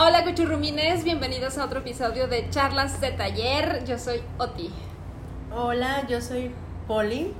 [0.00, 3.84] Hola cuchurrumines, bienvenidos a otro episodio de Charlas de Taller.
[3.84, 4.70] Yo soy Oti.
[5.52, 6.52] Hola, yo soy
[6.86, 7.34] Poli.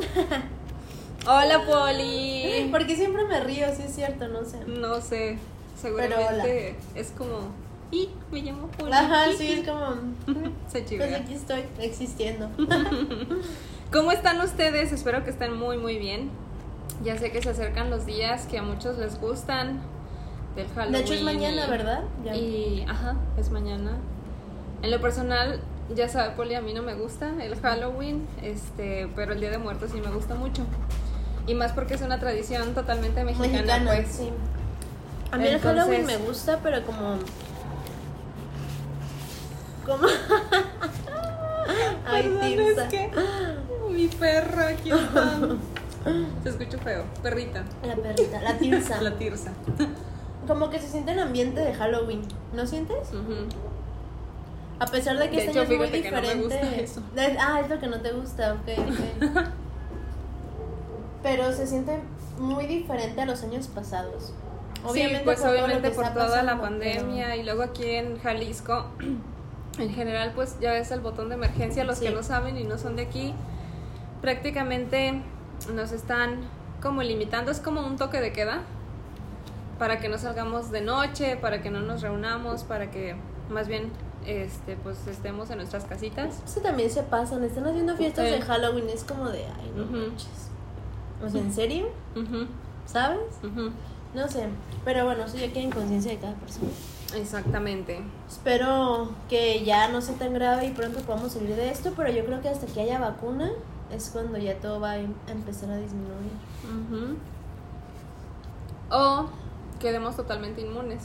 [1.29, 2.67] Hola Poli.
[2.73, 4.59] Porque siempre me río, sí es cierto, no sé.
[4.67, 5.39] No sé,
[5.81, 7.43] seguramente es como...
[7.93, 8.93] Y me llamo Poli.
[8.93, 9.95] Ajá, sí, es como...
[10.69, 12.51] Se Pues aquí estoy existiendo.
[13.93, 14.91] ¿Cómo están ustedes?
[14.91, 16.29] Espero que estén muy muy bien.
[17.05, 19.81] Ya sé que se acercan los días que a muchos les gustan
[20.59, 20.93] del Halloween.
[20.93, 22.03] De hecho es mañana, y- ¿verdad?
[22.25, 22.35] Ya.
[22.37, 23.93] Y, ajá, es mañana.
[24.83, 25.61] En lo personal,
[25.95, 29.59] ya sabe, Poli, a mí no me gusta el Halloween, este, pero el Día de
[29.59, 30.63] Muertos sí me gusta mucho.
[31.47, 34.09] Y más porque es una tradición totalmente mexicana, Mexicana, pues.
[34.09, 34.31] sí.
[35.33, 37.19] A mí el Halloween me gusta, pero como...
[39.87, 40.07] Como...
[42.07, 43.11] Ay, Perdón, es que
[43.91, 45.39] mi perra aquí está.
[46.43, 47.05] Se escucha feo.
[47.23, 47.65] Perrita.
[47.83, 49.03] La perrita, la Tirsa.
[49.03, 49.53] La tirsa.
[50.49, 52.23] Como que se siente el ambiente de Halloween,
[52.55, 53.11] ¿no sientes?
[54.81, 56.43] A pesar de que De este hecho, año es muy que no me diferente.
[56.43, 57.03] gusta eso.
[57.39, 59.49] Ah, es lo que no te gusta, ok, ok.
[61.23, 61.99] Pero se siente
[62.39, 64.33] muy diferente a los años pasados.
[64.93, 68.87] sí, pues por obviamente por toda la pandemia y luego aquí en Jalisco,
[69.79, 71.85] en general, pues ya ves el botón de emergencia.
[71.85, 73.35] Los que no saben y no son de aquí,
[74.23, 75.21] prácticamente
[75.75, 76.41] nos están
[76.81, 77.51] como limitando.
[77.51, 78.63] Es como un toque de queda
[79.79, 83.17] para que no salgamos de noche, para que no nos reunamos, para que
[83.51, 83.91] más bien
[84.27, 86.43] este pues estemos en nuestras casitas.
[86.45, 90.29] Eso también se pasan, están haciendo fiestas de Halloween, es como de, ay, no manches.
[91.25, 91.87] O sea, ¿en serio?
[92.87, 93.21] ¿Sabes?
[94.15, 94.49] No sé,
[94.85, 96.69] pero bueno, eso ya queda en conciencia de cada persona.
[97.17, 98.01] Exactamente.
[98.29, 102.25] Espero que ya no sea tan grave y pronto podamos salir de esto, pero yo
[102.25, 103.51] creo que hasta que haya vacuna
[103.95, 106.33] es cuando ya todo va a em- empezar a disminuir.
[108.91, 109.27] O
[109.79, 111.03] quedemos totalmente inmunes.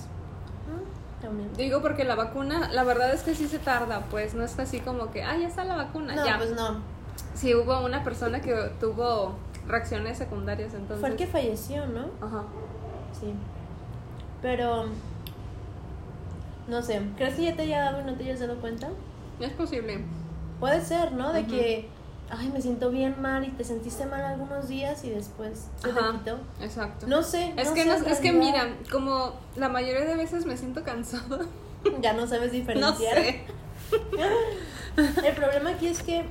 [0.68, 1.54] Mm, También.
[1.54, 4.80] Digo porque la vacuna, la verdad es que sí se tarda, pues no es así
[4.80, 6.38] como que, ah, ya está la vacuna, No, ya.
[6.38, 6.78] pues no.
[7.36, 9.36] Sí hubo una persona que tuvo
[9.68, 11.00] reacciones secundarias, entonces.
[11.00, 12.06] Fue el que falleció, ¿no?
[12.26, 12.44] Ajá.
[13.20, 13.34] Sí.
[14.42, 14.86] Pero.
[16.68, 18.90] No sé, ¿crees que ya te haya dado y no te hayas dado cuenta?
[19.40, 20.04] Es posible.
[20.60, 21.34] Puede ser, ¿no?
[21.34, 21.90] De que,
[22.38, 26.12] ay, me siento bien mal y te sentiste mal algunos días y después se Ajá.
[26.12, 26.38] te quitó.
[26.62, 27.08] Exacto.
[27.08, 27.54] No sé.
[27.58, 30.84] es no que sé, no- es que mira, como la mayoría de veces me siento
[30.84, 31.40] cansada.
[32.02, 33.16] Ya no sabes No diferenciar.
[33.18, 33.42] sé.
[35.26, 36.24] El problema aquí es que,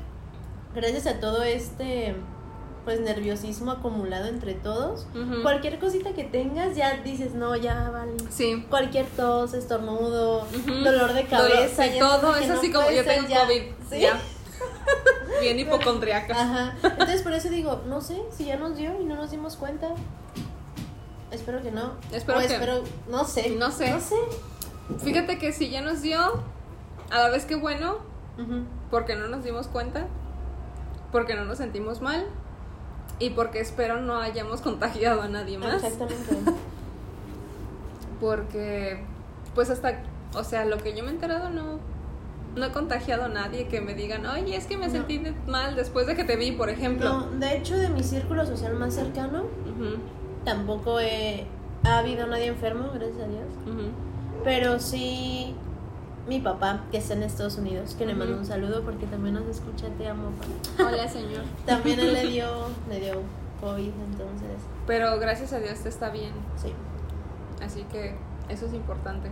[0.74, 2.14] gracias a todo este
[2.84, 5.06] pues nerviosismo acumulado entre todos,
[5.44, 8.14] cualquier cosita que tengas ya dices, no, ya vale.
[8.30, 8.66] Sí.
[8.68, 10.44] Cualquier tos, estornudo,
[10.82, 13.42] dolor de cabeza, Dolor- ya todo es no así como yo tengo ya.
[13.44, 13.62] COVID.
[13.88, 14.00] Sí.
[14.00, 14.20] Ya.
[15.42, 16.34] Bien hipocondriaca.
[16.40, 16.74] Ajá.
[16.82, 19.88] Entonces por eso digo, no sé, si ya nos dio y no nos dimos cuenta.
[21.30, 21.92] Espero que no.
[22.12, 23.50] Espero o que- espero, no sé.
[23.50, 23.90] No sé.
[23.90, 24.16] No sé.
[25.02, 26.18] Fíjate que si ya nos dio,
[27.10, 27.96] a la vez que bueno,
[28.90, 30.06] porque no nos dimos cuenta,
[31.10, 32.26] porque no nos sentimos mal
[33.18, 35.82] y porque espero no hayamos contagiado a nadie más.
[35.82, 36.36] Exactamente.
[38.20, 39.04] Porque,
[39.54, 40.00] pues hasta,
[40.34, 41.80] o sea, lo que yo me he enterado no,
[42.56, 44.92] no he contagiado a nadie que me digan, oye, es que me No.
[44.92, 47.08] sentí mal después de que te vi, por ejemplo.
[47.08, 49.44] No, de hecho, de mi círculo social más cercano,
[50.44, 51.46] tampoco he,
[51.84, 53.86] ha habido nadie enfermo, gracias a Dios.
[54.44, 55.54] Pero sí,
[56.28, 59.46] mi papá, que está en Estados Unidos, que le mando un saludo porque también nos
[59.46, 60.30] escucha, te amo,
[60.76, 60.90] papá.
[60.90, 61.42] Hola, señor.
[61.64, 62.46] También él le dio,
[62.88, 63.14] le dio
[63.60, 64.48] COVID, entonces,
[64.86, 66.32] Pero gracias a Dios te está bien.
[66.56, 66.72] sí.
[67.64, 68.16] Así que
[68.48, 69.28] eso es importante.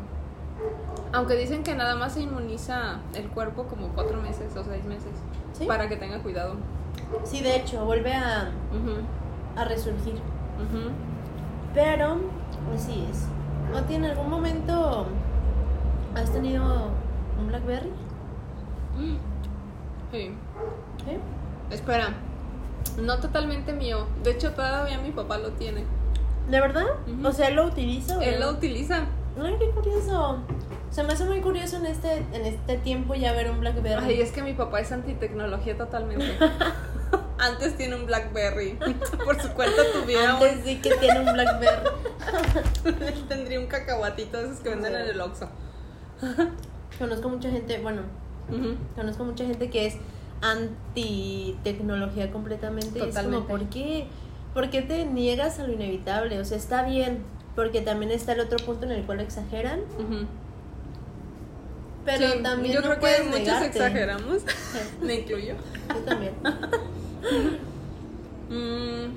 [1.12, 5.12] Aunque dicen que nada más se inmuniza el cuerpo como cuatro meses o seis meses
[5.52, 5.66] ¿Sí?
[5.66, 6.54] para que tenga cuidado.
[7.24, 8.50] Sí, de hecho, vuelve a,
[9.56, 10.20] a resurgir.
[11.74, 12.16] Pero,
[12.74, 13.26] así es.
[13.72, 15.06] ¿No tiene algún momento
[16.14, 16.90] has tenido
[17.40, 17.90] un Blackberry?
[20.12, 20.34] Sí.
[21.04, 21.16] ¿Sí?
[21.70, 22.08] Espera,
[23.00, 24.06] no totalmente mío.
[24.22, 25.84] De hecho, todavía mi papá lo tiene.
[26.48, 26.86] ¿De verdad?
[27.24, 28.18] O sea, ¿él lo utiliza?
[28.18, 29.06] o Él lo utiliza.
[29.42, 30.38] Ay, qué curioso.
[30.90, 34.04] Se me hace muy curioso en este, en este tiempo ya ver un Blackberry.
[34.04, 36.26] Ay, es que mi papá es antitecnología totalmente.
[37.38, 38.78] Antes tiene un Blackberry.
[39.24, 41.88] Por su cuenta tuviera un- Antes sí que tiene un Blackberry.
[42.84, 45.48] Él tendría un cacahuatito de esos que venden en el Oxxo.
[46.98, 48.02] Conozco mucha gente, bueno,
[48.50, 48.74] Ujú.
[48.94, 49.96] conozco mucha gente que es
[50.42, 52.98] anti tecnología completamente.
[52.98, 53.48] y Es como, Totalmente.
[53.48, 54.06] ¿por qué?
[54.52, 56.38] ¿Por qué te niegas a lo inevitable?
[56.40, 57.22] O sea, está bien,
[57.60, 59.80] porque también está el otro punto en el cual exageran,
[62.06, 63.66] pero Sí, también yo no creo que muchos negarte.
[63.66, 64.42] exageramos.
[64.46, 65.54] Sí, Me incluyo.
[65.94, 66.34] Yo también.
[68.48, 69.12] Mm,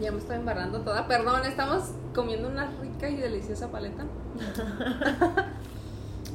[0.00, 1.06] Ya me estoy embarrando toda.
[1.08, 4.04] Perdón, estamos comiendo una rica y deliciosa paleta.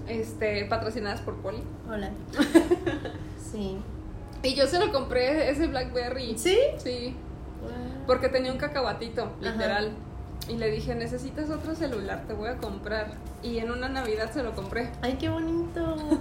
[0.08, 1.64] este, patrocinadas por Poli.
[1.90, 2.12] Hola.
[3.52, 3.78] Sí.
[4.44, 6.38] Y yo se lo compré ese Blackberry.
[6.38, 6.58] ¿Sí?
[6.78, 7.16] Sí.
[8.06, 9.92] Porque tenía un cacahuatito, literal.
[10.50, 13.16] Y le dije, necesitas otro celular, te voy a comprar.
[13.44, 14.90] Y en una Navidad se lo compré.
[15.02, 15.96] Ay, qué bonito.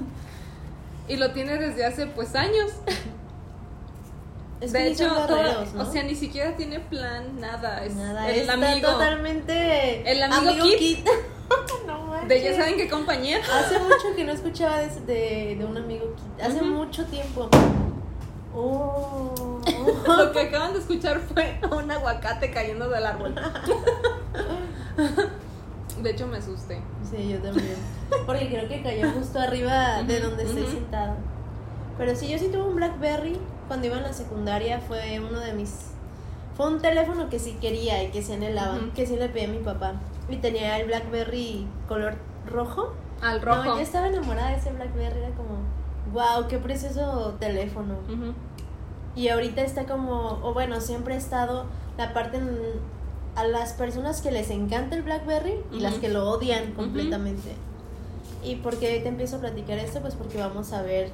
[1.09, 2.73] Y lo tiene desde hace pues años.
[4.61, 5.83] Es de hecho, ¿no?
[5.83, 7.85] o sea, ni siquiera tiene plan, nada.
[7.85, 8.91] Es Nada, el está amigo.
[8.91, 11.07] totalmente El amigo Kit.
[11.87, 12.29] no manches.
[12.29, 13.39] De ya saben qué compañía.
[13.39, 16.43] Hace mucho que no escuchaba de, de, de un amigo Kit.
[16.43, 17.51] Hace mucho tiempo.
[18.55, 19.56] Oh.
[20.07, 23.35] Lo que acaban de escuchar fue un aguacate cayendo del árbol.
[26.03, 26.81] De hecho, me asusté.
[27.11, 27.77] Sí, yo también.
[28.27, 30.71] Porque creo que cayó justo arriba de donde estoy ujú.
[30.71, 31.17] sentada.
[31.97, 34.81] Pero sí, yo sí tuve un Blackberry cuando iba en la secundaria.
[34.81, 35.93] Fue uno de mis.
[36.57, 38.79] Fue un teléfono que sí quería y que sí anhelaba.
[38.95, 39.95] Que sí le pedí a mi papá.
[40.29, 42.17] Y tenía el Blackberry color
[42.47, 42.93] rojo.
[43.23, 43.65] Al rojo.
[43.65, 45.19] No, yo estaba enamorada de ese Blackberry.
[45.19, 45.61] Era como,
[46.13, 47.95] wow, qué precioso teléfono.
[48.05, 48.35] Ujú.
[49.17, 51.65] Y ahorita está como, o bueno, siempre ha estado
[51.99, 52.97] la parte en-
[53.35, 57.55] a las personas que les encanta el BlackBerry y las que lo odian completamente.
[58.45, 60.01] ¿Y por qué te empiezo a platicar esto?
[60.01, 61.11] Pues porque vamos a ver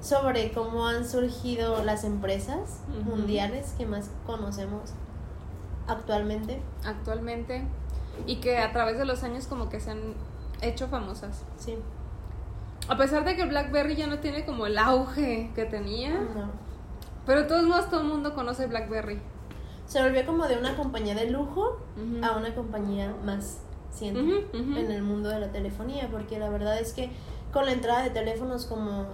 [0.00, 4.92] sobre cómo han surgido las empresas mundiales que más conocemos
[5.86, 6.60] actualmente.
[6.84, 7.64] Actualmente.
[8.26, 10.14] Y que a través de los años como que se han
[10.60, 11.42] hecho famosas.
[11.58, 11.76] Sí.
[12.88, 16.10] A pesar de que el BlackBerry ya no tiene como el auge que tenía.
[16.10, 16.67] No.
[17.28, 19.20] Pero de todos modos todo el mundo conoce BlackBerry.
[19.86, 22.24] Se volvió como de una compañía de lujo Ujú.
[22.24, 23.58] a una compañía más
[23.92, 24.78] ciente Ujú, ujú.
[24.78, 27.10] en el mundo de la telefonía, porque la verdad es que
[27.52, 29.06] con la entrada de teléfonos como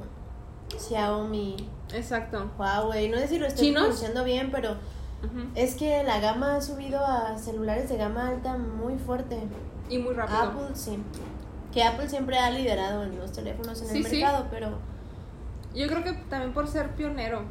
[0.78, 1.56] Xiaomi,
[1.92, 2.50] Exacto.
[2.56, 4.76] Huawei, no sé si lo estoy pronunciando bien, pero
[5.56, 9.38] es que la gama ha subido a celulares de gama alta muy fuerte.
[9.90, 10.38] Y muy rápido.
[10.38, 10.98] Apple sí.
[11.72, 14.20] Que Apple siempre ha liderado en los teléfonos en Sí, el sí.
[14.20, 14.68] mercado, pero
[15.74, 17.42] Yo creo que también por ser pionero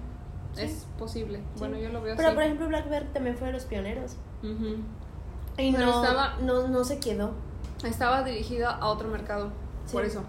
[0.55, 0.61] Sí.
[0.63, 1.39] es posible.
[1.39, 1.59] Sí.
[1.59, 2.35] Bueno, yo lo veo pero así.
[2.35, 4.13] por ejemplo BlackBerry también fue de los pioneros.
[4.43, 4.77] Ujú.
[5.57, 7.31] Y Pero no, estaba- no, no se quedó.
[7.83, 9.49] Estaba dirigida a otro mercado.
[9.85, 9.93] Sí.
[9.93, 10.23] Por eso.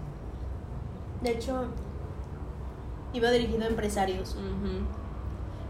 [1.21, 1.65] De hecho,
[3.13, 4.31] iba dirigido a empresarios.
[4.35, 4.85] Ujú.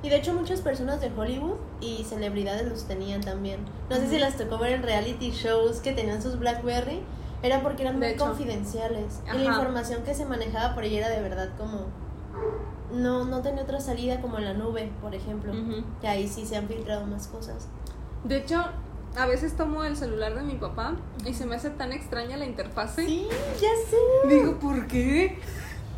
[0.04, 3.60] Y de hecho muchas personas de Hollywood y celebridades los tenían también.
[3.90, 7.02] No sé si las tocó ver en reality shows que tenían sus BlackBerry.
[7.44, 8.26] Era porque eran De muy hecho.
[8.26, 9.22] confidenciales.
[9.26, 9.38] Y Ajá.
[9.38, 11.86] la información que se manejaba por ahí era de verdad como...
[12.96, 15.52] No, no tenía otra salida como en la nube, por ejemplo.
[15.52, 15.84] Ujú.
[16.02, 17.68] Que ahí sí se han filtrado más cosas.
[18.24, 18.64] De hecho,
[19.18, 20.96] a veces tomo el celular de mi papá
[21.26, 23.06] y se me hace tan extraña la interfase.
[23.06, 23.28] Sí,
[23.62, 24.36] ya sé.
[24.36, 25.40] Digo, ¿por qué?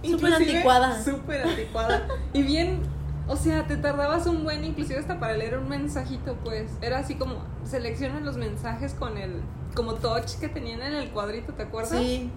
[0.03, 1.03] Súper anticuada.
[1.03, 2.07] Súper anticuada.
[2.33, 2.81] y bien,
[3.27, 6.71] o sea, te tardabas un buen, inclusive hasta para leer un mensajito, pues.
[6.81, 7.35] Era así como,
[7.65, 9.41] seleccionas los mensajes con el,
[9.75, 11.99] como touch que tenían en el cuadrito, ¿te acuerdas?
[11.99, 12.31] Sí.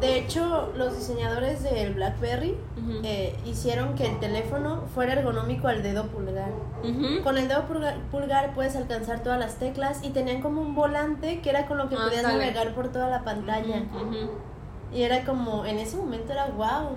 [0.00, 2.54] De hecho, los diseñadores del BlackBerry
[3.02, 6.50] eh, hicieron que el teléfono fuera ergonómico al dedo pulgar.
[7.24, 11.40] Con el dedo pulgar, pulgar puedes alcanzar todas las teclas y tenían como un volante
[11.40, 13.84] que era con lo que podías navegar por toda la pantalla.
[14.92, 16.96] Y era como, en ese momento era wow.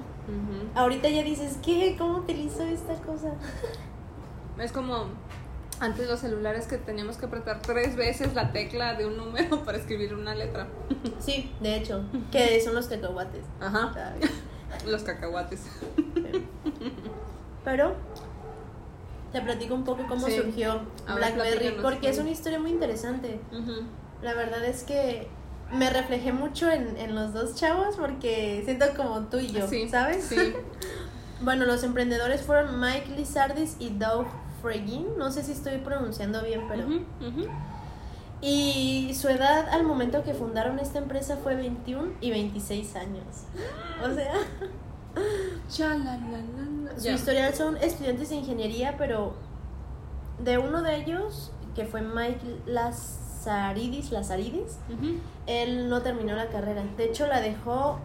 [0.75, 1.95] Ahorita ya dices, ¿qué?
[1.97, 3.31] ¿Cómo utilizo esta cosa?
[4.59, 5.05] Es como
[5.79, 9.77] antes los celulares que teníamos que apretar tres veces la tecla de un número para
[9.77, 10.67] escribir una letra.
[11.19, 13.43] Sí, de hecho, que son los cacahuates.
[13.59, 13.91] Ajá.
[13.93, 14.29] ¿sabes?
[14.85, 15.61] Los cacahuates.
[17.65, 17.95] Pero
[19.31, 20.35] te platico un poco cómo Sí.
[20.37, 20.81] surgió
[21.13, 23.39] BlackBerry, porque es una historia muy interesante.
[24.21, 25.27] La verdad es que
[25.71, 29.87] me reflejé mucho en, en los dos chavos porque siento como tú y yo, Sí,
[29.87, 30.23] ¿sabes?
[30.25, 30.53] Sí.
[31.41, 34.25] Bueno, los emprendedores fueron Mike Lizardis y Doug
[34.61, 35.17] Fregin.
[35.17, 36.85] No sé si estoy pronunciando bien, pero.
[38.41, 43.25] Y su edad al momento que fundaron esta empresa fue 21 y 26 años.
[44.01, 44.33] O sea,
[46.97, 49.33] su historial son estudiantes de ingeniería, pero
[50.39, 54.77] de uno de ellos, que fue Mike Lazaridis, Lazaridis,
[55.45, 56.83] él no terminó la carrera.
[56.95, 57.99] De hecho, la dejó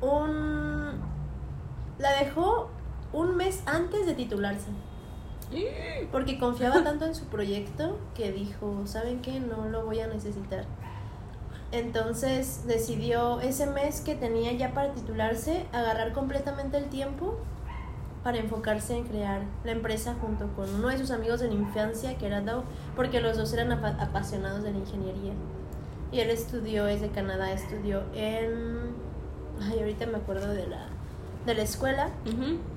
[0.00, 0.92] un.
[1.98, 2.70] La dejó
[3.12, 4.70] un mes antes de titularse.
[6.12, 9.40] Porque confiaba tanto en su proyecto que dijo, ¿saben qué?
[9.40, 10.64] No lo voy a necesitar.
[11.72, 17.36] Entonces decidió ese mes que tenía ya para titularse, agarrar completamente el tiempo
[18.22, 22.26] para enfocarse en crear la empresa junto con uno de sus amigos de infancia, que
[22.26, 22.62] era Doug,
[22.96, 25.32] porque los dos eran apa- apasionados de la ingeniería.
[26.12, 28.94] Y él estudió, es de Canadá, estudió en...
[29.60, 30.86] Ay, ahorita me acuerdo de la,
[31.46, 32.08] de la escuela,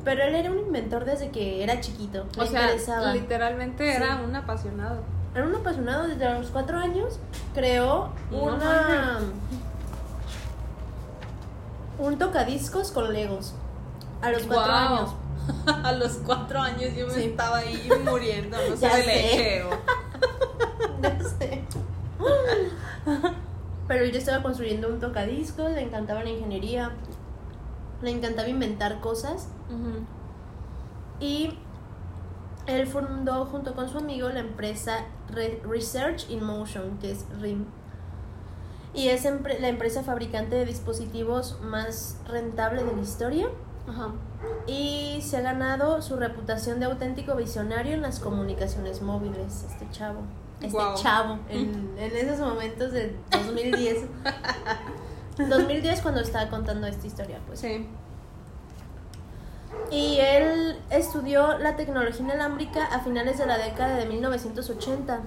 [0.03, 2.25] pero él era un inventor desde que era chiquito.
[2.37, 3.13] O sea, interesaba.
[3.13, 3.95] literalmente Sí.
[3.95, 5.01] era un apasionado.
[5.35, 7.19] era un apasionado desde los cuatro años.
[7.53, 9.19] Creó No una.
[11.99, 13.53] Un tocadiscos con Legos.
[14.21, 15.13] A los cuatro años.
[15.83, 17.23] A los cuatro años yo me Sí.
[17.25, 19.05] estaba ahí muriendo, no sé de sé.
[19.05, 19.63] leche.
[19.63, 19.69] o-
[21.01, 21.63] Ya sé.
[23.87, 26.91] Pero yo estaba construyendo un tocadiscos, le encantaba la ingeniería,
[28.01, 29.47] le encantaba inventar cosas.
[31.19, 31.57] Y
[32.67, 37.65] él fundó junto con su amigo la empresa Re- Research in Motion, que es RIM.
[38.93, 43.47] Y es la empresa fabricante de dispositivos más rentable de la historia.
[43.87, 44.09] Ajá.
[44.67, 50.21] Y se ha ganado su reputación de auténtico visionario en las comunicaciones móviles, este chavo.
[50.61, 54.05] Este chavo, en, en esos momentos de 2010.
[55.37, 57.59] 2010 cuando estaba contando esta historia, pues.
[57.59, 57.87] Sí.
[59.91, 65.21] Y él estudió la tecnología inalámbrica a finales de la década de 1980,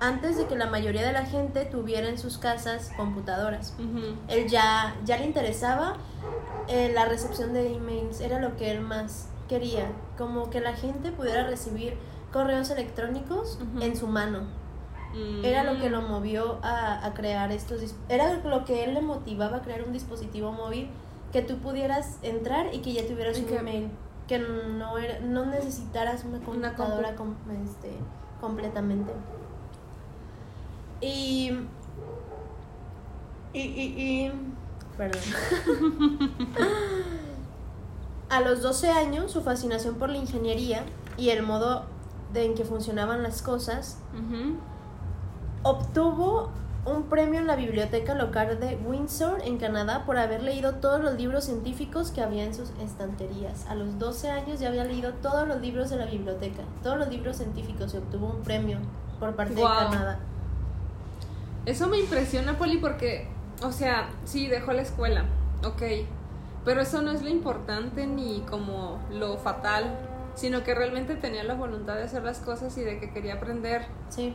[0.00, 3.74] antes de que la mayoría de la gente tuviera en sus casas computadoras.
[3.78, 4.16] Ujú.
[4.28, 5.96] Él ya, ya le interesaba
[6.68, 9.86] eh, la recepción de emails, era lo que él más quería,
[10.18, 11.96] como que la gente pudiera recibir
[12.32, 14.61] correos electrónicos en su mano.
[15.14, 15.44] Mm.
[15.44, 17.94] Era lo que lo movió a, a crear estos...
[18.08, 20.88] Era lo que él le motivaba a crear un dispositivo móvil
[21.32, 23.90] que tú pudieras entrar y que ya tuvieras Y un que- email.
[24.28, 27.92] Que no, era, no necesitaras una Una computadora com- este,
[28.40, 29.12] completamente.
[31.00, 31.50] Y...
[33.52, 33.60] Y...
[33.60, 34.32] y, y
[34.96, 35.20] perdón.
[38.30, 40.84] a los 12 años, su fascinación por la ingeniería
[41.18, 41.84] y el modo
[42.32, 43.98] de en que funcionaban las cosas.
[45.64, 46.50] Obtuvo
[46.84, 51.14] un premio en la biblioteca local de Windsor, en Canadá, por haber leído todos los
[51.14, 53.66] libros científicos que había en sus estanterías.
[53.66, 57.08] A los 12 años ya había leído todos los libros de la biblioteca, todos los
[57.08, 58.78] libros científicos, y obtuvo un premio
[59.20, 60.18] por parte de Canadá.
[61.64, 63.28] Eso me impresiona, Poli, porque,
[63.62, 65.26] o sea, sí, dejó la escuela,
[65.64, 65.82] ok,
[66.64, 69.96] pero eso no es lo importante ni como lo fatal,
[70.34, 73.86] sino que realmente tenía la voluntad de hacer las cosas y de que quería aprender.
[74.08, 74.34] Sí.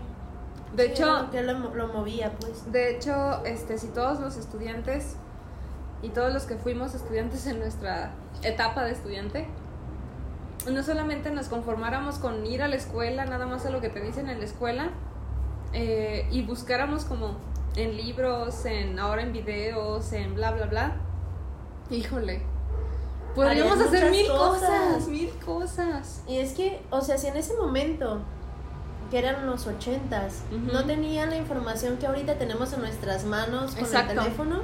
[0.76, 2.72] De Sí, hecho, lo que lo, mo- lo movía, pues.
[2.72, 5.16] de hecho, este, si todos los estudiantes
[6.02, 8.12] y todos los que fuimos estudiantes en nuestra
[8.44, 9.48] etapa de estudiante,
[10.70, 14.02] no solamente nos conformáramos con ir a la escuela, nada más a lo que te
[14.02, 14.90] dicen en la escuela,
[15.74, 17.38] eh, y buscáramos como
[17.76, 20.96] en libros, en ahora en videos, en bla, bla, bla,
[21.90, 22.42] híjole,
[23.36, 24.70] podríamos hacer mil cosas.
[24.70, 26.24] cosas, mil cosas.
[26.28, 28.22] Y es que, o sea, si en ese momento,
[29.10, 30.74] que eran los ochentas, Ujú.
[30.74, 34.14] no tenían la información que ahorita tenemos en nuestras manos con Exacto.
[34.14, 34.62] el teléfono,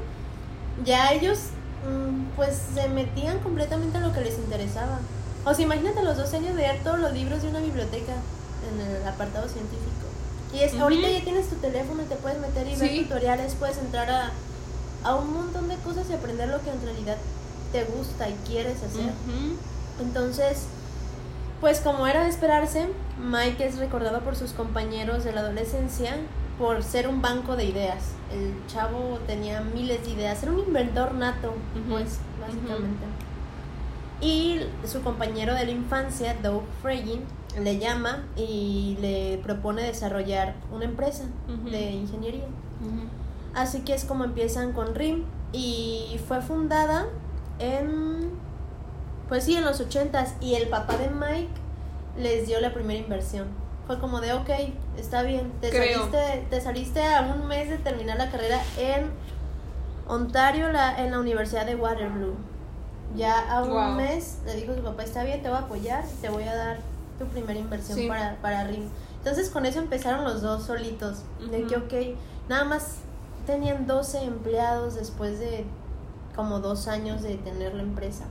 [0.84, 1.40] ya ellos
[1.88, 5.00] mm, pues se metían completamente en lo que les interesaba.
[5.46, 8.14] O sea, imagínate a los 12 años leer todos los libros de una biblioteca
[8.72, 9.90] en el apartado científico.
[10.54, 10.84] Y es, Ujú.
[10.84, 13.04] ahorita ya tienes tu teléfono y te puedes meter y ver Sí.
[13.04, 14.32] tutoriales, puedes entrar a,
[15.04, 17.18] a un montón de cosas y aprender lo que en realidad
[17.72, 19.02] te gusta y quieres hacer.
[19.08, 19.58] Ujú.
[20.02, 20.60] Entonces,
[21.62, 22.88] pues como era de esperarse,
[23.20, 26.18] Mike es recordado por sus compañeros de la adolescencia
[26.58, 28.12] por ser un banco de ideas.
[28.32, 31.54] El chavo tenía miles de ideas, era un inventor nato,
[31.90, 33.06] pues, básicamente.
[34.22, 37.22] Y su compañero de la infancia, Doug Freyin,
[37.62, 41.24] le llama y le propone desarrollar una empresa
[41.70, 42.46] de ingeniería.
[43.54, 47.06] Así que es como empiezan con RIM y fue fundada
[47.60, 48.32] en
[49.34, 51.50] pues sí, en los ochentas y el papá de Mike
[52.20, 53.48] les dio la primera inversión.
[53.88, 54.48] Fue como de, ok,
[54.96, 56.02] está bien, te Creo.
[56.12, 59.10] saliste, te saliste a un mes de terminar la carrera en
[60.08, 62.36] Ontario, la, en la Universidad de Waterloo.
[63.16, 63.94] Ya a un Wow.
[63.94, 66.78] mes le dijo su papá, está bien, te voy a apoyar, te voy a dar
[67.18, 68.08] tu primera inversión Sí.
[68.08, 68.88] para, para RIM.
[69.18, 72.18] Entonces con eso empezaron los dos solitos, de que, ok,
[72.50, 72.98] nada más
[73.48, 75.66] tenían 12 empleados después de
[76.36, 78.26] como dos años de tener la empresa.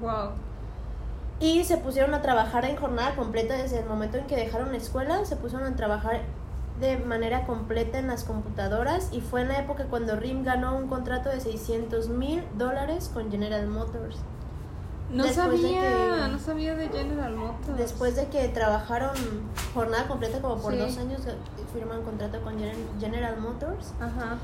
[0.00, 0.30] Wow.
[1.40, 4.78] Y se pusieron a trabajar en jornada completa desde el momento en que dejaron la
[4.78, 6.22] escuela, se pusieron a trabajar
[6.80, 10.88] de manera completa en las computadoras y fue en la época cuando RIM ganó un
[10.88, 14.16] contrato de 600 mil dólares con General Motors.
[15.10, 17.76] No Después de sabía, que- no sabía de General Motors.
[17.78, 19.10] Después de que trabajaron
[19.74, 20.78] jornada completa como por Sí.
[20.78, 21.34] dos años, eh,
[21.72, 24.36] firman contrato con Gen- General Motors, Ajá.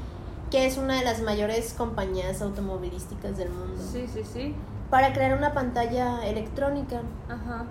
[0.50, 4.54] que es una de las mayores compañías automovilísticas del mundo, Sí, sí, sí.
[4.90, 7.02] Para crear una pantalla electrónica.
[7.28, 7.66] Ajá.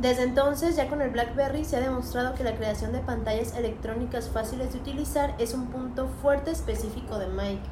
[0.00, 4.28] Desde entonces, ya con el BlackBerry, se ha demostrado que la creación de pantallas electrónicas
[4.28, 7.62] fáciles de utilizar es un punto fuerte específico de Mike.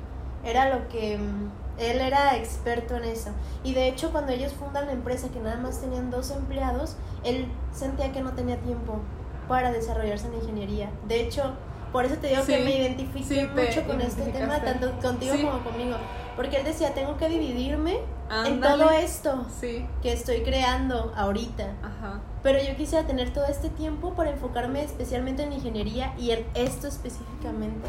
[0.42, 3.30] Era lo que mm, él era experto en eso.
[3.62, 7.46] Y de hecho, cuando ellos fundan la empresa, que nada más tenían dos empleados, él
[7.72, 9.00] sentía que no tenía tiempo
[9.46, 10.90] para desarrollarse en ingeniería.
[11.06, 11.54] De hecho,
[11.94, 15.44] por eso te digo que me identifiqué sí, mucho con este tema, tanto contigo Sí.
[15.44, 15.94] como conmigo.
[16.34, 18.00] Porque él decía, tengo que dividirme
[18.46, 21.70] en todo esto que estoy creando ahorita.
[21.84, 22.20] ajá.
[22.42, 26.88] Pero yo quisiera tener todo este tiempo para enfocarme especialmente en ingeniería y en esto
[26.88, 27.86] específicamente.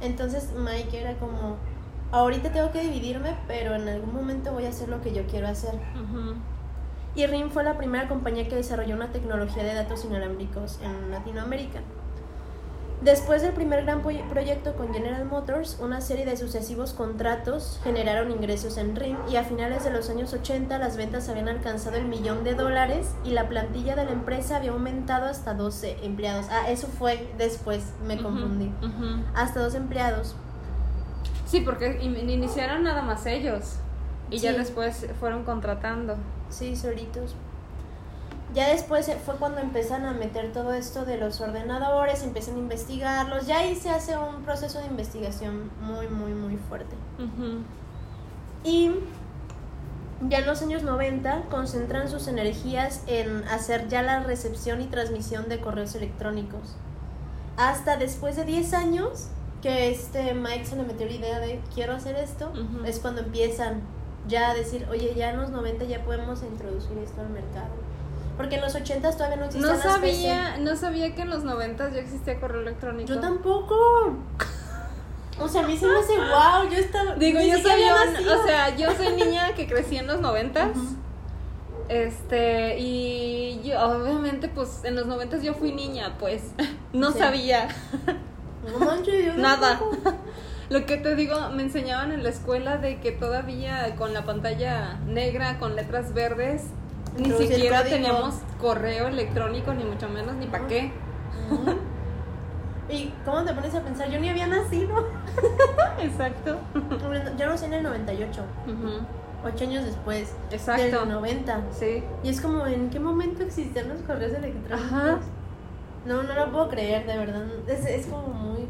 [0.00, 1.58] Entonces Mike era como,
[2.10, 5.46] ahorita tengo que dividirme, pero en algún momento voy a hacer lo que yo quiero
[5.46, 5.74] hacer.
[7.14, 11.82] Y RIM fue la primera compañía que desarrolló una tecnología de datos inalámbricos en Latinoamérica.
[13.04, 18.30] Después del primer gran proye- proyecto con General Motors, una serie de sucesivos contratos generaron
[18.30, 22.04] ingresos en RIM y a finales de los años 80 las ventas habían alcanzado el
[22.04, 26.46] millón de dólares y la plantilla de la empresa había aumentado hasta 12 empleados.
[26.50, 28.70] Ah, eso fue después, me confundí.
[29.34, 30.36] Hasta 12 empleados.
[31.46, 33.78] Sí, porque in- iniciaron nada más ellos.
[34.30, 36.14] Y ya después fueron contratando.
[36.50, 37.34] Sí, solitos.
[38.54, 42.58] Ya después eh, fue cuando empiezan a meter todo esto de los ordenadores, empiezan a
[42.58, 46.94] investigarlos, ya ahí se hace un proceso de investigación muy, muy, muy fuerte.
[48.64, 48.90] Y
[50.28, 55.48] ya en los años 90 concentran sus energías en hacer ya la recepción y transmisión
[55.48, 56.76] de correos electrónicos.
[57.56, 59.28] Hasta después de 10 años
[59.62, 62.52] que este Mike se le metió la idea de quiero hacer esto,
[62.84, 63.80] es cuando empiezan
[64.28, 67.81] ya a decir, oye, ya en los 90 ya podemos introducir esto al mercado.
[68.36, 71.44] Porque en los 80 todavía no existían No las sabía, no sabía que en los
[71.44, 73.08] 90 ya existía correo electrónico.
[73.12, 73.76] Yo tampoco.
[75.40, 77.14] O sea, a mí se me hace wow, yo estaba...
[77.16, 80.96] Digo, yo soy un- o sea, yo soy niña que crecí en los 90 Ujú.
[81.88, 86.42] Este, y yo obviamente pues en los 90 yo fui niña, pues
[86.92, 87.18] no Sí.
[87.18, 87.68] sabía
[88.78, 89.78] No manches, yo nada.
[89.78, 90.14] tampoco.
[90.70, 94.98] Lo que te digo, me enseñaban en la escuela de que todavía con la pantalla
[95.06, 96.62] negra con letras verdes
[97.18, 100.92] ni siquiera teníamos correo electrónico ni mucho menos ni para qué.
[102.88, 104.10] ¿Y cómo te pones a pensar?
[104.10, 105.06] Yo ni había nacido.
[105.98, 106.58] Exacto.
[107.38, 109.46] Yo nací en el 98, Ujú.
[109.48, 111.00] ocho años después Exacto.
[111.00, 111.60] del 90.
[111.70, 112.02] Sí.
[112.22, 114.92] Y es como, ¿en qué momento existían los correos electrónicos?
[114.92, 115.18] Ajá.
[116.04, 117.44] No, no lo puedo creer, de verdad.
[117.68, 118.66] Es, es como muy...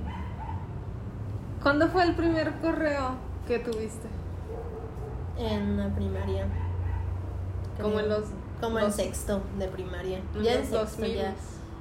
[1.63, 3.15] ¿Cuándo fue el primer correo
[3.47, 4.09] que tuviste?
[5.39, 6.47] En la primaria.
[7.81, 8.25] Como en los
[8.61, 10.19] Como en sexto de primaria.
[10.35, 11.15] en ya en sexto 2000.
[11.17, 11.35] ya.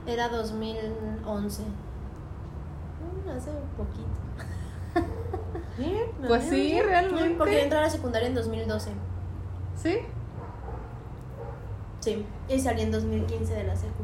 [0.08, 1.64] Era 2011.
[1.64, 4.08] Mm, Hace poquito.
[6.28, 7.36] Pues sí, realmente.
[7.38, 8.92] Porque yo entré a la secundaria en 2012.
[9.82, 9.98] ¿Sí?
[12.02, 12.26] Sí.
[12.50, 14.04] Y salí en 2015 de la secu.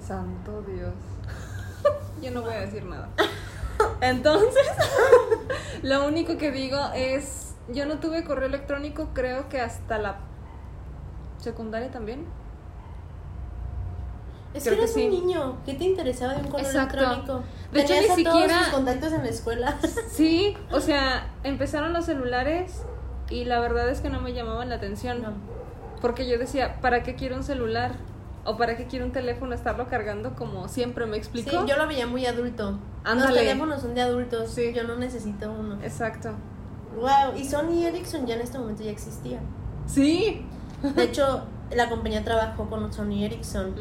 [0.00, 0.92] Santo Dios.
[2.22, 3.08] Yo no voy a decir nada.
[4.00, 4.66] Entonces,
[5.82, 10.18] lo único que digo es, yo no tuve correo electrónico creo que hasta la
[11.38, 12.24] secundaria también.
[14.54, 15.06] Es Creo que eres que sí.
[15.06, 15.56] un niño.
[15.66, 16.96] ¿Qué te interesaba de un correo Exacto.
[16.98, 17.42] electrónico?
[17.72, 19.76] De hecho, ni a todos siquiera- tus contactos en la escuela.
[20.10, 22.82] Sí, o sea, empezaron los celulares
[23.28, 25.20] y la verdad es que no me llamaban la atención.
[25.22, 25.32] No.
[26.00, 27.92] Porque yo decía, ¿para qué quiero un celular?
[28.44, 31.66] ¿O para qué quiero un teléfono estarlo cargando como siempre me Sí, explico?
[31.66, 32.70] yo lo veía muy adulto.
[32.70, 32.80] Los
[33.12, 33.40] Ándale.
[33.40, 34.50] teléfonos son de adultos.
[34.50, 34.72] Sí.
[34.72, 35.78] Yo no necesito uno.
[35.82, 36.30] Exacto.
[36.96, 37.36] Wow.
[37.36, 39.40] Y Sony Ericsson ya en este momento ya existía.
[39.86, 40.46] Sí.
[40.82, 41.42] De hecho,
[41.74, 43.74] la compañía trabajó con Sony Ericsson.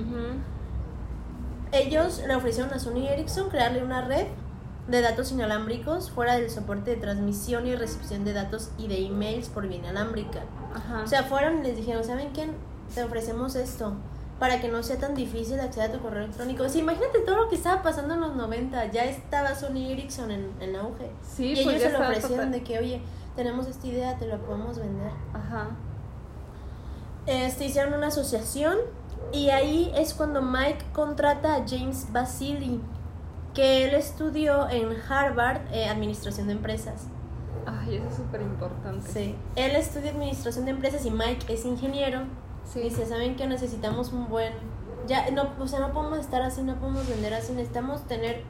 [1.72, 4.28] Ellos le ofrecieron a Sony Ericsson crearle una red
[4.88, 9.50] de datos inalámbricos fuera del soporte de transmisión y recepción de datos y de emails
[9.50, 10.42] por vía inalámbrica.
[10.74, 11.02] Ajá.
[11.04, 12.48] O sea, fueron y les dijeron, ¿saben qué?
[12.94, 13.94] Te ofrecemos esto
[14.40, 16.64] para que no sea tan difícil acceder a tu correo electrónico.
[16.64, 18.86] O sea, imagínate todo lo que estaba pasando en los 90.
[18.92, 21.10] Ya estaba Sony Ericsson en, en auge.
[21.28, 23.02] Sí, y pues ellos se lo ofrecieron total- de que, oye,
[23.36, 25.12] tenemos esta idea, te la podemos vender.
[25.34, 25.70] Ajá.
[27.28, 28.78] Este, hicieron una asociación
[29.32, 32.80] y ahí es cuando Mike contrata a James Basili,
[33.54, 37.08] que él estudió en Harvard eh, Administración de Empresas.
[37.66, 39.10] Ay, eso es súper importante.
[39.12, 39.36] Sí.
[39.56, 42.22] Él estudia Administración de Empresas y Mike es ingeniero.
[42.64, 42.82] Sí.
[42.82, 44.54] Dice, ¿saben que necesitamos un buen...
[45.08, 48.44] Ya, no, o sea, no podemos estar así, no podemos vender así, necesitamos tener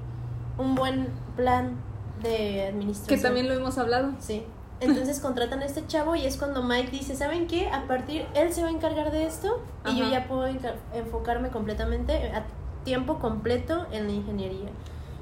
[0.57, 1.77] un buen plan
[2.21, 3.17] de administración.
[3.17, 4.13] Que también lo hemos hablado.
[4.19, 4.45] Sí.
[4.81, 7.69] Entonces contratan a este chavo y es cuando Mike dice, ¿saben qué?
[7.69, 10.45] A partir, él se va a encargar de esto y yo ya puedo
[10.93, 12.45] enfocarme completamente, a
[12.83, 14.69] tiempo completo en la ingeniería.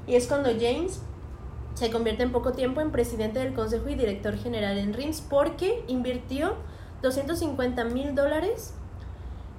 [0.06, 1.00] Y es cuando James
[1.74, 5.84] se convierte en poco tiempo en presidente del consejo y director general en RIMS porque
[5.88, 6.54] invirtió
[7.02, 8.74] 250 mil dólares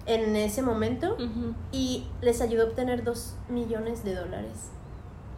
[0.05, 1.17] en ese momento
[1.71, 4.69] y les ayudó a obtener 2 millones de dólares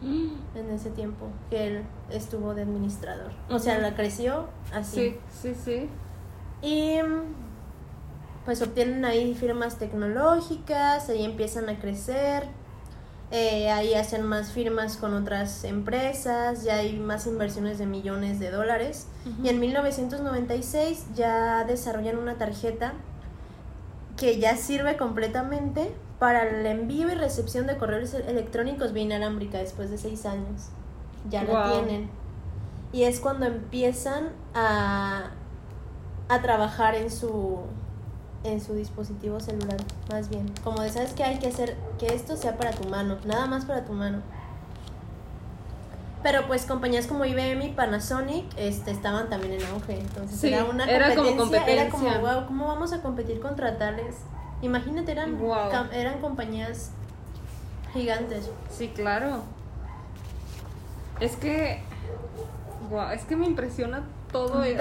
[0.00, 3.32] en ese tiempo que él estuvo de administrador.
[3.50, 5.16] O sea, la creció así.
[5.40, 5.88] Sí, sí, sí.
[6.62, 6.98] Y
[8.44, 12.44] pues obtienen ahí firmas tecnológicas, ahí empiezan a crecer,
[13.30, 18.50] eh, ahí hacen más firmas con otras empresas, ya hay más inversiones de millones de
[18.50, 19.06] dólares.
[19.42, 22.94] Y en 1996 ya desarrollan una tarjeta
[24.16, 29.90] que ya sirve completamente para el envío y recepción de correos electrónicos vía inalámbrica después
[29.90, 30.68] de seis años.
[31.28, 32.10] Ya la tienen.
[32.92, 35.30] Y es cuando empiezan a,
[36.28, 37.60] a trabajar en su
[38.44, 39.78] en su dispositivo celular,
[40.10, 40.52] más bien.
[40.62, 41.76] Como de, ¿sabes que hay que hacer?
[41.98, 44.22] Que esto sea para tu mano, nada más para tu mano.
[46.22, 49.98] Pero pues compañías como IBM y Panasonic este, estaban también en auge.
[49.98, 51.82] Entonces era una competencia, era como competencia.
[51.82, 54.16] Era como, wow, ¿cómo vamos a competir contra tales?
[54.62, 55.38] Imagínate, eran,
[55.92, 56.90] eran compañías
[57.92, 58.50] gigantes.
[58.70, 59.42] Sí, claro.
[61.20, 61.80] Es que,
[62.90, 64.62] wow, es que me impresiona todo.
[64.64, 64.76] eso.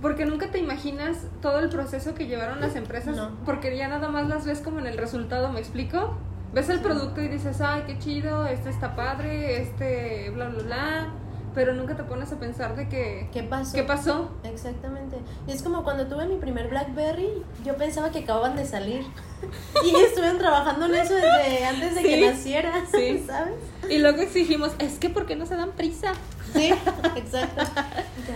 [0.00, 4.28] Porque nunca te imaginas todo el proceso que llevaron las empresas, porque ya nada más
[4.28, 6.16] las ves como en el resultado, ¿me explico?
[6.52, 11.12] Ves el producto y dices, ay, qué chido, este está padre, este, bla, bla, bla,
[11.56, 13.30] pero nunca te pones a pensar de que...
[13.32, 13.74] ¿Qué pasó?
[13.74, 14.30] ¿Qué pasó?
[14.44, 15.16] Exactamente.
[15.46, 17.30] Y es como cuando tuve mi primer BlackBerry,
[17.64, 19.06] yo pensaba que acababan de salir.
[19.82, 23.24] y estuvieron trabajando en eso desde antes de que naciera, sí.
[23.26, 23.54] ¿sabes?
[23.88, 26.12] Y luego exigimos, es que ¿por qué no se dan prisa?
[26.52, 26.74] Sí,
[27.16, 27.62] exacto.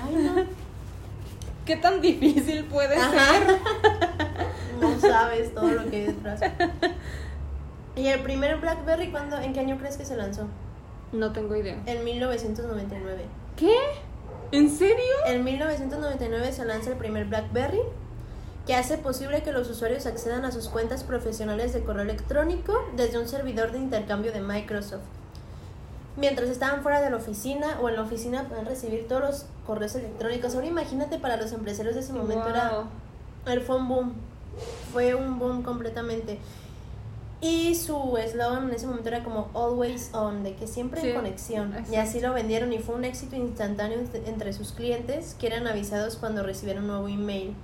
[0.03, 0.47] Ay, no.
[1.67, 3.61] ¿Qué tan difícil puede ser?
[4.81, 6.41] No sabes todo lo que hay detrás.
[7.97, 10.49] ¿Y el primer BlackBerry cuándo, en qué año crees que se lanzó?
[11.13, 11.83] No tengo idea.
[11.87, 13.25] En 1999.
[13.57, 13.75] ¿Qué?
[14.53, 15.15] ¿En serio?
[15.27, 17.81] En 1999 se lanza el primer BlackBerry
[18.67, 23.19] que hace posible que los usuarios accedan a sus cuentas profesionales de correo electrónico desde
[23.19, 25.03] un servidor de intercambio de Microsoft
[26.17, 29.95] mientras estaban fuera de la oficina o en la oficina pueden recibir todos los correos
[29.95, 30.55] electrónicos.
[30.55, 32.85] Ahora imagínate para los empresarios de ese momento era
[33.47, 34.13] el fue un boom,
[34.93, 36.39] fue un boom completamente.
[37.43, 41.75] Y su eslogan en ese momento era como always on, de que siempre en conexión.
[41.91, 46.17] Y así lo vendieron y fue un éxito instantáneo entre sus clientes que eran avisados
[46.17, 47.55] cuando recibieron un nuevo email.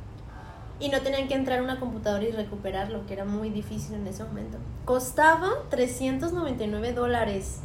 [0.81, 4.07] Y no tenían que entrar a una computadora y recuperarlo, que era muy difícil en
[4.07, 4.59] ese momento.
[4.87, 7.61] Costaba 399 dólares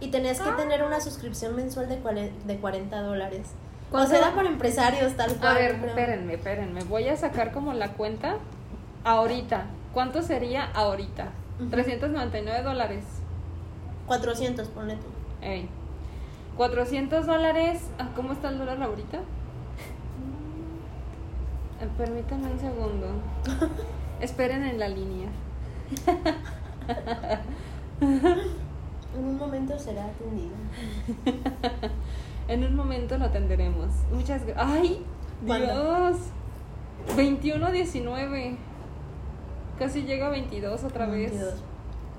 [0.00, 3.48] y tenías que tener una suscripción mensual de, de 40 dólares.
[3.90, 5.56] O sea, era para empresarios, tal cual.
[5.56, 6.84] A ver, espérenme, espérenme.
[6.84, 8.36] Voy a sacar como la cuenta
[9.04, 9.66] ahorita.
[9.92, 11.28] ¿Cuánto sería ahorita?
[11.70, 13.04] 399 dólares.
[14.06, 15.06] 400, ponle tú.
[15.40, 15.68] Ey.
[16.56, 17.82] 400 dólares.
[17.98, 19.18] Ah, ¿Cómo está el dólar ahorita?
[21.80, 23.06] Eh, permítanme un segundo.
[24.20, 25.28] Esperen en la línea.
[29.14, 30.54] En un momento será atendido.
[32.48, 33.90] en un momento lo atenderemos.
[34.10, 34.66] Muchas gracias.
[34.66, 35.04] ¡Ay!
[35.42, 36.16] ¡Dios!
[37.14, 38.56] 21-19.
[39.82, 41.32] Casi llega a 22 otra vez.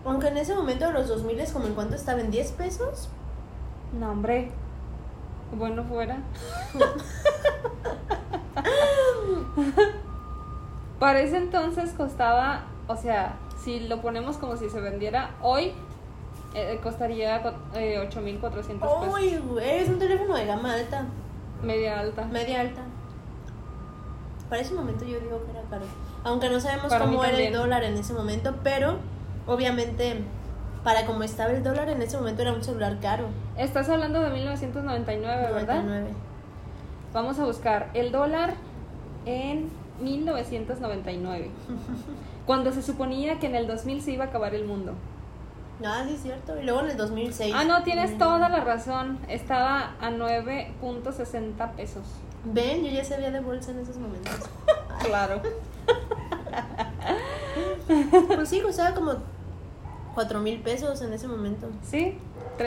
[0.04, 3.08] Aunque en ese momento de los 2000 es como en cuánto estaba en 10 pesos.
[3.98, 4.52] No, hombre.
[5.58, 6.18] Bueno, fuera.
[11.00, 15.72] Para ese entonces costaba, o sea, si lo ponemos como si se vendiera hoy,
[16.56, 17.38] eh, costaría
[17.76, 19.14] eh, 8.400 pesos.
[19.14, 21.06] Uy, güey, es un teléfono de gama alta.
[21.64, 22.26] Media alta.
[22.26, 22.82] Media alta.
[24.50, 25.86] Para ese momento yo digo que era caro.
[26.24, 28.98] Aunque no sabemos cómo era el dólar en ese momento, pero
[29.46, 30.24] obviamente
[30.84, 33.28] para como estaba el dólar en ese momento era un celular caro.
[33.58, 35.84] Estás hablando de 1999, ¿verdad?
[35.84, 36.08] 99.
[37.14, 38.56] Vamos a buscar el dólar
[39.26, 39.70] en
[40.02, 41.52] 1999.
[42.46, 44.94] cuando se suponía que en el 2000 se iba a acabar el mundo.
[45.86, 46.60] Ah, sí, es cierto.
[46.60, 47.54] Y luego en el 2006.
[47.56, 49.20] Ah, no, tienes toda la razón.
[49.28, 52.04] Estaba a 9.60 pesos.
[52.46, 54.34] Ven, yo ya sabía de bolsa en esos momentos.
[55.04, 55.42] claro.
[58.36, 59.16] Pues sí, costaba como
[60.16, 61.68] 4 mil pesos en ese momento.
[61.84, 62.18] Sí,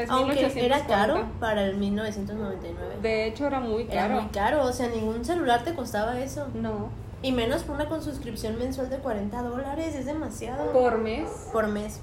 [0.09, 2.97] Aunque era caro para el 1999.
[3.03, 3.99] De hecho, era muy caro.
[3.99, 6.49] Era muy caro, o sea, ningún celular te costaba eso.
[6.55, 6.91] No.
[7.23, 10.73] Y menos por una con suscripción mensual de 40 dólares, es demasiado.
[10.73, 11.29] ¿Por mes?
[11.53, 12.01] Por mes.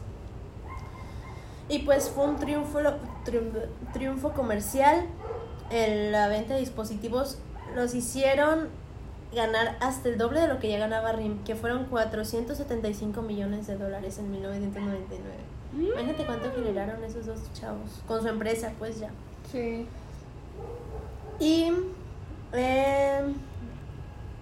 [1.70, 2.80] Y pues fue un triunfo,
[3.94, 5.06] triunfo, comercial.
[5.70, 7.40] En la venta de dispositivos
[7.76, 8.68] los hicieron
[9.34, 13.78] ganar hasta el doble de lo que ya ganaba RIM, que fueron 475 millones de
[13.78, 15.36] dólares en 1999.
[15.74, 15.86] Mm.
[15.86, 19.10] Imagínate cuánto generaron esos dos chavos con su empresa, pues ya.
[19.52, 19.88] Sí.
[21.40, 21.72] Y
[22.54, 23.22] eh,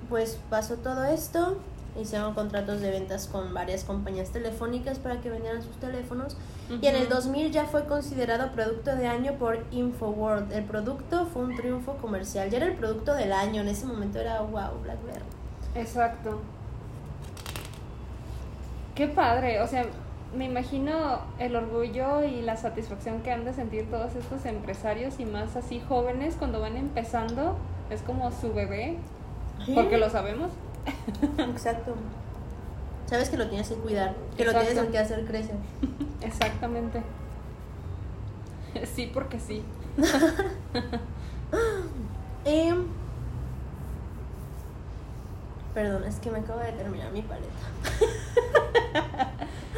[0.09, 1.57] pues pasó todo esto
[1.99, 6.37] hicieron contratos de ventas con varias compañías telefónicas para que vendieran sus teléfonos
[6.81, 10.53] y en el 2000 ya fue considerado producto de año por InfoWorld.
[10.53, 14.19] El producto fue un triunfo comercial, ya era el producto del año, en ese momento
[14.19, 15.25] era wow, BlackBerry.
[15.75, 16.39] Exacto.
[18.95, 19.85] Qué padre, o sea,
[20.35, 25.25] me imagino el orgullo y la satisfacción que han de sentir todos estos empresarios y
[25.25, 27.57] más así jóvenes cuando van empezando,
[27.89, 28.97] es como su bebé,
[29.75, 30.51] porque lo sabemos.
[31.37, 31.95] Exacto.
[33.07, 35.55] Sabes que lo tienes que cuidar, que lo tienes que hacer crecer.
[36.21, 37.01] Exactamente.
[38.95, 39.63] Sí, porque sí.
[42.43, 42.85] Em,
[45.75, 47.49] perdón, es que me acabo de terminar mi paleta.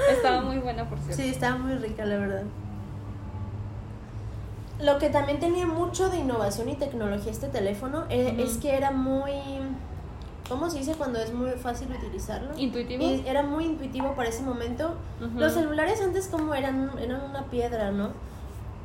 [0.10, 1.22] estaba muy buena, por cierto.
[1.22, 2.44] Sí, estaba muy rica, la verdad.
[4.80, 8.92] Lo que también tenía mucho de innovación y tecnología este teléfono eh, es que era
[8.92, 9.32] muy...
[10.54, 12.52] ¿Cómo se dice cuando es muy fácil utilizarlo?
[12.56, 13.04] Intuitivo.
[13.26, 14.98] era muy intuitivo para ese momento.
[15.36, 18.12] Los celulares antes como eran, eran una piedra, ¿no?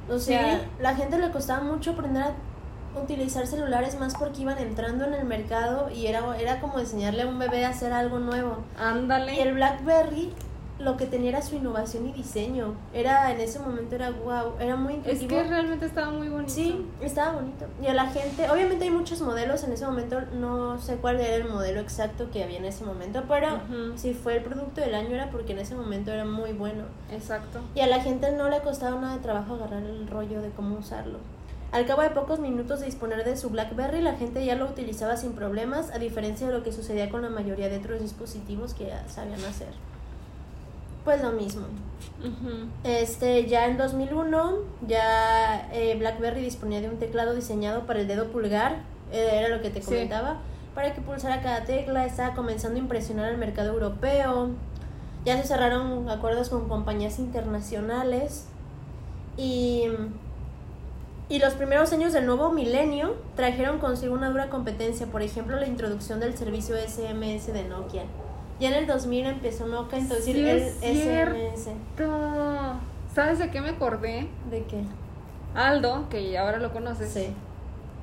[0.08, 2.32] O sea, la gente le costaba mucho aprender a
[2.98, 7.26] utilizar celulares más porque iban entrando en el mercado y era, era como enseñarle a
[7.26, 8.64] un bebé a hacer algo nuevo.
[8.78, 9.34] Ándale.
[9.34, 10.32] Y el BlackBerry
[10.78, 12.74] lo que tenía era su innovación y diseño.
[12.92, 15.36] Era, en ese momento era wow, era muy intuitivo.
[15.36, 16.52] Es que realmente estaba muy bonito.
[16.52, 17.66] Sí, estaba bonito.
[17.82, 21.34] Y a la gente, obviamente hay muchos modelos, en ese momento no sé cuál era
[21.34, 23.60] el modelo exacto que había en ese momento, pero
[23.96, 26.84] si fue el producto del año era porque en ese momento era muy bueno.
[27.10, 27.60] Exacto.
[27.74, 30.78] Y a la gente no le costaba nada de trabajo agarrar el rollo de cómo
[30.78, 31.18] usarlo.
[31.70, 35.18] Al cabo de pocos minutos de disponer de su BlackBerry, la gente ya lo utilizaba
[35.18, 38.86] sin problemas, a diferencia de lo que sucedía con la mayoría de otros dispositivos que
[38.86, 39.68] ya sabían hacer
[41.08, 41.62] pues lo mismo.
[42.84, 48.26] Este, ya en 2001, ya eh, BlackBerry disponía de un teclado diseñado para el dedo
[48.26, 50.36] pulgar, eh, era lo que te comentaba,
[50.74, 54.50] para que pulsara cada tecla, estaba comenzando a impresionar al mercado europeo,
[55.24, 58.44] ya se cerraron acuerdos con compañías internacionales
[59.38, 59.84] y,
[61.30, 65.66] y los primeros años del nuevo milenio trajeron consigo una dura competencia, por ejemplo la
[65.66, 68.04] introducción del servicio SMS de Nokia.
[68.60, 71.70] Ya en el 2000 empezó Nokia a introducir el SMS.
[73.14, 74.28] ¿Sabes de qué me acordé?
[74.50, 74.82] ¿De qué?
[75.54, 77.12] Aldo, que ahora lo conoces.
[77.12, 77.34] Sí.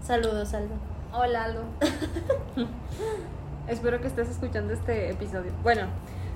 [0.01, 0.75] Saludos, Aldo.
[1.13, 1.63] Hola, Aldo.
[3.67, 5.51] Espero que estés escuchando este episodio.
[5.61, 5.87] Bueno,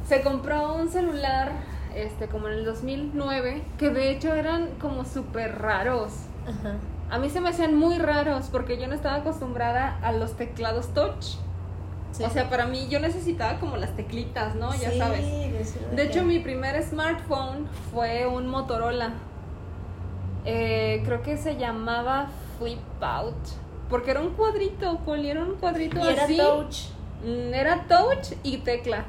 [0.06, 1.52] se compró un celular
[1.96, 6.12] este como en el 2009 que de hecho eran como súper raros.
[6.44, 6.76] Ajá.
[7.10, 10.94] A mí se me hacían muy raros porque yo no estaba acostumbrada a los teclados
[10.94, 11.38] touch.
[12.12, 14.74] O sea, para mí yo necesitaba como las teclitas, ¿no?
[14.76, 15.26] Ya sabes.
[15.96, 19.14] De hecho, mi primer smartphone fue un Motorola.
[20.46, 23.36] Eh, creo que se llamaba Flip Out.
[23.90, 26.36] Porque era un cuadrito, Poli, era un cuadrito y así.
[26.36, 26.76] Era touch.
[27.24, 29.06] Mm, era touch y tecla.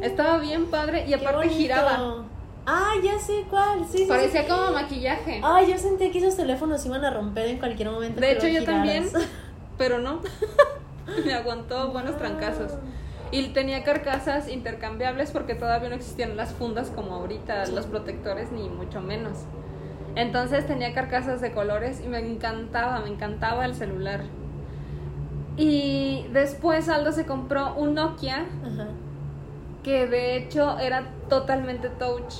[0.00, 2.24] Estaba bien padre y aparte giraba.
[2.66, 5.40] Ah, ya sé cuál, sí, Parecía como maquillaje.
[5.42, 8.20] Ah, yo sentí que esos teléfonos iban a romper en cualquier momento.
[8.20, 9.08] De hecho, yo también,
[9.76, 10.20] pero no.
[11.24, 12.72] me aguantó buenos trancazos.
[13.30, 18.68] Y tenía carcasas intercambiables porque todavía no existían las fundas como ahorita, los protectores ni
[18.68, 19.38] mucho menos.
[20.14, 24.22] Entonces tenía carcasas de colores y me encantaba, me encantaba el celular.
[25.56, 28.46] Y después Aldo se compró un Nokia
[29.82, 32.34] que de hecho era totalmente touch.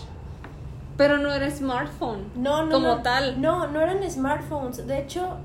[0.97, 2.25] Pero no era smartphone.
[2.37, 2.73] No, no.
[2.73, 3.41] Como tal.
[3.41, 4.87] No, no eran smartphones.
[4.87, 5.39] De hecho,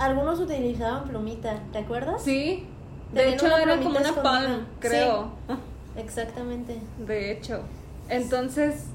[0.00, 2.22] algunos utilizaban plumita, ¿te acuerdas?
[2.22, 2.66] Sí.
[3.12, 5.32] De hecho, era como una palm, creo.
[5.96, 6.80] exactamente.
[6.98, 7.60] De hecho.
[8.08, 8.86] Entonces,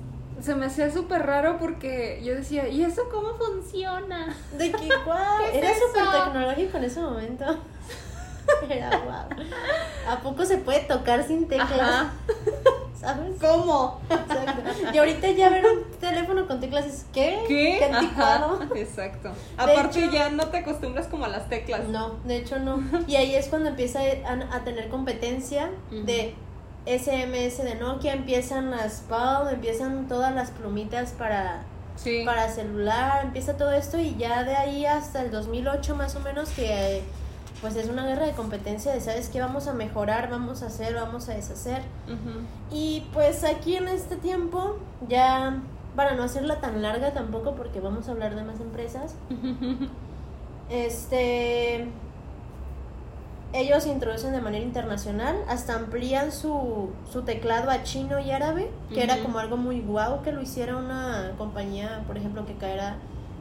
[0.42, 4.36] se me hacía súper raro porque yo decía, ¿y eso cómo funciona?
[4.58, 5.46] De qué guau.
[5.54, 7.46] era súper tecnológico en ese momento.
[8.70, 9.26] Era guau.
[10.08, 12.08] ¿A poco se puede tocar sin teclas?
[13.06, 13.40] ¿Sabes?
[13.40, 14.02] ¿Cómo?
[14.10, 14.62] Exacto.
[14.94, 17.44] Y ahorita ya ver un teléfono con teclas es ¿qué?
[17.48, 17.76] ¿Qué?
[17.78, 18.60] ¿Qué anticuado?
[18.76, 19.32] exacto.
[19.58, 21.88] Aparte ya no te acostumbras como a las teclas.
[21.88, 22.84] No, de hecho no.
[23.08, 26.34] Y ahí es cuando empieza a, tener competencia de
[26.86, 31.64] SMS de Nokia, empiezan las Palm, empiezan todas las plumitas para
[32.26, 36.50] para celular, empieza todo esto y ya de ahí hasta el 2008 más o menos
[36.50, 37.04] que
[37.62, 39.40] pues es una guerra de competencia de, ¿sabes qué?
[39.40, 41.82] Vamos a mejorar, vamos a hacer, vamos a deshacer.
[42.72, 45.62] Y pues aquí en este tiempo, ya
[45.96, 49.16] para no hacerla tan larga tampoco, porque vamos a hablar de más empresas,
[50.70, 51.88] este
[53.54, 59.02] ellos introducen de manera internacional, hasta amplían su, su teclado a chino y árabe, que
[59.02, 62.98] era como algo muy guau que lo hiciera una compañía, por ejemplo, que caerá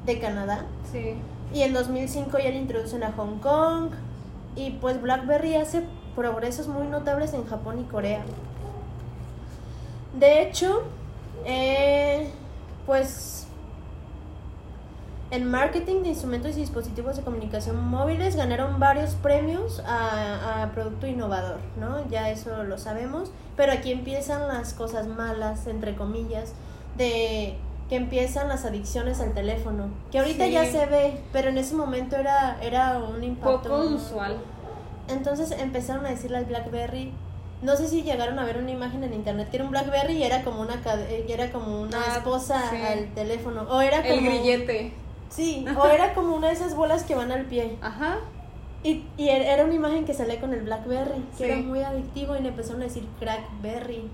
[0.06, 0.66] de Canadá.
[0.92, 1.16] Sí.
[1.54, 3.92] Y en 2005 ya lo introducen a Hong Kong,
[4.56, 8.24] y pues BlackBerry hace progresos muy notables en Japón y Corea.
[10.18, 10.82] De hecho,
[11.44, 12.30] eh,
[12.86, 13.46] pues
[15.30, 21.06] en marketing de instrumentos y dispositivos de comunicación móviles ganaron varios premios a, a, producto
[21.06, 22.08] innovador, ¿no?
[22.08, 26.52] Ya eso lo sabemos, pero aquí empiezan las cosas malas, entre comillas,
[26.96, 31.74] de que empiezan las adicciones al teléfono, que ahorita ya se ve, pero en ese
[31.74, 33.68] momento era, era un impacto.
[33.68, 34.38] Poco usual.
[35.08, 37.12] Entonces empezaron a decirle al BlackBerry,
[37.62, 40.22] no sé si llegaron a ver una imagen en internet que era un BlackBerry y
[40.22, 40.80] era como una
[41.28, 44.92] era como una ah, esposa al teléfono o era como el grillete.
[45.28, 47.76] Sí, o era como una de esas bolas que van al pie.
[47.82, 48.18] Ajá.
[48.82, 52.36] Y, y er, era una imagen que salía con el Blackberry, que era muy adictivo
[52.36, 54.10] y le empezaron a decir Crackberry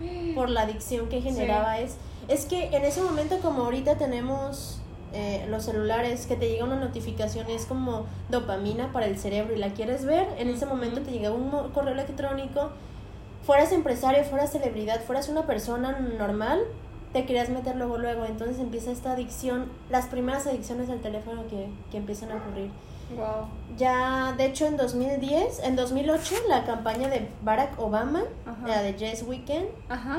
[0.34, 1.96] por la adicción que generaba es
[2.28, 4.80] es que en ese momento como ahorita tenemos
[5.14, 9.58] eh, los celulares que te llega una notificación es como dopamina para el cerebro y
[9.58, 12.70] la quieres ver, en ese momento te llega un correo electrónico,
[13.44, 16.60] fueras empresario, fueras celebridad, fueras una persona normal,
[17.12, 21.68] te querías meter luego luego, entonces empieza esta adicción, las primeras adicciones al teléfono que,
[21.90, 22.70] que empiezan a ocurrir.
[23.14, 23.48] Wow.
[23.76, 28.22] Ya, de hecho, en 2010, en 2008, la campaña de Barack Obama,
[28.66, 29.66] la de Jazz Weekend,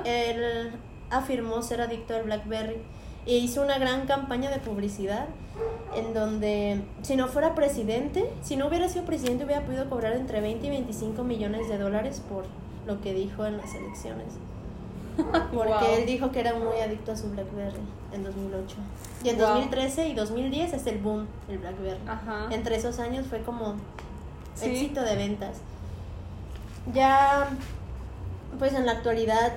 [0.06, 0.72] él
[1.18, 2.78] afirmó ser adicto al BlackBerry
[3.26, 5.28] e hizo una gran campaña de publicidad
[5.96, 10.42] en donde si no fuera presidente, si no hubiera sido presidente hubiera podido cobrar entre
[10.42, 12.46] 20 y 25 millones de dólares por
[12.86, 14.28] lo que dijo en las elecciones.
[15.54, 17.78] Porque él dijo que era muy adicto a su BlackBerry
[18.14, 18.76] en 2008.
[19.24, 22.00] Y en 2013 y 2010 es el boom el BlackBerry.
[22.50, 23.76] Entre esos años fue como
[24.62, 25.58] éxito de ventas.
[26.94, 27.48] Ya,
[28.60, 29.54] pues en la actualidad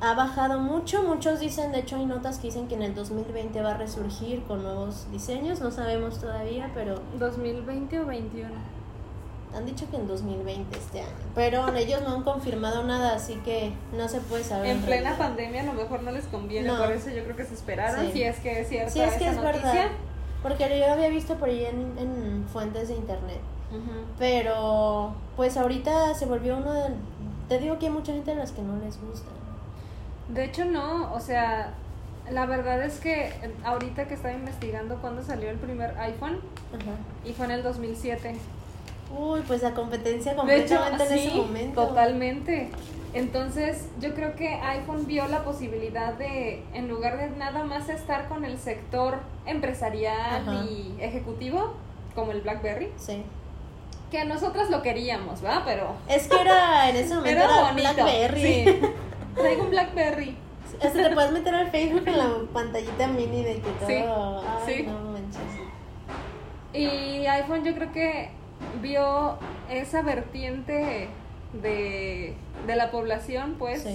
[0.00, 1.02] ha bajado mucho.
[1.02, 4.42] Muchos dicen, de hecho hay notas que dicen que en el 2020 va a resurgir
[4.44, 5.60] con nuevos diseños.
[5.60, 7.00] No sabemos todavía, pero...
[7.18, 8.50] ¿2020 o 21?
[9.54, 11.10] Han dicho que en 2020 este año.
[11.34, 14.70] Pero ellos no han confirmado nada, así que no se puede saber.
[14.70, 17.54] En, plena pandemia a lo mejor no les conviene, por eso yo creo que se
[17.54, 18.12] esperaron.
[18.12, 19.90] Si es que es cierta sí, es que es Verdad.
[20.42, 23.40] Porque yo había visto por ahí en, en fuentes de internet.
[24.18, 26.90] Pero pues ahorita se volvió uno de...
[27.48, 29.30] Te digo que hay mucha gente a las que no les gusta.
[30.28, 31.74] De hecho, no, o sea,
[32.30, 33.32] la verdad es que
[33.64, 36.40] ahorita que estaba investigando cuándo salió el primer iPhone,
[37.24, 38.34] y fue en el 2007.
[39.16, 41.86] Uy, pues la competencia completamente en ese momento.
[41.86, 42.70] Totalmente.
[43.12, 48.28] Entonces, yo creo que iPhone vio la posibilidad de, en lugar de nada más estar
[48.28, 51.74] con el sector empresarial y ejecutivo,
[52.16, 52.90] como el BlackBerry.
[52.96, 53.22] Sí.
[54.10, 55.62] Que nosotras lo queríamos, ¿verdad?
[55.64, 55.94] Pero.
[56.08, 58.64] Es que era en ese momento era, BlackBerry.
[58.64, 58.80] Sí.
[59.34, 60.36] Traigo un Blackberry.
[60.82, 64.42] Hasta te puedes meter al Facebook en la pantallita mini de que todo.
[64.66, 64.82] Sí, sí.
[64.84, 65.42] No manches.
[66.72, 68.30] Y iPhone yo creo que
[68.82, 69.38] vio
[69.70, 71.08] esa vertiente
[71.52, 72.34] de,
[72.66, 73.86] de la población, pues,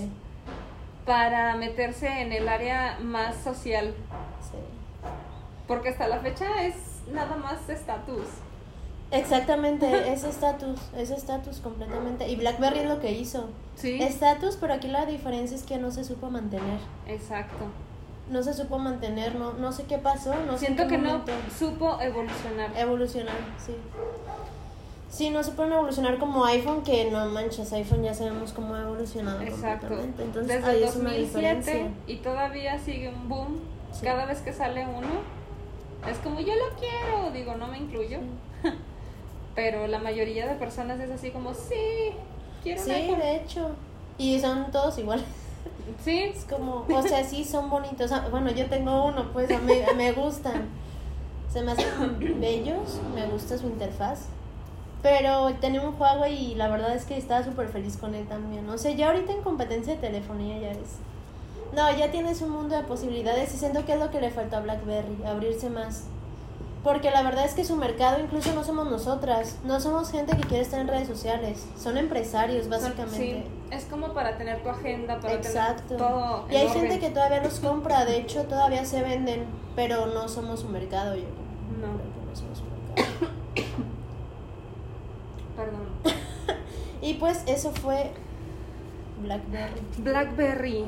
[1.06, 3.94] para meterse en el área más social.
[4.42, 4.58] Sí.
[5.68, 6.76] Porque hasta la fecha es
[7.12, 8.28] nada más estatus.
[9.12, 12.30] Exactamente, es estatus, es estatus completamente.
[12.30, 13.50] Y BlackBerry es lo que hizo.
[13.76, 14.02] Sí.
[14.02, 16.80] Estatus, pero aquí la diferencia es que no se supo mantener.
[17.08, 17.66] Exacto.
[18.30, 20.36] No se supo mantener, no, no sé qué pasó.
[20.46, 21.24] No Siento que no
[21.58, 22.78] supo evolucionar.
[22.78, 23.74] Evolucionar, sí.
[25.10, 28.82] Sí, no se pueden evolucionar como iPhone, que no manches, iPhone ya sabemos cómo ha
[28.82, 29.42] evolucionado.
[29.42, 30.00] Exacto.
[30.00, 33.60] Entonces, Desde el 2007 y todavía sigue un boom.
[34.04, 35.08] Cada vez que sale uno,
[36.08, 37.32] es como yo lo quiero.
[37.32, 38.20] Digo, no me incluyo.
[39.56, 42.12] pero la mayoría de personas es así como, sí,
[42.64, 43.72] quiero Sí, de hecho.
[44.18, 45.26] Y son todos iguales.
[46.04, 46.20] Sí.
[46.36, 48.12] Es como, o sea, sí son bonitos.
[48.32, 50.70] Bueno, yo tengo uno, pues, me, me gustan.
[51.52, 54.28] Se me hacen bellos, me gusta su interfaz.
[55.02, 58.70] Pero tenía un juego y la verdad es que estaba súper feliz con él también.
[58.70, 60.98] O sea, ya ahorita en competencia de telefonía ya es...
[61.74, 64.58] No, ya tienes un mundo de posibilidades y siento que es lo que le faltó
[64.58, 66.06] a BlackBerry, abrirse más.
[66.84, 70.44] Porque la verdad es que su mercado incluso no somos nosotras, no somos gente que
[70.44, 73.18] quiere estar en redes sociales, son empresarios básicamente.
[73.18, 73.44] Sí,
[73.76, 75.96] es como para tener tu agenda, para Exacto.
[75.96, 76.46] tener todo.
[76.50, 79.44] Y hay gente que todavía los compra, de hecho todavía se venden,
[79.76, 81.24] pero no somos su mercado, yo
[81.82, 81.88] No.
[82.30, 83.28] no somos su mercado.
[85.58, 85.90] Perdón.
[87.02, 88.12] y pues eso fue
[89.22, 89.82] Blackberry.
[89.98, 90.86] Blackberry.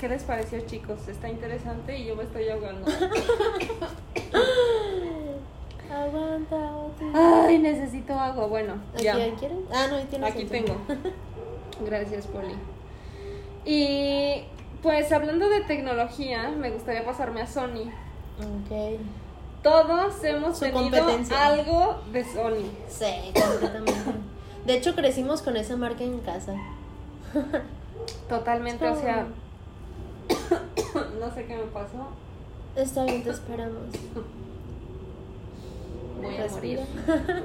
[0.00, 1.06] ¿Qué les pareció, chicos?
[1.08, 2.90] Está interesante y yo me estoy ahogando.
[5.90, 6.70] Aguanta.
[7.14, 8.46] Ay, necesito agua.
[8.46, 9.14] Bueno, ¿Aquí ya.
[9.36, 9.64] quieren?
[9.72, 10.76] Ah, no, ahí tienes Aquí tengo.
[11.86, 12.54] Gracias, Poli.
[13.64, 14.44] Y
[14.82, 17.90] pues hablando de tecnología, me gustaría pasarme a Sony.
[18.38, 19.00] Ok.
[19.62, 21.04] Todos hemos tenido
[21.36, 22.70] algo de Sony.
[22.88, 23.92] Sí, completamente.
[24.64, 26.54] De hecho, crecimos con esa marca en casa.
[28.28, 29.26] Totalmente, o sea,
[31.20, 32.08] no sé qué me pasó.
[32.76, 33.82] Está bien, te esperamos.
[36.22, 36.82] voy a Respira.
[37.06, 37.42] morir.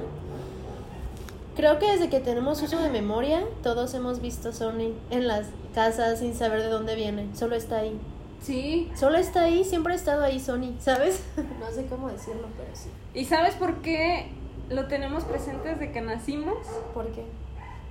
[1.56, 6.18] Creo que desde que tenemos uso de memoria, todos hemos visto Sony en las casas
[6.18, 7.28] sin saber de dónde viene.
[7.34, 7.98] Solo está ahí.
[8.42, 8.90] Sí.
[8.96, 11.22] Solo está ahí, siempre ha estado ahí Sony, ¿sabes?
[11.36, 12.88] No sé cómo decirlo, pero sí.
[13.14, 14.26] ¿Y sabes por qué
[14.68, 16.56] lo tenemos presente desde que nacimos?
[16.92, 17.24] ¿Por qué?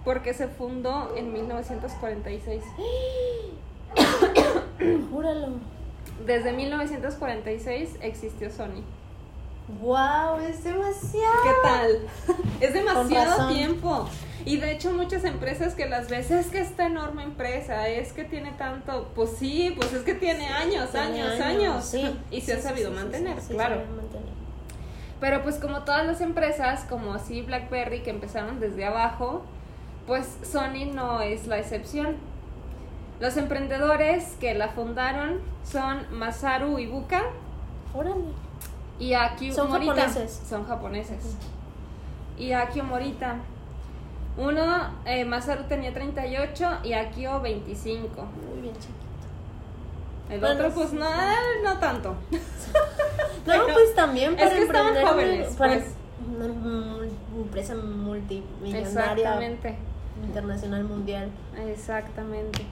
[0.04, 2.64] Porque se fundó en 1946.
[5.12, 5.48] Júralo.
[6.26, 8.84] Desde 1946 existió Sony.
[9.82, 11.44] Wow, es demasiado.
[11.44, 12.08] ¿Qué tal?
[12.62, 14.08] Es demasiado tiempo.
[14.46, 18.26] Y de hecho muchas empresas que las ves, es que esta enorme empresa, es que
[18.26, 21.86] tiene tanto, pues sí, pues es que tiene años, Tiene años, años.
[21.86, 22.20] Sí.
[22.32, 23.78] Y se Sí, ha sabido mantener, claro.
[23.96, 24.34] mantener.
[25.22, 29.44] Pero pues como todas las empresas, como así BlackBerry que empezaron desde abajo,
[30.06, 32.18] pues Sony no es la excepción.
[33.22, 37.24] Los emprendedores que la fundaron son Masaru Ibuka
[37.94, 38.26] Órale.
[39.04, 39.94] Y Akio Son Morita.
[39.96, 40.42] japoneses.
[40.48, 41.36] Son japoneses.
[42.38, 43.36] Y Akio Morita.
[44.38, 44.64] Uno,
[45.06, 48.26] eh, Masaru tenía 38 y Akio 25.
[48.52, 48.98] Muy bien, chiquito.
[50.30, 51.64] El Bueno, otro, pues sí, no, sí.
[51.64, 52.16] no tanto.
[53.46, 55.86] No, Pero pues también para es que estaban jóvenes, para pues.
[56.34, 59.78] una empresa multimillonaria Exactamente.
[60.26, 61.30] internacional mundial.
[61.68, 62.66] Exactamente.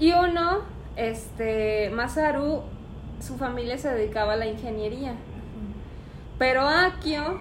[0.00, 0.60] Y uno,
[0.96, 2.62] este, Masaru,
[3.20, 5.14] su familia se dedicaba a la ingeniería.
[6.38, 7.38] Pero Akio,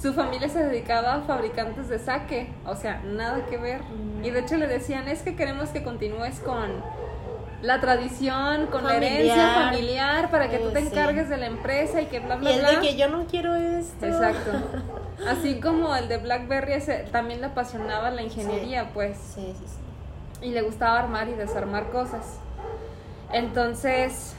[0.00, 2.52] su familia se dedicaba a fabricantes de sake.
[2.66, 3.82] O sea, nada que ver.
[3.82, 4.24] Mm.
[4.24, 6.82] Y de hecho le decían, es que queremos que continúes con
[7.62, 10.88] la tradición, con la herencia familiar, para que tú te Eh, sí.
[10.92, 12.70] encargues de la empresa y que bla, Y bla, el bla.
[12.70, 14.06] de que yo no quiero esto.
[14.06, 14.52] Exacto.
[15.28, 20.46] Así como el de BlackBerry, ese, también le apasionaba la ingeniería, pues Sí, sí, sí.
[20.46, 22.38] y le gustaba armar y desarmar cosas.
[23.32, 24.34] Entonces,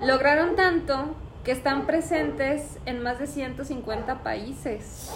[0.00, 1.14] lograron tanto
[1.44, 5.10] que están presentes en más de 150 países.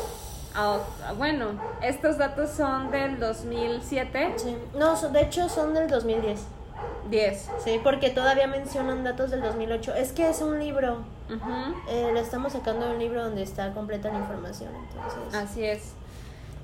[0.55, 1.53] Ah, ah, bueno,
[1.83, 4.57] estos datos son del 2007, Sí.
[4.79, 6.41] No, de hecho son del 2010.
[7.11, 7.51] 10.
[7.65, 9.95] Sí, porque todavía mencionan datos del 2008.
[9.95, 10.99] Es que es un libro.
[11.89, 14.71] Eh, lo estamos sacando de un libro donde está completa la información.
[14.75, 15.95] Entonces, Así es.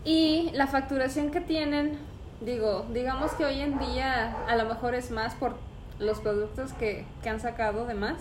[0.04, 1.98] Y la facturación que tienen,
[2.42, 5.56] digo, digamos que hoy en día a lo mejor es más por
[5.98, 8.18] los productos que, que han sacado de más.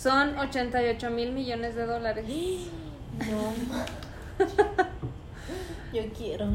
[0.00, 2.24] Son 88 mil millones de dólares.
[3.18, 3.52] no.
[5.92, 6.46] yo quiero.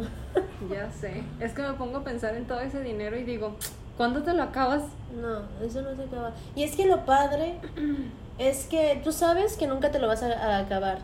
[0.71, 1.23] Ya sé.
[1.39, 3.55] Es que me pongo a pensar en todo ese dinero y digo,
[3.97, 4.81] ¿cuándo te lo acabas?
[5.13, 6.31] No, eso no se acaba.
[6.55, 7.59] Y es que lo padre
[8.39, 10.97] es que tú sabes que nunca te lo vas a, a acabar,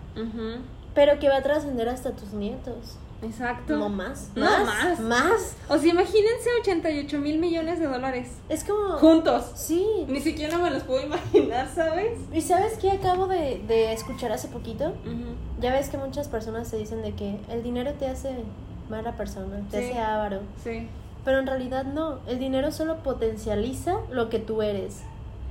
[0.95, 2.97] pero que va a trascender hasta tus nietos.
[3.24, 3.78] Exacto.
[3.78, 4.32] No más.
[4.36, 4.99] No más.
[4.99, 5.55] Más.
[5.69, 8.30] O sea, imagínense 88 mil millones de dólares.
[8.49, 8.97] Es como.
[8.97, 9.51] Juntos.
[9.55, 9.86] Sí.
[10.07, 12.17] Ni siquiera me los puedo imaginar, ¿sabes?
[12.34, 14.93] ¿Y sabes qué acabo de, de escuchar hace poquito?
[15.59, 18.43] Ya ves que muchas personas te dicen de que el dinero te hace
[18.89, 19.89] mala persona, te Sí.
[19.91, 20.39] hace avaro.
[20.63, 20.88] Sí.
[21.24, 22.19] Pero en realidad no.
[22.28, 25.01] El dinero solo potencializa lo que tú eres.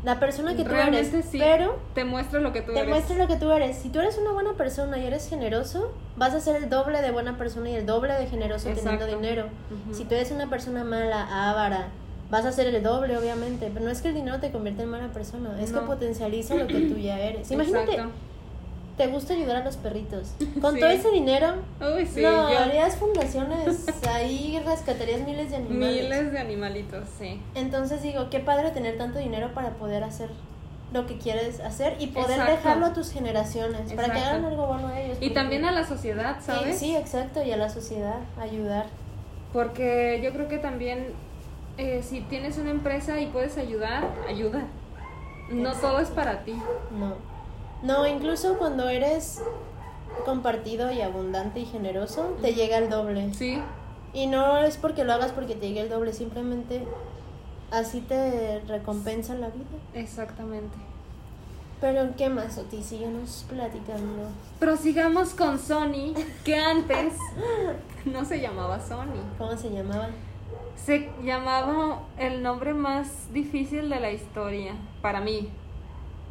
[0.02, 1.26] La persona que tú Realmente eres.
[1.26, 1.38] sí.
[1.38, 2.88] Pero te muestra lo que tú te eres.
[2.90, 3.76] muestra lo que tú eres.
[3.76, 7.10] Si tú eres una buena persona y eres generoso, vas a ser el doble de
[7.10, 9.14] buena persona y el doble de generoso teniendo Exacto.
[9.16, 9.44] dinero.
[9.70, 9.94] Ujú.
[9.94, 11.88] Si tú eres una persona mala, avara,
[12.30, 13.70] vas a ser el doble, obviamente.
[13.72, 16.66] Pero no es que el dinero te convierta en mala persona, es que potencializa lo
[16.66, 17.50] que tú ya eres.
[17.50, 18.12] Imagínate, Exacto.
[19.00, 20.34] Te gusta ayudar a los perritos.
[20.60, 20.80] Con Sí.
[20.80, 21.54] todo ese dinero,
[21.96, 26.02] Uy, sí, no, yo- harías fundaciones, ahí rescatarías miles de animales.
[26.02, 27.40] miles de animalitos, sí.
[27.54, 30.28] Entonces digo, qué padre tener tanto dinero para poder hacer
[30.92, 32.52] lo que quieres hacer y poder Exacto.
[32.52, 35.16] dejarlo a tus generaciones, para que hagan algo bueno a ellos.
[35.22, 36.78] Y también a la sociedad, Sí, ¿sabes?
[36.78, 38.84] Sí, exacto, y a la sociedad, ayudar.
[39.54, 41.06] Porque yo creo que también
[41.78, 44.64] eh, si tienes una empresa y puedes ayudar, ayuda.
[45.48, 45.88] No Exacto.
[45.88, 46.52] todo es para ti.
[46.98, 47.29] No.
[47.82, 49.40] No, incluso cuando eres
[50.24, 53.32] compartido y abundante y generoso, te llega el doble.
[53.34, 53.60] Sí,
[54.12, 56.84] Y no es porque lo hagas porque te llegue el doble, simplemente
[57.70, 59.64] así te recompensa la vida.
[59.94, 60.76] exactamente.
[61.80, 62.82] Pero ¿qué más, Oti?
[62.82, 64.24] Síguenos platicando.
[64.58, 66.12] Prosigamos con Sony,
[66.44, 67.14] que antes
[68.04, 69.22] no se llamaba Sony.
[69.38, 70.08] ¿Cómo se llamaba?
[70.76, 75.48] Se llamaba el nombre más difícil de la historia para mí.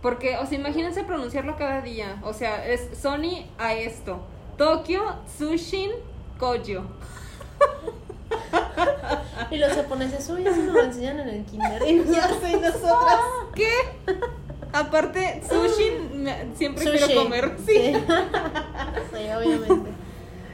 [0.01, 2.19] Porque, o sea, imagínense pronunciarlo cada día.
[2.23, 4.19] O sea, es Sony a esto.
[4.57, 5.91] Tokio Tsushin
[6.37, 6.83] Koyo.
[9.51, 11.81] Y los japoneses, uy, eso nos lo enseñan en el kinder.
[11.87, 13.19] Y nosotros, y nosotras.
[13.55, 13.71] ¿Qué?
[14.71, 16.97] Aparte, sushi me- siempre Sushi.
[17.05, 17.57] quiero comer.
[17.65, 17.73] Sí.
[17.75, 17.93] Sí.
[19.13, 19.89] Sí, obviamente.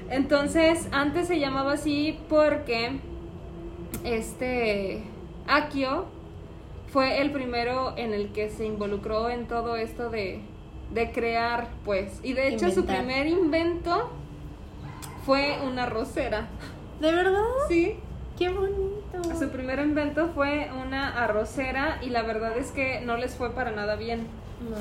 [0.10, 3.00] Entonces, antes se llamaba así porque
[4.06, 5.04] este
[5.48, 6.06] Akio
[6.96, 10.40] fue el primero en el que se involucró en todo esto de
[10.92, 12.22] de crear, pues.
[12.24, 14.10] Y de hecho su primer invento
[15.26, 16.48] fue una rosera.
[17.02, 17.44] ¿De verdad?
[17.68, 18.00] Sí,
[18.38, 18.96] ¡Qué bonito!
[19.38, 23.72] su primer invento fue una arrocera y la verdad es que no les fue para
[23.72, 24.28] nada bien.
[24.62, 24.78] No.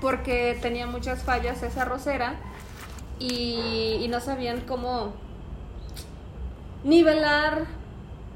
[0.00, 2.34] porque tenía muchas fallas esa arrocera
[3.20, 5.14] y, y no sabían cómo
[6.82, 7.66] nivelar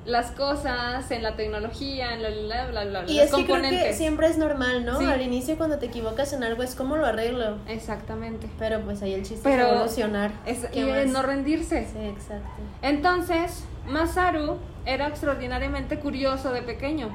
[0.08, 3.46] las cosas en la tecnología, en la, bla, bla, bla, Y los es que creo
[3.46, 3.96] que componentes.
[3.98, 4.98] siempre es normal, ¿no?
[4.98, 5.04] Sí.
[5.04, 7.58] Al inicio cuando te equivocas en algo es como lo arreglo.
[7.68, 8.48] Exactamente.
[8.58, 10.32] Pero pues ahí el chiste Pero es evolucionar.
[10.46, 11.06] Es, ¿Qué y más?
[11.08, 11.86] no rendirse.
[11.92, 12.48] Sí, exacto.
[12.80, 14.56] Entonces, Masaru
[14.86, 17.10] era extraordinariamente curioso de pequeño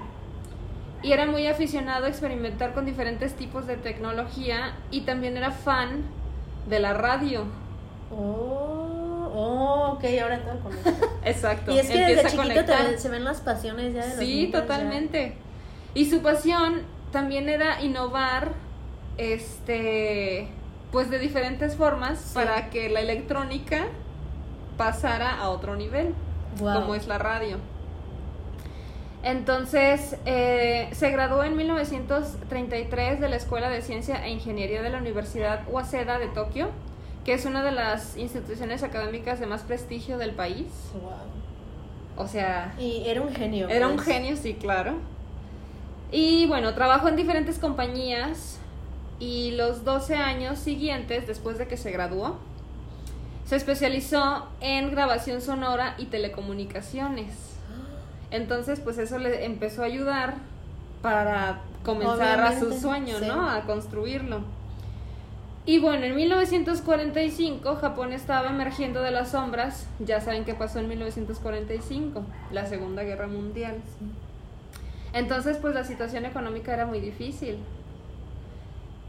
[1.02, 6.04] y era muy aficionado a experimentar con diferentes tipos de tecnología y también era fan
[6.70, 7.46] de la radio.
[8.16, 8.83] Oh,
[9.34, 10.92] oh, ok, ahora todo conecta.
[11.26, 11.72] Exacto.
[11.72, 14.36] Y es que empieza desde chiquito te- se ven las pasiones ya de los Sí,
[14.36, 14.62] niños, ya.
[14.62, 15.36] totalmente.
[15.94, 16.82] Y su pasión
[17.12, 18.54] también era innovar,
[19.18, 20.48] este,
[20.92, 22.34] pues de diferentes formas Sí.
[22.36, 23.86] para que la electrónica
[24.78, 26.14] pasara a otro nivel,
[26.60, 27.58] como es la radio.
[29.24, 34.98] Entonces, eh, se graduó en 1933 de la Escuela de Ciencia e Ingeniería de la
[34.98, 36.70] Universidad Waseda de Tokio,
[37.26, 40.68] que es una de las instituciones académicas de más prestigio del país.
[40.94, 41.16] Guau.
[42.16, 43.70] O sea, Y era un genio.
[43.70, 44.08] era un pues.
[44.08, 44.96] genio, sí, claro.
[46.12, 48.60] Y bueno, trabajó en diferentes compañías
[49.20, 52.38] y los 12 años siguientes, después de que se graduó,
[53.46, 57.34] se especializó en grabación sonora y telecomunicaciones.
[58.32, 60.36] Entonces, pues eso le empezó a ayudar
[61.02, 63.26] para comenzar a su sueño, sí.
[63.26, 63.50] ¿no?
[63.50, 64.42] A construirlo.
[65.66, 69.88] Y bueno, en 1945 Japón estaba emergiendo de las sombras.
[70.00, 73.78] Ya saben qué pasó en 1945, la Segunda Guerra Mundial.
[75.14, 77.60] Entonces, pues la situación económica era muy difícil.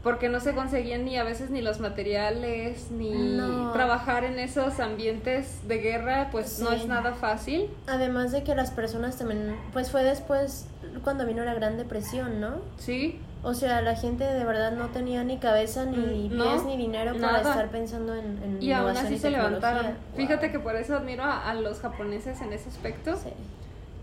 [0.03, 3.71] Porque no se conseguían ni a veces ni los materiales, ni No.
[3.73, 7.67] trabajar en esos ambientes de guerra, pues no es nada fácil.
[7.87, 10.67] Además de que las personas también, pues fue después
[11.03, 12.57] cuando vino la Gran Depresión, ¿no?
[12.77, 15.97] Sí, O sea, la gente de verdad no tenía ni cabeza, ni
[16.29, 19.85] Mm, pies, ni dinero para estar pensando en, en y aún así y se levantaron.
[19.85, 19.93] Wow.
[20.15, 23.15] Fíjate que por eso admiro a, a los japoneses en ese aspecto.
[23.15, 23.29] Sí.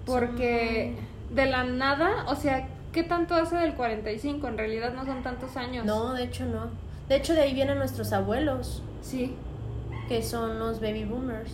[0.06, 0.94] Porque
[1.30, 4.46] de la nada, o sea, ¿qué tanto hace del 45?
[4.48, 5.84] En realidad no son tantos años.
[5.86, 6.66] No, de hecho no.
[7.08, 9.34] De hecho de ahí vienen nuestros abuelos, Sí,
[10.08, 11.50] que son los baby boomers.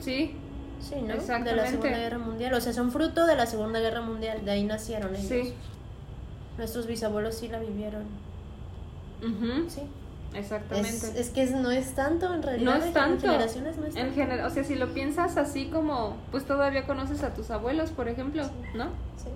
[0.00, 0.36] sí,
[0.80, 1.14] Sí, ¿no?
[1.44, 2.52] De la Segunda Guerra Mundial.
[2.54, 4.44] O sea, son fruto de la Segunda Guerra Mundial.
[4.44, 5.28] De ahí nacieron ellos.
[5.28, 5.54] sí.
[6.62, 8.04] Nuestros bisabuelos sí la vivieron.
[9.68, 9.82] Sí.
[10.32, 10.88] Exactamente.
[10.88, 12.72] Es, es que es- no es tanto en realidad.
[12.72, 13.26] no es en tanto.
[13.26, 14.14] generaciones no es En tanto.
[14.14, 18.08] general, o sea, si lo piensas así como, pues todavía conoces a tus abuelos, por
[18.08, 18.44] ejemplo,
[18.74, 18.84] ¿no?
[19.16, 19.28] Sí.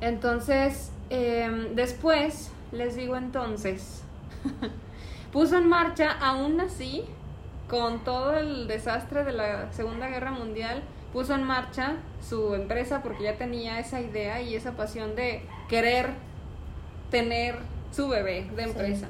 [0.00, 4.02] Entonces, em, después, les digo entonces,
[5.32, 7.04] puso en marcha, aún así,
[7.68, 10.82] con todo el desastre de la Segunda Guerra Mundial,
[11.12, 11.96] puso en marcha
[12.26, 16.10] su empresa porque ya tenía esa idea y esa pasión de querer
[17.10, 17.58] tener
[17.92, 19.06] su bebé de empresa.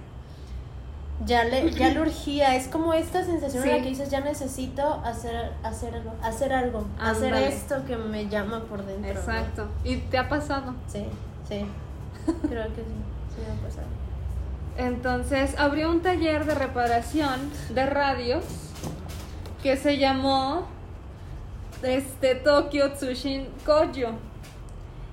[1.26, 5.02] Ya le, ya le urgía, es como esta sensación en la que dices, ya necesito
[5.04, 9.12] hacer, hacer algo, hacer algo, hacer esto que me llama por dentro.
[9.12, 9.20] ¿no?
[9.20, 9.68] Exacto.
[9.84, 10.74] ¿Y te ha pasado?
[10.90, 11.04] Sí,
[11.46, 11.66] sí,
[12.48, 12.96] creo que sí,
[13.36, 13.86] sí me ha pasado.
[14.78, 18.44] Entonces abrió un taller de reparación de radios
[19.62, 20.66] que se llamó
[21.82, 24.10] este, Tokyo Tsushin Koyo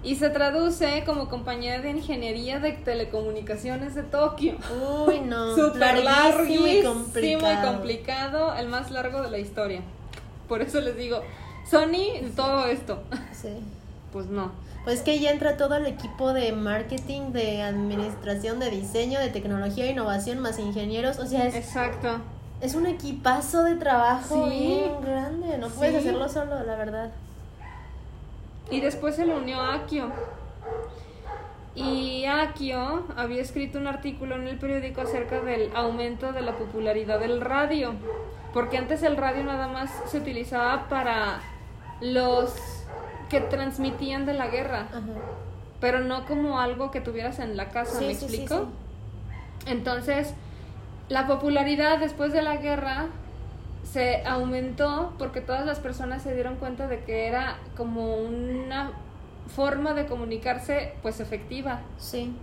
[0.04, 4.56] y se traduce como Compañía de Ingeniería de Telecomunicaciones de Tokio.
[5.06, 7.54] Uy, no, Súper larguísimo larguísimo y complicado.
[7.54, 9.82] y complicado, el más largo de la historia.
[10.48, 11.22] Por eso les digo,
[11.70, 13.04] Sony, todo esto.
[13.34, 13.50] Sí.
[14.14, 14.54] Pues no.
[14.86, 19.84] Pues que ya entra todo el equipo de marketing, de administración, de diseño, de tecnología
[19.84, 21.20] e innovación, más ingenieros.
[21.20, 22.22] O sea, es, Exacto.
[22.62, 24.50] Es un equipazo de trabajo Sí.
[24.50, 25.58] bien grande.
[25.58, 26.00] No puedes Sí.
[26.10, 27.12] hacerlo solo, la verdad.
[28.72, 30.12] Y después se le unió a Akio.
[31.76, 37.20] Y Akio había escrito un artículo en el periódico acerca del aumento de la popularidad
[37.20, 37.94] del radio.
[38.54, 41.40] Porque antes el radio nada más se utilizaba para
[42.02, 42.56] los
[43.30, 45.00] que transmitían de la guerra, Ajá.
[45.80, 48.68] pero no como algo que tuvieras en la casa, Sí, ¿me explico?
[49.68, 50.34] Entonces,
[51.10, 53.08] la popularidad después de la guerra
[53.92, 58.92] se aumentó porque todas las personas se dieron cuenta de que era como una
[59.56, 62.36] forma de comunicarse pues efectiva Sí.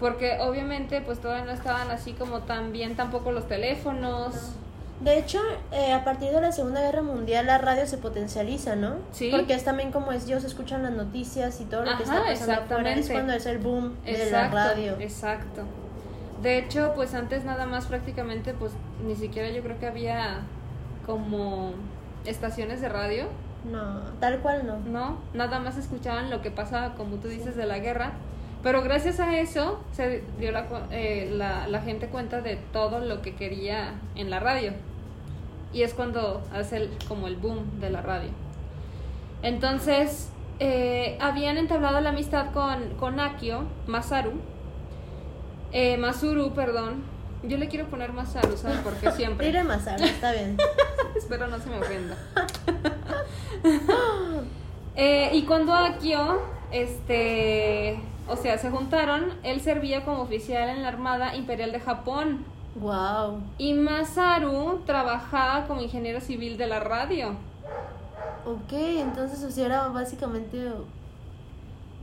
[0.00, 4.52] porque obviamente pues todavía no estaban así como tan bien tampoco los teléfonos
[5.00, 5.40] De hecho,
[5.70, 8.96] eh, a partir de la Segunda Guerra Mundial la radio se potencializa, ¿no?
[9.12, 9.28] Sí.
[9.30, 12.24] Porque es también como es, ellos escuchan las noticias y todo lo que está pasando
[12.24, 12.32] afuera.
[12.32, 12.40] Es
[12.98, 13.12] exactamente.
[13.12, 14.96] cuando es el boom de la radio.
[14.98, 15.62] exacto
[16.42, 18.72] De hecho, pues antes nada más prácticamente, pues
[19.06, 20.40] ni siquiera yo creo que había
[21.06, 21.72] como
[22.24, 23.24] estaciones de radio.
[23.70, 24.78] No, tal cual no.
[24.78, 28.12] No, nada más escuchaban lo que pasaba, como tú dices, de la guerra.
[28.62, 33.22] Pero gracias a eso se dio la, eh, la, la gente cuenta de todo lo
[33.22, 34.72] que quería en la radio.
[35.72, 38.30] Y es cuando hace el- como el boom de la radio.
[39.42, 44.32] Entonces, eh, habían entablado la amistad con, con Akio, Masaru.
[45.72, 47.02] Eh, Masuru, perdón.
[47.42, 48.78] Yo le quiero poner Masaru, ¿sabes?
[48.82, 49.46] Porque siempre.
[49.46, 50.56] Tira más está bien.
[51.16, 52.16] Espero no se me ofenda.
[55.00, 56.40] Eh, y cuando Akio,
[56.72, 62.44] este, o sea, se juntaron, él servía como oficial en la Armada Imperial de Japón.
[62.74, 63.40] Wow.
[63.58, 67.36] Y Masaru trabajaba como ingeniero civil de la radio.
[68.44, 70.68] Ok, entonces o sea, era básicamente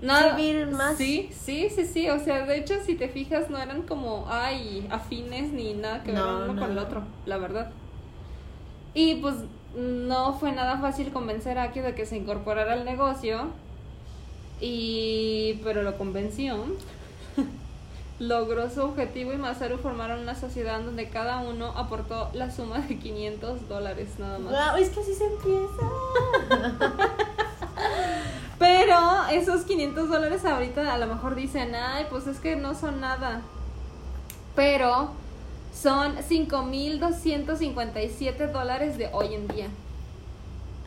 [0.01, 0.97] Nada, Civil más.
[0.97, 2.09] Sí, sí, sí, sí.
[2.09, 6.11] O sea, de hecho, si te fijas, no eran como, ay, afines ni nada que
[6.11, 6.61] ver No, uno no.
[6.61, 7.71] con el otro, la verdad.
[8.93, 9.35] Y pues
[9.75, 13.47] no fue nada fácil convencer a Akio de que se incorporara al negocio.
[14.61, 15.59] Y.
[15.63, 16.57] Pero lo convenció.
[18.19, 22.97] Logró su objetivo y Masaru formaron una sociedad donde cada uno aportó la suma de
[22.97, 24.53] 500 dólares nada más.
[24.53, 25.89] Wow, es que así se empieza.
[28.59, 28.97] Pero
[29.31, 33.41] esos 500 dólares ahorita a lo mejor dicen, ay, pues es que no son nada.
[34.55, 35.09] Pero
[35.73, 39.67] son 5.257 dólares de hoy en día.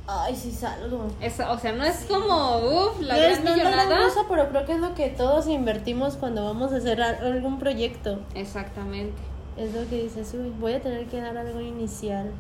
[0.07, 1.09] Ay, sí salgo.
[1.21, 4.03] Es- o sea, no es como, uff, la No es- gran no es millonada.
[4.05, 8.21] cosa, pero creo que es lo que todos invertimos cuando vamos a hacer algún proyecto.
[8.35, 9.19] Exactamente,
[9.59, 12.31] Es lo que dices, uy, voy a tener que dar algo inicial.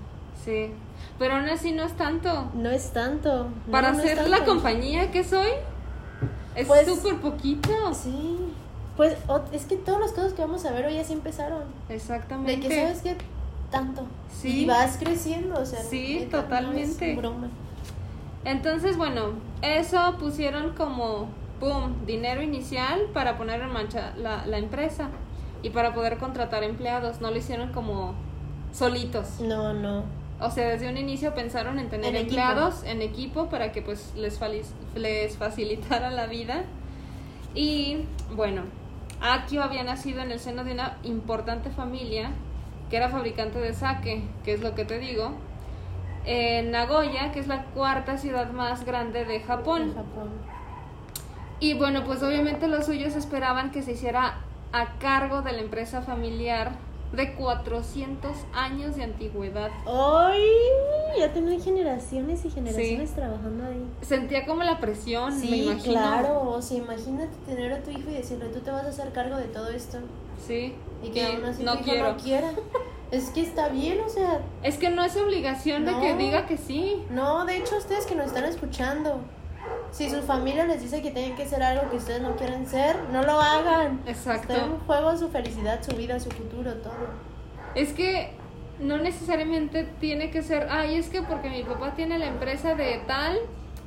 [0.49, 0.72] Sí.
[1.18, 2.51] Pero aún así no es tanto.
[2.55, 3.49] No es tanto.
[3.66, 5.49] no, Para no ser la compañía que soy,
[6.55, 7.70] es Pues- súper poquito.
[7.92, 8.38] Sí.
[8.96, 9.16] Pues
[9.53, 11.62] es que todos los casos que vamos a ver hoy así empezaron.
[11.88, 12.57] Exactamente.
[12.57, 13.16] De que sabes que
[13.70, 14.07] tanto.
[14.40, 14.62] Sí.
[14.62, 15.80] Y vas creciendo, o sea.
[15.82, 17.12] Sí, no totalmente.
[17.12, 17.49] es broma.
[18.44, 19.32] Entonces, bueno,
[19.62, 21.28] eso pusieron como,
[21.61, 25.11] boom, dinero inicial para poner en marcha la, la empresa
[25.62, 27.20] y para poder contratar empleados.
[27.20, 28.14] No lo hicieron como
[28.72, 29.40] solitos.
[29.40, 30.03] No, no.
[30.41, 32.41] O sea, desde un inicio pensaron en tener En equipo.
[32.41, 34.39] empleados en equipo para que pues les,
[34.95, 36.64] les facilitara la vida.
[37.55, 38.62] Y bueno,
[39.20, 42.30] Akio había nacido en el seno de una importante familia
[42.89, 45.32] que era fabricante de sake, que es lo que te digo,
[46.24, 49.41] en Nagoya, que es la cuarta ciudad más grande de.
[49.41, 49.95] Japón.
[51.61, 54.39] Y bueno, pues obviamente los suyos esperaban que se hiciera
[54.72, 56.72] a cargo de la empresa familiar
[57.12, 59.70] de 400 años de antigüedad.
[59.86, 60.42] ¡Ay!
[61.18, 63.14] Ya tienen generaciones y generaciones Sí.
[63.16, 63.82] trabajando ahí.
[64.02, 65.92] Sentía como la presión, me Sí, imagino.
[65.94, 66.42] claro.
[66.50, 69.36] O sea, imagínate tener a tu hijo y decirle, tú te vas a hacer cargo
[69.36, 69.98] de todo esto.
[70.46, 70.74] Sí.
[71.02, 72.12] Y que aún así no tu hijo quiero.
[72.12, 72.50] no quiera.
[73.11, 76.59] Es que está bien, o sea, Es que no es obligación de que diga que
[76.59, 77.02] sí.
[77.11, 79.20] no, de hecho ustedes que nos están escuchando,
[79.91, 82.97] si su familia les dice que tienen que ser algo que ustedes no quieren ser,
[83.12, 84.01] no lo hagan.
[84.07, 84.53] Exacto.
[84.53, 86.95] Está en juego su felicidad, su vida, su futuro, todo.
[87.74, 88.32] Es que
[88.80, 93.03] no necesariamente tiene que ser, ay, es que porque mi papá tiene la empresa de
[93.07, 93.39] tal,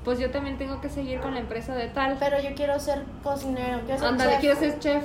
[0.03, 2.17] pues yo también tengo que seguir con la empresa de tal.
[2.19, 4.39] Pero yo quiero ser cocinero, quiero ser Ándale, chef.
[4.41, 5.03] quiero ser chef.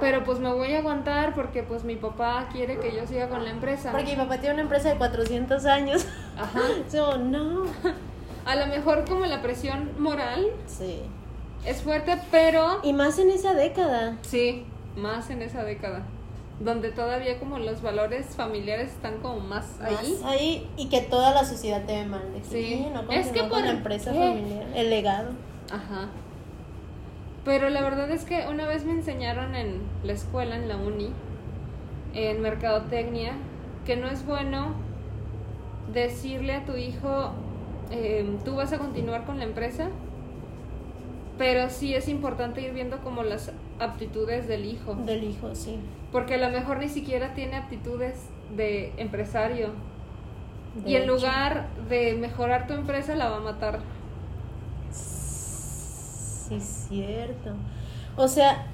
[0.00, 3.44] Pero pues me voy a aguantar porque pues mi papá quiere que yo siga con
[3.44, 3.92] la empresa.
[3.92, 6.06] Porque mi papá tiene una empresa de 400 años.
[6.38, 6.60] Ajá.
[6.90, 7.64] So, no.
[8.50, 10.98] A lo mejor como la presión moral Sí.
[11.64, 14.16] es fuerte, pero Y más en esa década.
[14.22, 14.64] sí,
[14.96, 16.02] más en esa década.
[16.58, 19.92] Donde todavía como los valores familiares están como más ahí.
[20.20, 22.22] Más ahí y que toda la sociedad te ve mal.
[22.42, 22.50] Sí.
[22.64, 25.30] "Sí, no Es que continuó con por- la empresa familiar, el legado.
[25.72, 26.08] Ajá.
[27.44, 31.10] Pero la verdad es que una vez me enseñaron en la escuela, en la uni,
[32.14, 33.32] en mercadotecnia,
[33.86, 34.74] que no es bueno
[35.92, 37.30] decirle a tu hijo,
[37.90, 39.88] eh, tú vas a continuar con la empresa,
[41.38, 45.78] pero sí es importante ir viendo como las aptitudes del hijo, Del hijo, sí.
[46.12, 48.14] porque a lo mejor ni siquiera tiene aptitudes
[48.56, 49.70] de empresario
[50.84, 53.80] De y en lugar de mejorar tu empresa la va a matar.
[54.90, 57.52] Sí, cierto.
[58.16, 58.66] O sea,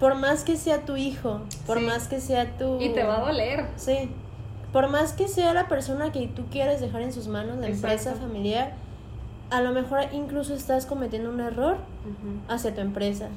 [0.00, 1.84] por más que sea tu hijo, por Sí.
[1.86, 2.80] más que sea tu...
[2.80, 3.66] Y te va a doler.
[3.76, 4.10] Sí.
[4.72, 8.14] Por más que sea la persona que tú quieres dejar en sus manos, la empresa
[8.14, 8.72] familiar,
[9.50, 13.28] a lo mejor incluso estás cometiendo un error Ujú, hacia tu empresa.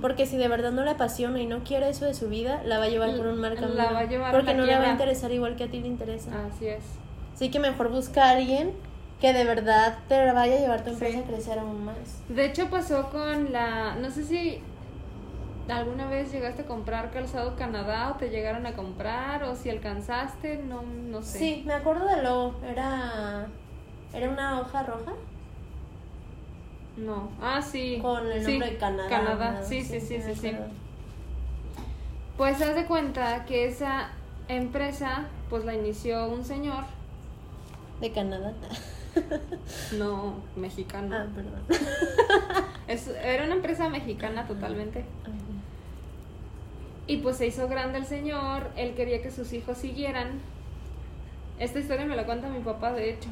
[0.00, 2.78] Porque si de verdad no le apasiona y no quiere eso de su vida, la
[2.78, 4.90] va a llevar por un mal La va a llevar porque no le va a
[4.90, 6.30] interesar igual que a ti le interesa.
[6.46, 6.82] Así es.
[7.34, 8.72] Así que mejor busca a alguien
[9.20, 11.22] que de verdad te vaya a llevar tu empresa Sí.
[11.22, 11.96] a crecer aún más.
[12.28, 14.60] De hecho pasó con la, no sé si
[15.70, 20.58] alguna vez llegaste a comprar calzado Canadá o te llegaron a comprar o si alcanzaste,
[20.58, 21.38] no, no sé.
[21.38, 23.46] Sí, me acuerdo de lo Era,
[24.12, 25.12] era una hoja roja.
[26.96, 27.30] No.
[27.40, 27.98] Ah, sí.
[28.02, 29.08] Con el nombre de Canadá.
[29.08, 30.52] Canadá, sí, sí, sí, sí, sí.
[32.36, 34.10] Pues haz de cuenta que esa
[34.48, 36.84] empresa, pues la inició un señor.
[38.00, 38.52] De Canadá.
[39.98, 41.16] No, mexicano.
[41.16, 41.62] Ah, perdón.
[43.24, 45.04] era una empresa mexicana totalmente.
[47.10, 50.40] Y pues se hizo grande el señor, él quería que sus hijos siguieran.
[51.58, 53.28] Esta historia me la cuenta mi papá, de hecho.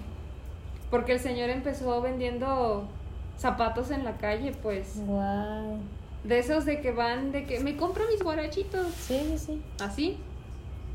[0.90, 2.88] Porque el señor empezó vendiendo
[3.36, 4.96] zapatos en la calle, pues.
[5.06, 5.78] Wow.
[6.24, 8.88] De esos de que van, de que me compro mis guarachitos.
[8.94, 9.62] Sí, sí.
[9.80, 10.16] Así.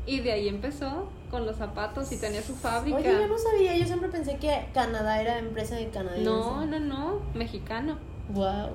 [0.04, 2.98] Y de ahí empezó con los zapatos y tenía su fábrica.
[2.98, 6.18] Oye, yo no sabía, yo siempre pensé que Canadá era empresa de Canadá.
[6.18, 7.96] No, no, no, mexicano.
[8.28, 8.72] Wow.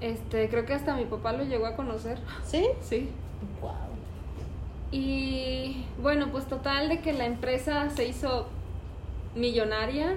[0.00, 2.18] Este, creo que hasta mi papá lo llegó a conocer.
[2.44, 2.66] ¿Sí?
[2.80, 3.08] Sí.
[3.60, 3.72] Wow.
[4.90, 8.48] Y bueno, pues total de que la empresa se hizo
[9.34, 10.16] millonaria.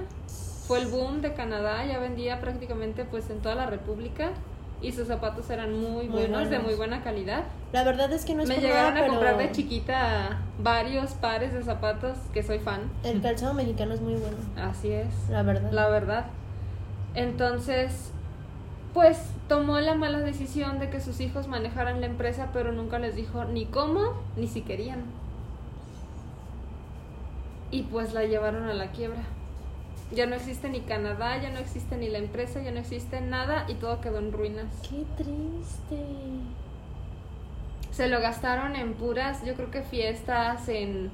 [0.68, 4.32] Fue el boom de Canadá, ya vendía prácticamente pues en toda la República
[4.82, 7.44] y sus zapatos eran muy, buenos, de muy buena calidad.
[7.72, 11.64] La verdad es que no es Me llegaron a comprar de chiquita varios pares de
[11.64, 12.82] zapatos que soy fan.
[13.04, 14.38] El calzado mexicano es muy bueno.
[14.58, 15.30] Así es.
[15.30, 15.72] La verdad.
[15.72, 16.26] La verdad.
[17.14, 18.12] Entonces,
[18.94, 19.18] pues
[19.48, 23.46] tomó la mala decisión de que sus hijos manejaran la empresa, pero nunca les dijo
[23.46, 25.04] ni cómo ni si querían.
[27.72, 29.22] Y pues la llevaron a la quiebra.
[30.14, 33.66] Ya no existe ni Canadá, ya no existe ni la empresa, ya no existe nada
[33.70, 34.66] y todo quedó en ruinas.
[34.82, 36.04] Qué triste.
[37.92, 41.12] Se lo gastaron en puras, yo creo que fiestas, en,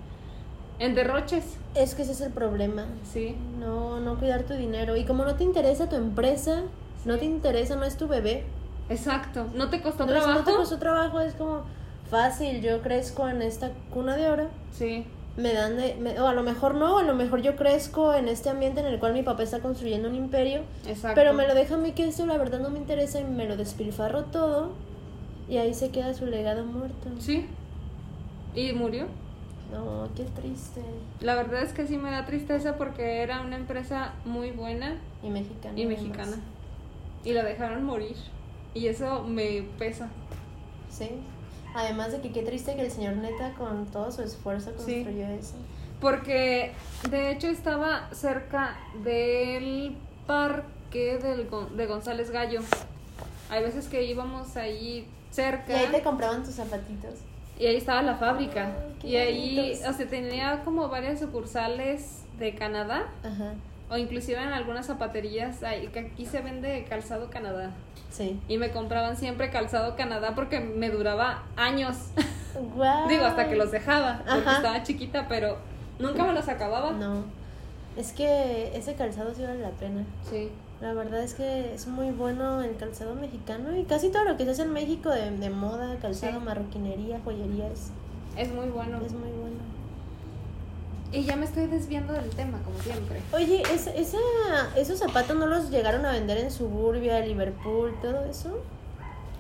[0.80, 1.58] en derroches.
[1.76, 2.88] Es que ese es el problema.
[3.04, 3.36] Sí.
[3.60, 4.96] No, no cuidar tu dinero.
[4.96, 6.64] Y como no te interesa tu empresa,
[7.08, 8.46] no te interesa, no es tu bebé.
[8.90, 9.48] Exacto.
[9.56, 10.34] No te costó trabajo.
[10.34, 11.64] No te costó trabajo, es como
[12.10, 12.62] fácil.
[12.62, 14.48] Yo crezco en esta cuna de oro.
[14.72, 15.06] Sí
[15.38, 18.50] me dan de, o a lo mejor no, a lo mejor yo crezco en este
[18.50, 21.14] ambiente en el cual mi papá está construyendo un imperio, Exacto.
[21.16, 23.48] pero me lo deja a mí que esto la verdad no me interesa y me
[23.48, 24.72] lo despilfarro todo
[25.48, 27.10] y ahí se queda su legado muerto.
[27.20, 27.46] Sí.
[28.56, 29.06] ¿Y murió?
[29.72, 30.82] No, qué triste.
[31.22, 35.30] La verdad es que sí me da tristeza porque era una empresa muy buena y
[35.30, 35.80] mexicana.
[35.80, 36.38] Y mexicana.
[37.28, 38.16] Y la dejaron morir.
[38.74, 40.08] Y eso me pesa.
[40.90, 41.10] Sí.
[41.76, 45.56] Además de que qué triste que el señor Neta con todo su esfuerzo construyó eso.
[46.00, 46.72] Porque
[47.10, 52.62] de hecho estaba cerca del parque del, de González Gallo.
[53.50, 55.74] Hay veces que íbamos ahí cerca.
[55.74, 57.16] Y ahí te compraban tus zapatitos.
[57.60, 58.72] Y ahí estaba la fábrica.
[59.04, 63.12] y ahí, o sea, tenía como varias sucursales de Canadá.
[63.22, 63.54] Ajá.
[63.90, 67.72] O inclusive en algunas zapaterías, ahí, que aquí se vende calzado Canadá.
[68.12, 68.40] Sí.
[68.48, 71.96] Y me compraban siempre calzado Canadá porque me duraba años.
[73.08, 75.58] Digo, hasta que los dejaba, porque estaba chiquita, pero
[76.00, 76.92] nunca me los acababa.
[76.92, 77.24] No.
[77.96, 80.04] Es que ese calzado sí vale la pena.
[80.30, 80.50] Sí.
[80.82, 84.46] La verdad es que es muy bueno el calzado mexicano y casi todo lo que
[84.46, 87.92] se hace en México de, de moda, calzado, marroquinería, joyería es,
[88.36, 88.98] es muy bueno.
[89.04, 89.58] Es muy bueno.
[91.12, 93.22] Y ya me estoy desviando del tema, como siempre.
[93.32, 94.18] Oye, ¿esa, esa,
[94.76, 98.62] ¿esos zapatos no los llegaron a vender en Suburbia, Liverpool, todo eso?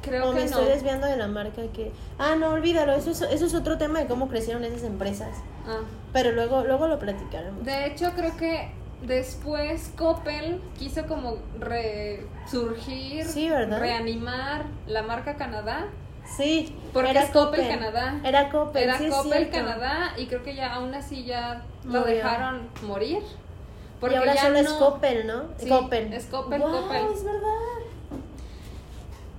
[0.02, 1.92] Creo o que me estoy desviando de la marca que...
[2.18, 5.36] Ah, no, olvídalo, eso es, eso es otro tema de cómo crecieron esas empresas.
[5.68, 5.82] Ah.
[6.14, 7.66] Pero luego, luego lo platicaremos.
[7.66, 8.72] De hecho, creo que
[9.06, 13.80] después Coppel quiso como resurgir, sí, ¿verdad?
[13.80, 15.88] reanimar la marca Canadá
[16.36, 18.20] Sí, porque era es Coppel, Canadá.
[18.24, 22.70] Era Coppel, Era sí, Coppel Canadá y creo que ya aún así ya lo dejaron
[22.84, 23.24] morir.
[24.00, 24.60] Porque y ahora ya solo no...
[24.60, 25.44] es Coppel, ¿no?
[25.58, 26.14] Sí, Coppel.
[26.14, 27.06] Es Coppel, wow, Coppel.
[27.14, 27.78] es verdad.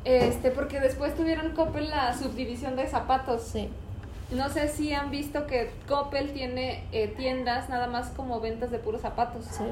[0.04, 3.42] Este, porque después tuvieron Coppel la subdivisión de zapatos.
[3.42, 3.68] Sí.
[4.30, 8.78] No sé si han visto que Coppel tiene eh, tiendas nada más como ventas de
[8.78, 9.44] puros zapatos.
[9.44, 9.64] Sí.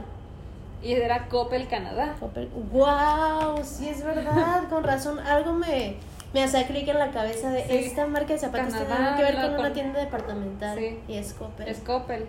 [0.83, 2.14] Y era Coppel Canadá.
[2.21, 2.49] Coppel.
[2.71, 3.62] ¡Wow!
[3.64, 4.69] Sí, es verdad.
[4.69, 5.19] Con razón.
[5.19, 5.97] Algo me,
[6.33, 9.55] me hace clic en la cabeza de esta marca de zapatos tiene que ver con
[9.55, 10.79] una tienda departamental.
[11.09, 11.68] Y es Coppel.
[11.68, 12.27] Es Coppel.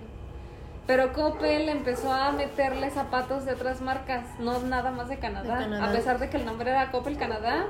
[0.85, 5.57] Pero Coppel empezó a meterle zapatos de otras marcas, no nada más de Canadá.
[5.57, 5.89] de Canadá.
[5.89, 7.65] A pesar de que el nombre era Coppel Canadá,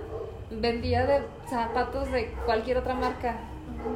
[0.51, 3.37] vendía de zapatos de cualquier otra marca.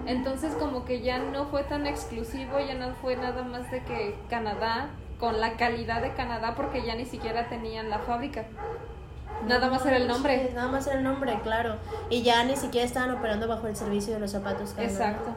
[0.07, 4.15] Entonces como que ya no fue tan exclusivo, ya no fue nada más de que
[4.29, 8.45] Canadá, con la calidad de Canadá, porque ya ni siquiera tenían la fábrica.
[9.47, 10.47] Nada más era el nombre.
[10.49, 11.75] Sí, nada más era el nombre, claro.
[12.09, 14.73] Y ya ni siquiera estaban operando bajo el servicio de los zapatos.
[14.77, 15.31] Exacto.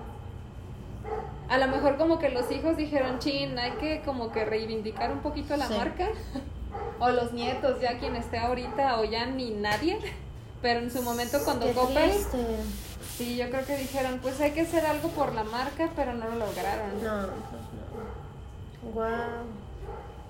[1.49, 5.18] A lo mejor como que los hijos dijeron, chin, hay que como que reivindicar un
[5.20, 5.74] poquito la Sí.
[5.76, 6.09] marca.
[6.99, 9.99] o los nietos, ya quien esté ahorita, o ya ni nadie.
[10.62, 12.38] Pero en su momento cuando Qué Coppel, triste.
[13.18, 16.24] sí, yo creo que dijeron, pues hay que hacer algo por la marca, pero no
[16.26, 17.03] lo lograron.
[17.03, 17.62] No, pues
[18.82, 18.90] no.
[18.95, 19.45] Wow,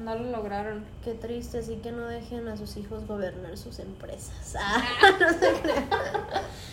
[0.01, 0.84] No lo lograron.
[1.05, 1.59] qué triste.
[1.59, 4.57] Así que no dejen a sus hijos gobernar sus empresas.
[4.59, 4.82] Ah,
[5.20, 5.88] no se crean.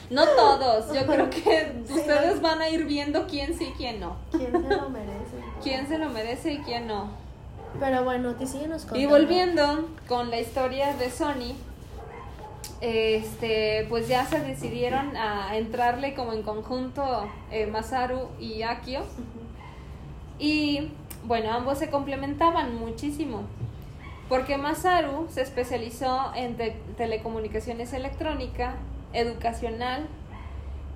[0.09, 4.17] No todos, yo creo que ustedes van a ir viendo quién sí y quién no.
[4.31, 5.37] ¿Quién se lo merece?
[5.63, 7.09] Quién se lo merece y quién no.
[7.79, 9.01] Pero bueno, te síguenos contando.
[9.01, 11.55] Y volviendo con la historia de Sony,
[12.81, 19.03] este, pues ya se decidieron a entrarle como en conjunto eh, Masaru y Akio.
[20.39, 20.91] Y
[21.25, 23.43] bueno, ambos se complementaban muchísimo.
[24.29, 28.75] Porque Masaru se especializó en te- telecomunicaciones electrónica,
[29.13, 30.07] educacional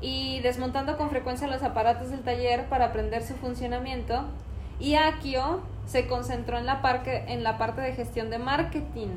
[0.02, 4.24] y desmontando con frecuencia los aparatos del taller para aprender su funcionamiento.
[4.80, 9.10] Y Akio se concentró en la, parque, en la parte de gestión de marketing.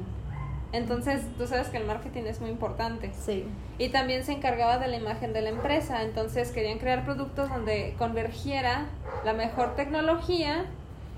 [0.72, 3.10] Entonces, tú sabes que el marketing es muy importante.
[3.18, 3.44] Sí.
[3.78, 6.02] Y también se encargaba de la imagen de la empresa.
[6.02, 8.86] Entonces querían crear productos donde convergiera
[9.24, 10.66] la mejor tecnología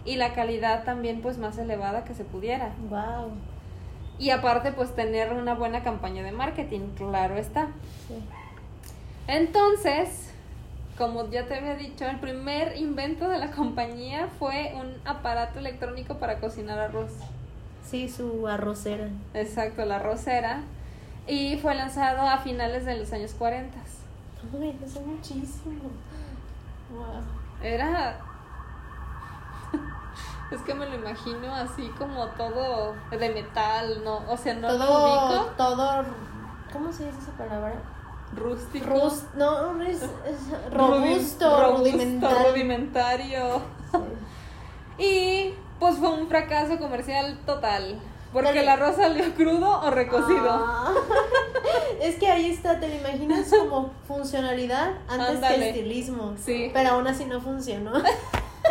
[0.05, 2.73] y la calidad también pues más elevada que se pudiera.
[2.89, 3.33] Wow.
[4.19, 7.69] Y aparte pues tener una buena campaña de marketing, claro está.
[8.09, 8.15] Sí.
[9.27, 10.31] Entonces,
[10.99, 16.19] como ya te había dicho, el primer invento de la compañía fue un aparato electrónico
[16.19, 17.13] para cocinar arroz.
[17.87, 19.09] Sí, su arrocera.
[19.35, 20.63] Exacto, la arrocera.
[21.27, 23.79] Y fue lanzado a finales de los años 40.
[24.61, 25.91] Ay, eso es muchísimo.
[26.93, 27.23] Wow.
[27.63, 28.19] Era.
[30.51, 34.23] Es que me lo imagino así como todo de metal, ¿no?
[34.29, 35.45] O sea, no lo todo, ubico.
[35.57, 36.05] todo.
[36.73, 37.75] ¿Cómo se dice esa palabra?
[38.35, 38.87] Rústico.
[38.87, 42.47] Rus, no, es, es robusto, rudimental.
[42.49, 43.61] rudimentario.
[43.93, 43.99] Sí.
[45.05, 47.99] Y pues fue un fracaso comercial total.
[48.33, 48.61] Porque Dale.
[48.61, 50.49] el arroz salió crudo o recocido.
[50.51, 50.93] Ah.
[52.01, 55.69] es que ahí está, te lo imaginas como funcionalidad antes que Ándale.
[55.71, 56.35] estilismo.
[56.41, 56.71] Sí.
[56.73, 57.93] Pero aún así no funcionó.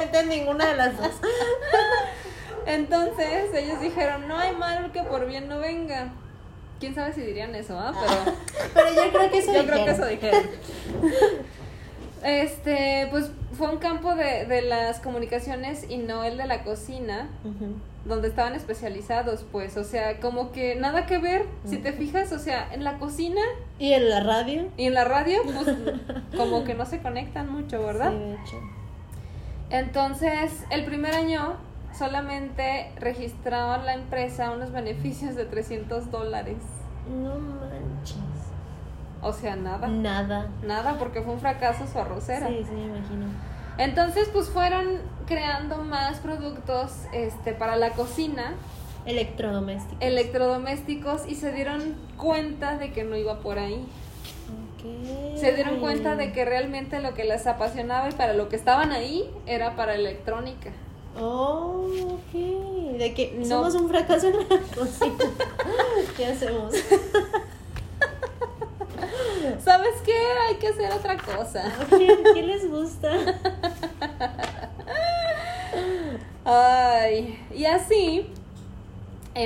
[0.02, 1.12] Entonces ninguna de las dos.
[2.66, 6.10] Entonces ellos dijeron, no hay mal que por bien no venga.
[6.80, 7.93] Quién sabe si dirían eso, ¿ah?
[8.00, 8.38] Pero
[8.74, 10.43] Pero yo creo que eso yo creo que eso dijeron.
[11.02, 11.30] dijeron.
[12.22, 17.30] Este, pues fue un campo de, de las comunicaciones y no el de la cocina,
[17.45, 17.76] Ujú.
[18.04, 22.39] donde estaban especializados, pues, o sea, como que nada que ver, si te fijas, o
[22.39, 23.39] sea, en la cocina
[23.80, 24.68] Y en la radio.
[24.76, 25.78] y en la radio, pues,
[26.36, 28.12] como que no se conectan mucho, ¿verdad?
[28.12, 28.62] Sí, de hecho.
[29.70, 31.57] Entonces, el primer año
[31.97, 36.57] solamente registraba la empresa unos beneficios de 300 dólares.
[37.09, 38.15] No manches.
[39.22, 39.88] O sea, nada.
[39.88, 40.47] Nada.
[40.63, 42.47] Nada, porque fue un fracaso su arrocera.
[42.47, 43.26] Sí, sí, me imagino.
[43.78, 44.86] Entonces, pues fueron
[45.26, 48.53] creando más productos este, para la cocina,
[49.05, 49.95] Electrodoméstico.
[50.01, 53.88] electrodomésticos, y se dieron cuenta de que no iba por ahí.
[55.36, 58.92] Se dieron cuenta de que realmente lo que les apasionaba y para lo que estaban
[58.92, 60.72] ahí era para electrónica.
[61.20, 62.34] Oh, ok.
[62.98, 63.46] De que No.
[63.46, 65.16] somos un fracaso en la cocina.
[66.18, 66.74] ¿Qué hacemos?
[69.64, 70.14] ¿Sabes qué?
[70.48, 71.64] Hay que hacer otra cosa.
[71.90, 73.10] ¿Qué, qué les gusta?
[76.46, 78.32] Ay, y así,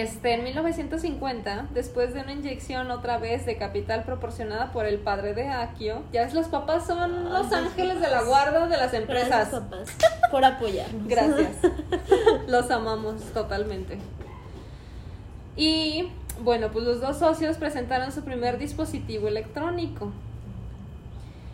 [0.02, 5.36] este, en 1950, después de una inyección otra vez de capital proporcionada por el padre
[5.36, 8.92] de Akio, ya ves, los papás son los Ay, ángeles de la guarda de las
[8.92, 9.50] Gracias, empresas.
[9.50, 9.90] papás,
[10.32, 11.08] por apoyarnos.
[11.08, 11.58] Gracias.
[12.48, 14.00] Los amamos totalmente.
[15.56, 16.10] Y
[16.42, 20.12] bueno, pues los dos socios presentaron su primer dispositivo electrónico.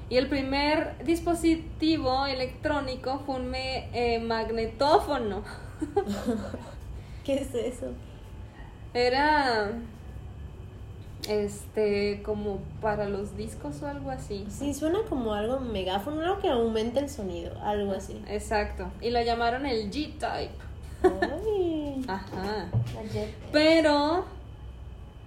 [0.10, 5.44] Y el primer dispositivo electrónico fue un eh, magnetófono.
[7.26, 7.88] ¿Qué es eso?
[8.94, 9.72] Era
[11.28, 14.48] este como para los discos o algo así.
[14.50, 18.22] Sí, suena como algo megáfono, algo que aumenta el sonido, algo así.
[18.28, 18.88] Exacto.
[19.02, 20.50] Y lo llamaron el G-Type.
[22.08, 22.68] Ajá.
[23.52, 24.26] Pero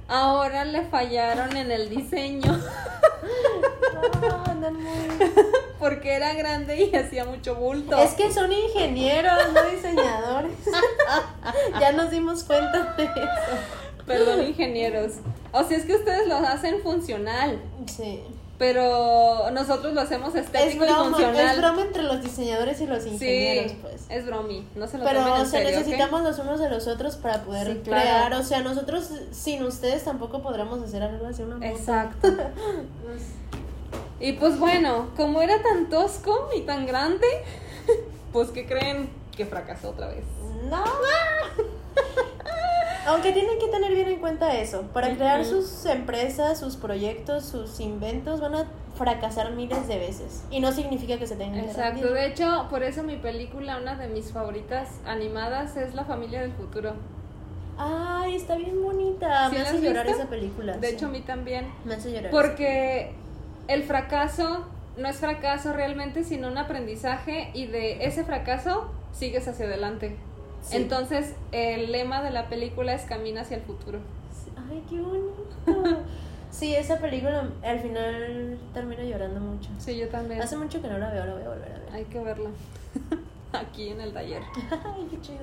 [0.09, 2.53] ahora le fallaron en el diseño
[4.21, 4.93] No, andan muy-
[5.79, 7.97] porque era grande y hacía mucho bulto.
[7.97, 10.53] Es que son ingenieros, no diseñadores.
[11.81, 13.13] ya nos dimos cuenta de eso.
[14.07, 15.13] Perdón, ingenieros.
[15.53, 18.21] O sea, es que ustedes lo hacen funcional, Sí.
[18.59, 21.51] pero nosotros lo hacemos Es estético y broma, funcional.
[21.51, 24.07] es broma entre los diseñadores y los ingenieros, sí, pues.
[24.09, 26.87] es bromi, no se lo Pero, tomen en o sea, necesitamos los unos de los
[26.89, 28.03] otros para poder Sí, claro.
[28.03, 28.35] crear.
[28.35, 31.67] O sea, nosotros sin ustedes tampoco podremos hacer algo así, una moto.
[31.67, 32.29] Exacto.
[34.21, 37.27] Y pues bueno, como era tan tosco y tan grande,
[38.33, 40.25] pues que creen que fracasó otra vez.
[40.71, 40.85] No.
[43.07, 44.83] Aunque tienen que tener bien en cuenta eso.
[44.93, 48.67] Para crear sus empresas, sus proyectos, sus inventos, van a
[48.97, 50.45] fracasar miles de veces.
[50.51, 53.97] Y no significa que se tengan que Exacto, de hecho, por eso mi película, una
[53.97, 56.93] de mis favoritas animadas, es La familia del futuro.
[57.77, 59.49] Ay, está bien bonita.
[59.51, 60.21] ¿Sí Me hace llorar visto?
[60.21, 60.77] esa película.
[60.77, 60.95] De sí.
[60.95, 61.73] hecho, a mí también.
[61.85, 62.31] me hace llorar.
[62.31, 63.15] Porque
[63.67, 64.67] el fracaso
[64.97, 70.17] no es fracaso realmente, sino un aprendizaje y de ese fracaso sigues hacia adelante.
[70.63, 70.77] Sí.
[70.77, 73.99] Entonces, el lema de la película es Camina hacia el futuro.
[74.71, 75.45] Ay, qué bonito.
[76.51, 79.71] sí, esa película al final termino llorando mucho.
[79.79, 80.41] Sí, yo también.
[80.41, 81.89] Hace mucho que no la veo, la voy a volver a ver.
[81.93, 82.51] Hay que verla.
[83.53, 84.43] Aquí en el taller.
[84.71, 85.41] Ay, qué chido.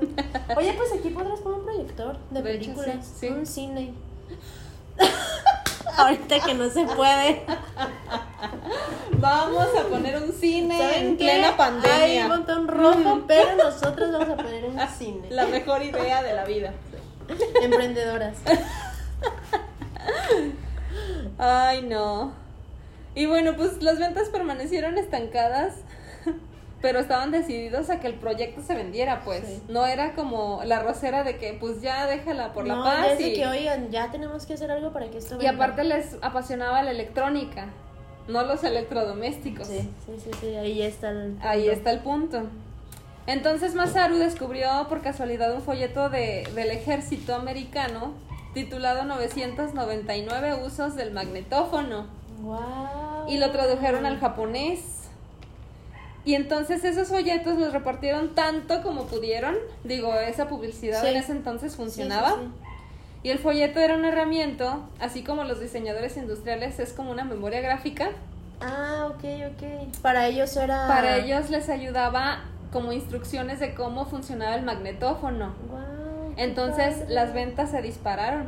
[0.58, 3.34] Oye, pues aquí podrás poner un proyector de, De hecho, películas, sí, sí.
[3.34, 3.94] un cine.
[5.98, 7.44] Ahorita que no se puede.
[9.14, 11.24] Vamos a poner un cine ¿Saben en qué?
[11.26, 11.96] plena pandemia.
[12.04, 15.28] Hay un montón rojo, pero nosotros vamos a poner un cine.
[15.30, 16.74] La mejor idea de la vida.
[17.62, 18.38] Emprendedoras.
[21.38, 22.34] Ay, no.
[23.16, 25.74] Y bueno, pues las ventas permanecieron estancadas,
[26.82, 29.44] pero estaban decididos a que el proyecto se vendiera, pues.
[29.46, 29.62] Sí.
[29.68, 32.98] No era como la rosera de que, pues ya déjala por la paz.
[33.08, 35.40] ya es de y, que, oigan, ya tenemos que hacer algo para que esto y
[35.40, 35.52] venda.
[35.52, 37.68] aparte les apasionaba la electrónica,
[38.28, 39.68] no los electrodomésticos.
[39.68, 41.38] Sí, sí, sí, sí, ahí está el...
[41.42, 41.72] Ahí punto.
[41.74, 42.42] está el punto.
[43.28, 48.14] Entonces Masaru descubrió por casualidad un folleto de, del ejército americano
[48.54, 52.08] titulado 999 usos del magnetófono
[52.42, 53.28] Wow.
[53.28, 54.80] y lo tradujeron al japonés.
[56.26, 59.56] Y entonces esos folletos los repartieron tanto como pudieron.
[59.84, 61.08] Digo, esa publicidad Sí.
[61.10, 62.32] en ese entonces sí, funcionaba.
[62.36, 62.50] sí.
[63.24, 67.60] Y el folleto era una herramienta, así como los diseñadores industriales es como una memoria
[67.62, 68.10] gráfica.
[68.62, 69.98] Ah, ok, ok.
[70.02, 70.88] Para ellos era...
[70.88, 75.54] Para ellos les ayudaba como instrucciones de cómo funcionaba el magnetófono.
[75.70, 77.14] Wow, Entonces padre.
[77.14, 78.44] las ventas se dispararon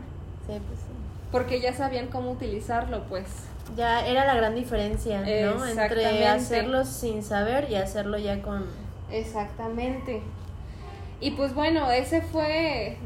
[0.48, 0.86] Sí, pues sí.
[1.32, 3.26] porque ya sabían cómo utilizarlo, pues.
[3.76, 5.66] Ya era la gran diferencia, ¿no?
[5.66, 8.66] Entre hacerlo sin saber y hacerlo ya con...
[9.12, 10.22] Exactamente.
[11.20, 12.98] Y pues bueno, ese fue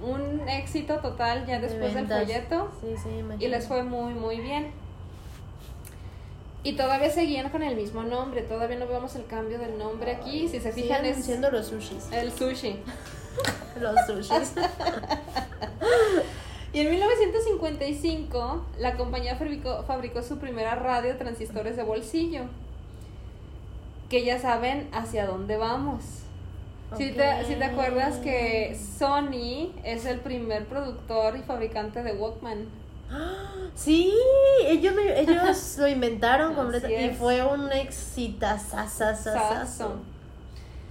[0.00, 3.42] un éxito total ya de después del folleto Sí, sí, imagino.
[3.44, 4.72] y les fue muy muy bien.
[6.62, 10.48] Y todavía seguían con el mismo nombre, todavía no vemos el cambio del nombre aquí,
[10.48, 12.10] si se fijan Siguen es siendo los sushis.
[12.12, 12.80] el sushi.
[13.80, 14.52] Los sushis.
[16.74, 22.42] Y en 1955 la compañía fabricó, fabricó su primera radio de transistores de bolsillo.
[24.10, 26.02] Que ya saben hacia dónde vamos.
[26.96, 32.66] Si, te, si te acuerdas que Sony es el primer productor y fabricante de Walkman.
[33.76, 34.14] Sí,
[34.66, 39.64] ellos lo, ellos lo inventaron completamente y fue un exitazazazazazo.
[39.64, 39.96] Sazo.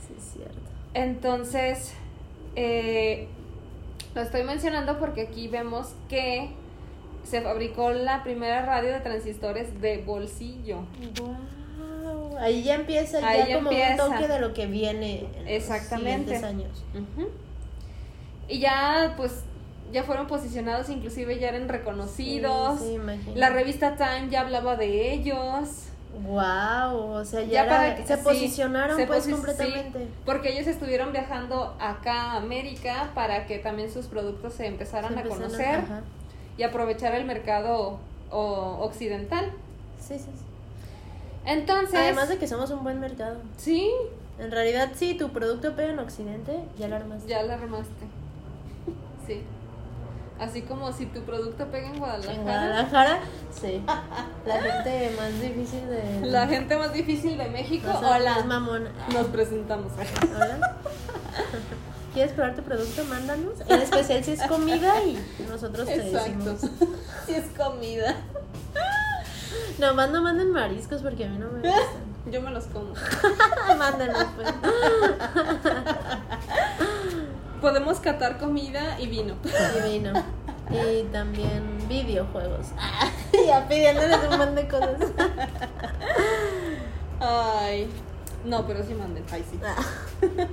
[0.06, 0.60] Sí, es cierto.
[0.94, 1.94] Entonces,
[2.58, 3.30] eh,
[4.16, 6.52] lo estoy mencionando porque aquí vemos que
[7.24, 10.80] se fabricó la primera radio de transistores de bolsillo.
[11.20, 12.38] Wow.
[12.40, 14.06] Ahí ya empieza Ahí ya ya como empieza.
[14.08, 16.32] un toque de lo que viene en Exactamente.
[16.34, 16.84] los siguientes años.
[18.50, 19.44] Y ya, pues,
[19.94, 22.80] ya fueron posicionados, inclusive ya eran reconocidos.
[22.80, 23.36] Sí, sí, imagino.
[23.36, 25.70] La revista Time ya hablaba de ellos.
[26.22, 30.00] Wow, o sea, ya, Ya era- para que- se sí, posicionaron se pues posi- completamente.
[30.00, 35.14] sí, porque ellos estuvieron viajando acá a América para que también sus productos se empezaran
[35.14, 36.02] Se a conocer ajá.
[36.58, 38.00] y aprovechar el mercado
[38.30, 39.52] o- occidental.
[40.00, 40.46] Sí, sí, sí.
[41.46, 43.38] Entonces, Además de que somos un buen mercado.
[43.58, 43.92] sí,
[44.40, 47.28] En realidad, sí, tu producto pega en Occidente, ya lo armaste.
[47.30, 48.06] ya la remaste.
[49.28, 49.42] Sí.
[50.40, 52.36] Así como si tu producto pega en Guadalajara.
[52.36, 53.20] En Guadalajara,
[53.62, 53.84] sí.
[54.46, 56.22] La gente más difícil de.
[56.28, 57.88] La gente más difícil de México.
[57.98, 58.40] Hola.
[58.40, 58.92] es mamona.
[59.14, 59.92] Nos presentamos.
[60.36, 60.78] Hola.
[62.14, 63.04] ¿Quieres probar tu producto?
[63.06, 63.54] Mándanos.
[63.68, 65.18] En especial si es comida y
[65.50, 66.54] nosotros te Exacto.
[66.54, 66.72] decimos.
[67.26, 68.16] Si es comida.
[69.80, 72.04] Nomás no manden mariscos porque a mí no me gustan.
[72.32, 72.94] Yo me los como.
[73.78, 74.50] Mándanos, pues.
[77.64, 79.36] Podemos catar comida y vino.
[79.46, 80.12] Y vino.
[80.70, 82.68] Y también videojuegos.
[83.48, 84.98] ya pidiéndoles un montón de cosas.
[87.22, 87.88] Ay.
[88.44, 89.24] No, pero sí manden.
[89.32, 89.58] Ay, sí.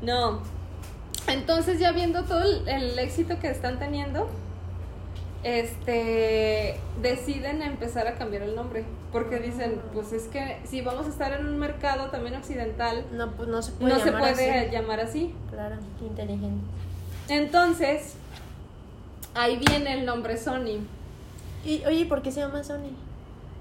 [0.00, 0.40] No.
[1.26, 4.30] Entonces, ya viendo todo el, el éxito que están teniendo,
[5.44, 8.84] este deciden empezar a cambiar el nombre.
[9.12, 13.30] Porque dicen, pues es que si vamos a estar en un mercado también occidental, No,
[13.32, 14.70] pues no se puede no se llamar puede así.
[14.70, 15.34] llamar así.
[15.50, 16.64] Claro, qué inteligente.
[17.28, 18.14] Entonces,
[19.34, 20.80] ahí viene el nombre Sony.
[21.64, 22.90] Y, oye, ¿por qué se llama Sony?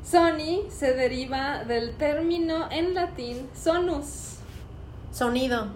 [0.05, 4.35] Sony se deriva del término en latín sonus.
[5.11, 5.67] Sonido.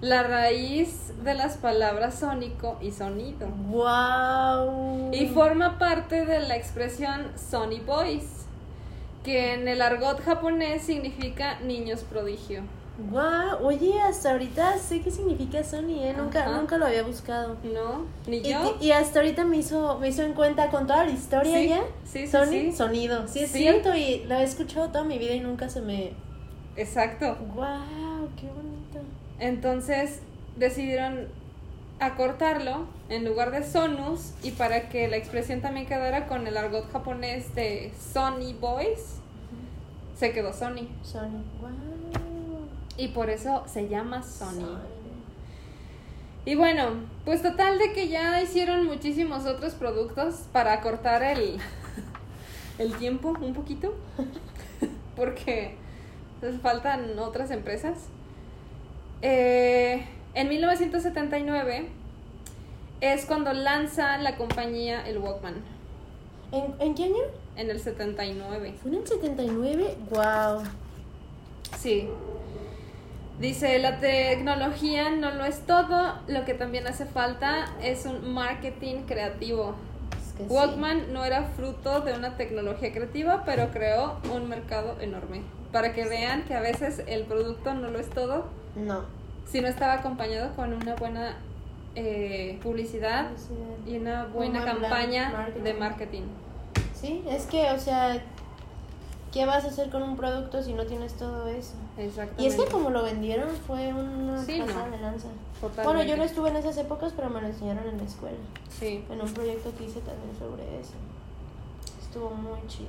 [0.00, 3.48] La raíz de las palabras sónico y sonido.
[3.68, 5.10] ¡Wow!
[5.12, 8.24] Y forma parte de la expresión Sony Boys,
[9.24, 12.62] que en el argot japonés significa niños prodigio.
[13.10, 13.58] ¡Wow!
[13.66, 16.14] Oye, hasta ahorita sé qué significa Sony, ¿eh?
[16.16, 16.56] Nunca, Ajá.
[16.56, 17.56] nunca lo había buscado.
[17.62, 18.06] ¿No?
[18.26, 18.76] Ni Y, yo.
[18.80, 21.80] y hasta ahorita me hizo, me hizo en cuenta con toda la historia Sí, ya.
[22.04, 22.72] sí, sí, Sony, sí.
[22.72, 23.28] sonido.
[23.28, 23.58] Sí, es Sí.
[23.58, 26.12] cierto, y lo he escuchado toda mi vida y nunca se me.
[26.76, 27.36] Exacto.
[27.54, 27.66] ¡Wow!
[29.38, 30.20] Entonces
[30.56, 31.28] decidieron
[31.98, 36.90] acortarlo en lugar de Sonus y para que la expresión también quedara con el argot
[36.90, 39.16] japonés de Sony Boys,
[40.18, 40.88] se quedó Sony.
[41.02, 41.42] Sony.
[41.60, 42.66] ¡Wow!
[42.96, 44.78] Y por eso se llama Sony.
[46.46, 46.90] Y bueno,
[47.24, 51.58] pues total de que ya hicieron muchísimos otros productos para acortar el,
[52.78, 53.94] el tiempo un poquito,
[55.16, 55.74] porque
[56.40, 57.94] les faltan otras empresas.
[59.28, 60.04] Eh,
[60.34, 61.88] en 1979
[63.00, 65.64] es cuando lanza la compañía el Walkman,
[66.52, 67.24] ¿En, ¿En qué año?
[67.56, 68.74] en el 79.
[68.80, 69.96] ¿Fue en el 79?
[70.10, 70.62] ¡Wow!
[71.76, 72.08] Sí.
[73.40, 79.06] Dice, la tecnología no lo es todo, lo que también hace falta es un marketing
[79.08, 79.74] creativo.
[80.36, 80.48] Que sí.
[80.50, 85.42] Walkman no era fruto de una tecnología creativa, pero creó un mercado enorme.
[85.72, 89.02] Para que vean que a veces el producto no lo es todo, No.
[89.46, 91.36] si no estaba acompañado con una buena
[91.94, 93.76] eh, publicidad Publicidad.
[93.86, 95.62] y una buena campaña marketing.
[95.62, 96.22] de marketing.
[96.94, 98.22] Sí, es que, o sea,
[99.32, 101.72] ¿qué vas a hacer con un producto si no tienes todo eso?
[101.96, 102.42] Exactamente.
[102.42, 104.96] Y es que como lo vendieron fue una Sí, pasada no.
[104.96, 105.28] de lanza.
[105.68, 105.82] Totalmente.
[105.82, 108.36] Bueno, yo no estuve en esas épocas, pero me lo enseñaron en la escuela.
[108.68, 109.04] Sí.
[109.10, 110.94] En un proyecto que hice también sobre eso.
[112.00, 112.88] Estuvo muy chido.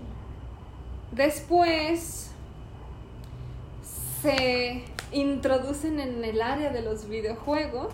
[1.11, 2.31] Después
[4.21, 7.93] se introducen en el área de los videojuegos.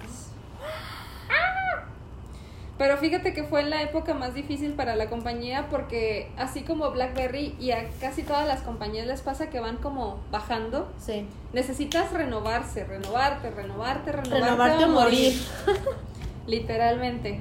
[2.78, 7.56] Pero fíjate que fue la época más difícil para la compañía porque así como BlackBerry
[7.60, 11.28] y a casi todas las compañías les pasa que van como bajando, Sí.
[11.54, 15.34] necesitas renovarse, renovarte, renovarte, renovarte, Renovarte o morir.
[16.48, 17.40] Literalmente.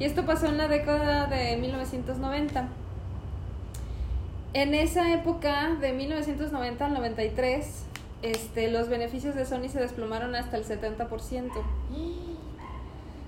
[0.00, 2.68] Y esto pasó en la década de 1990.
[4.54, 7.84] En esa época, de 1990 al 93,
[8.22, 11.50] este, los beneficios de Sony se desplomaron hasta el 70%.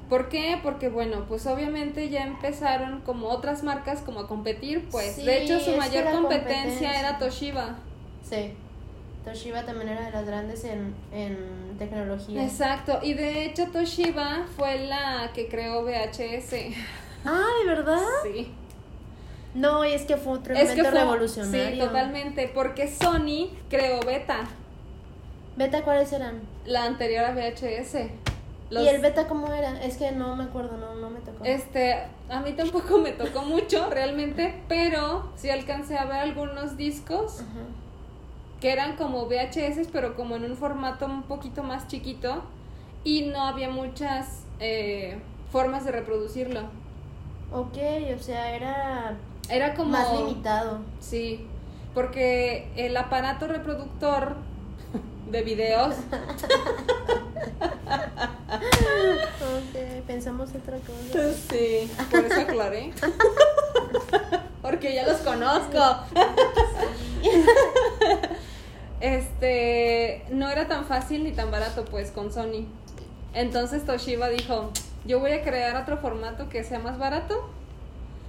[0.09, 0.59] ¿Por qué?
[0.63, 5.43] Porque bueno, pues obviamente ya empezaron como otras marcas como a competir, pues Sí, de
[5.43, 7.01] hecho su mayor competencia competencia.
[7.01, 7.77] era Toshiba.
[8.29, 8.53] Sí.
[9.25, 12.45] Toshiba también era de las grandes en, en tecnología.
[12.45, 16.55] Exacto, y de hecho Toshiba fue la que creó VHS.
[17.25, 17.99] Ah, ¿de verdad?
[18.23, 18.53] Sí.
[19.55, 21.71] No, y es que fue un tremendo Es que fue, revolucionario.
[21.75, 24.41] Sí, totalmente, porque Sony creó Beta,
[25.57, 26.41] ¿Beta cuáles eran?
[26.67, 27.97] la anterior a VHS.
[28.75, 29.83] Los- ¿Y el beta cómo era?
[29.83, 31.45] Es que no me acuerdo, no, no me tocó.
[31.45, 31.95] Este,
[32.29, 37.61] a mí tampoco me tocó mucho realmente, pero sí alcancé a ver algunos discos Ajá.
[38.61, 42.43] que eran como VHS, pero como en un formato un poquito más chiquito
[43.05, 45.19] y no había muchas eh,
[45.53, 46.61] formas de reproducirlo.
[47.53, 47.77] Ok,
[48.19, 49.17] o sea, era
[49.49, 49.91] Era como...
[49.91, 50.81] más limitado.
[51.01, 51.47] Sí,
[51.95, 54.37] porque el aparato reproductor
[55.31, 55.95] de videos
[59.45, 61.35] Ok, pensamos otra cosa.
[61.51, 62.93] Sí, por eso aclaré.
[64.63, 65.79] Porque ya los conozco.
[69.01, 72.67] Este, no era tan fácil ni tan barato pues con Sony.
[73.35, 74.71] Entonces Toshiba dijo,
[75.05, 77.51] yo voy a crear otro formato que sea más barato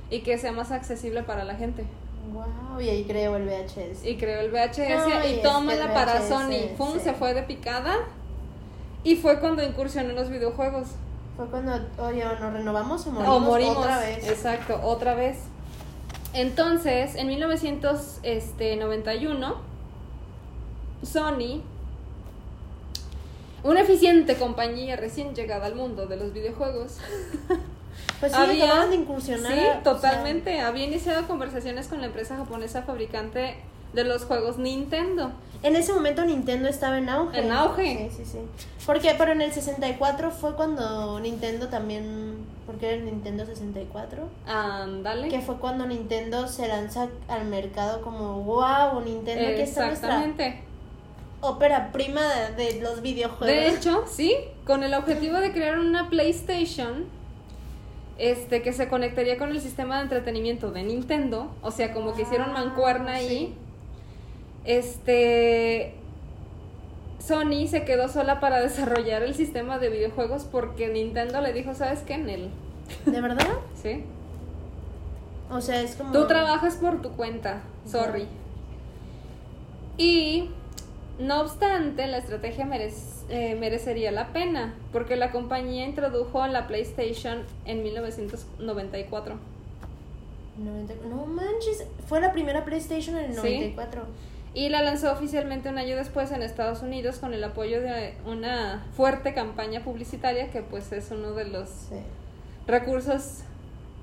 [0.10, 1.86] y que sea más accesible para la gente.
[2.34, 4.06] Wow, y ahí creo el VHS.
[4.06, 6.50] Y creó el VHS No, y y es tómala que el para Sony.
[6.50, 7.00] Sí.
[7.04, 7.96] se fue de picada.
[9.04, 10.88] Y fue cuando incursionó en los videojuegos.
[11.38, 13.78] Fue cuando, oye, nos renovamos o morimos, o morimos.
[13.78, 14.28] otra vez.
[14.28, 15.38] Exacto, otra vez.
[16.34, 19.56] Entonces, en 1991,
[21.04, 21.62] Sony,
[23.64, 26.98] una eficiente compañía recién llegada al mundo de los videojuegos,
[28.20, 29.52] Pues sí, había- acababan de incursionar.
[29.52, 33.56] sí, o sea, totalmente, había iniciado conversaciones con la empresa japonesa fabricante
[33.94, 35.32] de los juegos Nintendo.
[35.64, 37.40] en ese momento Nintendo estaba en auge.
[37.40, 38.10] En auge.
[38.12, 38.38] Sí, sí, sí.
[38.86, 45.28] Porque, pero en el 64 fue cuando Nintendo también, porque era el Nintendo 64, Ándale.
[45.30, 50.62] que fue cuando Nintendo se lanza al mercado como, wow, Nintendo, aquí está Exactamente.
[51.42, 53.48] ópera prima de, de los videojuegos.
[53.48, 54.36] De hecho, sí,
[54.66, 57.06] con el objetivo de crear una PlayStation
[58.18, 62.22] este que se conectaría con el sistema de entretenimiento de Nintendo, o sea, como que
[62.24, 63.28] hicieron Ah, mancuerna ahí.
[63.28, 63.54] sí.
[64.66, 65.94] Este
[67.20, 72.00] Sony se quedó sola para desarrollar el sistema de videojuegos porque Nintendo le dijo, ¿sabes
[72.02, 72.14] qué?
[72.16, 72.50] En él.
[73.06, 73.48] ¿De verdad?
[73.82, 74.04] Sí.
[75.52, 76.12] O sea, es como...
[76.12, 78.28] Tú trabajas por tu cuenta, sorry.
[79.98, 80.50] Y
[81.20, 82.94] no obstante, la estrategia merec-
[83.30, 89.36] eh, merecería la pena, porque la compañía introdujo la PlayStation en 1994.
[90.58, 93.38] 90 No manches, fue la primera PlayStation en el Sí.
[93.42, 94.04] 94.
[94.54, 98.86] Y la lanzó oficialmente un año después en Estados Unidos con el apoyo de una
[98.96, 101.96] fuerte campaña publicitaria que pues es uno de los Sí.
[102.66, 103.40] recursos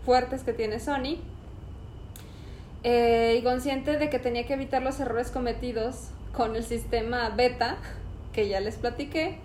[0.04, 1.16] fuertes que tiene Sony.
[2.84, 7.76] Eh, y consciente de que tenía que evitar los errores cometidos con el sistema beta,
[8.32, 9.38] que ya les platiqué.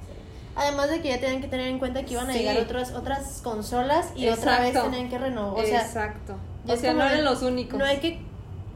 [0.56, 2.40] Además de que ya tenían que tener en cuenta que iban a Sí.
[2.40, 5.64] llegar otras otras consolas y otra vez tenían que renovar.
[5.64, 6.36] O sea, Exacto.
[6.68, 7.78] O sea, no eran los únicos.
[7.78, 8.20] No hay que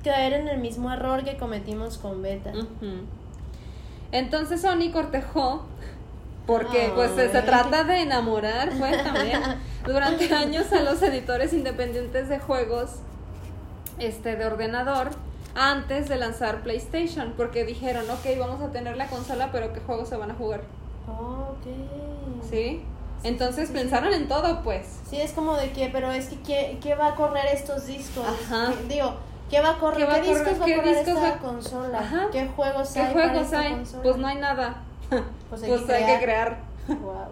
[0.04, 2.52] caer en el mismo error que cometimos con Beta.
[4.12, 5.64] Entonces Sony cortejó,
[6.46, 9.42] porque pues se, se trata de enamorar, pues también,
[9.86, 12.92] durante años a los editores independientes de juegos
[14.00, 15.12] este, de ordenador
[15.56, 20.10] antes de lanzar PlayStation, porque dijeron, ok, vamos a tener la consola, pero ¿qué juegos
[20.10, 20.61] se van a jugar?
[21.07, 21.65] Ok.
[22.49, 22.84] ¿Sí?
[23.23, 24.99] Entonces sí, pensaron en todo, pues.
[25.10, 28.26] Sí, es como de que, pero es que ¿qué, qué va a correr estos discos?
[28.26, 28.72] Ajá.
[28.88, 29.15] Digo,
[29.49, 29.99] ¿qué va a correr?
[29.99, 30.60] ¿Qué va a discos correr?
[30.60, 31.99] va a ¿Qué correr esta va- consola?
[31.99, 32.28] Ajá.
[32.32, 33.72] ¿Qué juegos ¿Qué hay para juegos esta hay?
[33.73, 34.03] consola?
[34.03, 34.82] Pues no hay nada.
[35.49, 36.57] Pues Pues hay, que crear.
[36.88, 37.26] Wow.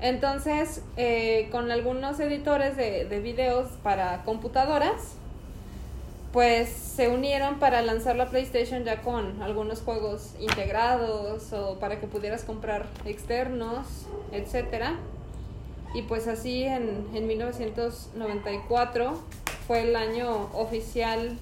[0.00, 5.14] Entonces, eh, con algunos editores de, de videos para computadoras,
[6.32, 12.06] pues se unieron para lanzar la PlayStation ya con algunos juegos integrados o para que
[12.06, 13.86] pudieras comprar externos,
[14.32, 14.96] etcétera.
[15.94, 19.14] Y pues así en, en 1994
[19.66, 21.38] fue el año oficial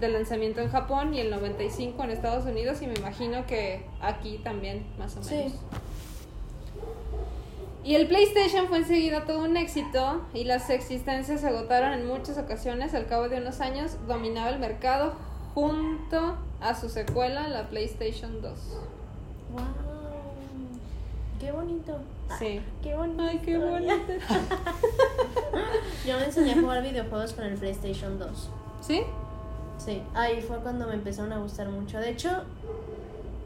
[0.00, 4.38] del lanzamiento en Japón y el 95 en Estados Unidos y me imagino que aquí
[4.42, 5.54] también más o Sí.
[7.84, 12.38] Y el PlayStation fue enseguida todo un éxito y las existencias se agotaron en muchas
[12.38, 12.94] ocasiones.
[12.94, 15.14] Al cabo de unos años dominaba el mercado
[15.54, 18.52] junto a su secuela, la PlayStation 2.
[19.52, 19.62] Wow.
[21.40, 21.98] Qué bonito.
[22.38, 22.60] Sí.
[22.84, 23.22] Qué bonito.
[23.24, 24.12] Ay, qué bonito.
[26.06, 28.50] Yo me enseñé a jugar videojuegos con el PlayStation 2.
[28.80, 29.02] ¿Sí?
[29.78, 31.98] Sí, ahí fue cuando me empezaron a gustar mucho.
[31.98, 32.44] De hecho,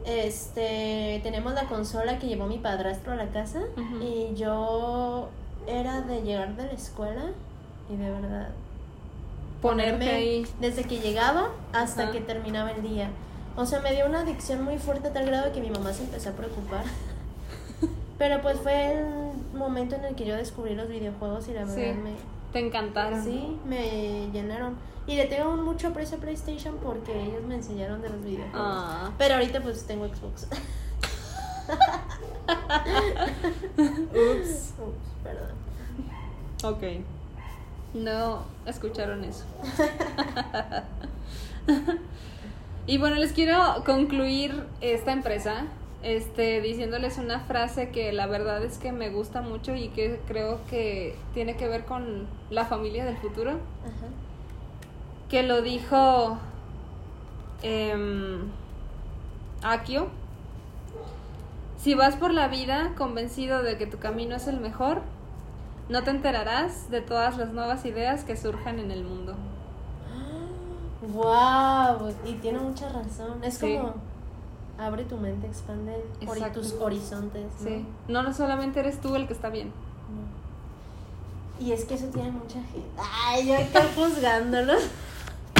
[0.07, 3.59] este, tenemos la consola que llevó mi padrastro a la casa
[4.01, 5.29] y yo
[5.67, 7.23] era de llegar de la escuela
[7.89, 8.49] y de verdad
[9.61, 10.47] Ponerte ahí.
[10.61, 12.11] desde que llegaba hasta Ajá.
[12.11, 13.09] que terminaba el día.
[13.55, 16.03] O sea, me dio una adicción muy fuerte a tal grado que mi mamá se
[16.03, 16.83] empezó a preocupar.
[18.19, 19.05] Pero pues fue el
[19.57, 21.81] momento en el que yo descubrí los videojuegos y la Sí.
[21.81, 22.11] verdad me,
[22.53, 23.23] Te encantaron.
[23.23, 24.75] Sí, me llenaron.
[25.07, 28.59] Y le tengo mucho aprecio a PlayStation porque ellos me enseñaron de los videojuegos.
[28.61, 29.11] Ah.
[29.17, 30.47] Pero ahorita pues tengo Xbox.
[34.11, 34.73] Ups.
[34.77, 35.55] Ups, perdón.
[36.63, 36.83] Ok.
[37.93, 39.45] No escucharon eso.
[42.85, 45.67] y bueno, les quiero concluir esta empresa
[46.03, 50.59] este diciéndoles una frase que la verdad es que me gusta mucho y que creo
[50.69, 54.07] que tiene que ver con la familia del futuro, Ajá.
[55.29, 56.37] Que lo dijo
[57.61, 58.49] em,
[59.63, 60.07] Akio.
[61.77, 65.01] Si vas por la vida convencido de que tu camino es el mejor,
[65.89, 69.35] no te enterarás de todas las nuevas ideas que surjan en el mundo.
[71.13, 73.43] Wow, y tiene mucha razón.
[73.43, 73.77] Es Sí.
[73.77, 73.93] como
[74.77, 77.45] abre tu mente, expande ori- tus horizontes.
[77.61, 77.67] ¿no?
[77.69, 77.85] Sí.
[78.07, 79.67] No, no solamente eres tú el que está bien.
[79.69, 81.65] No.
[81.65, 82.87] Y es que eso tiene mucha gente.
[82.97, 84.81] Ay, yo acá juzgándolos.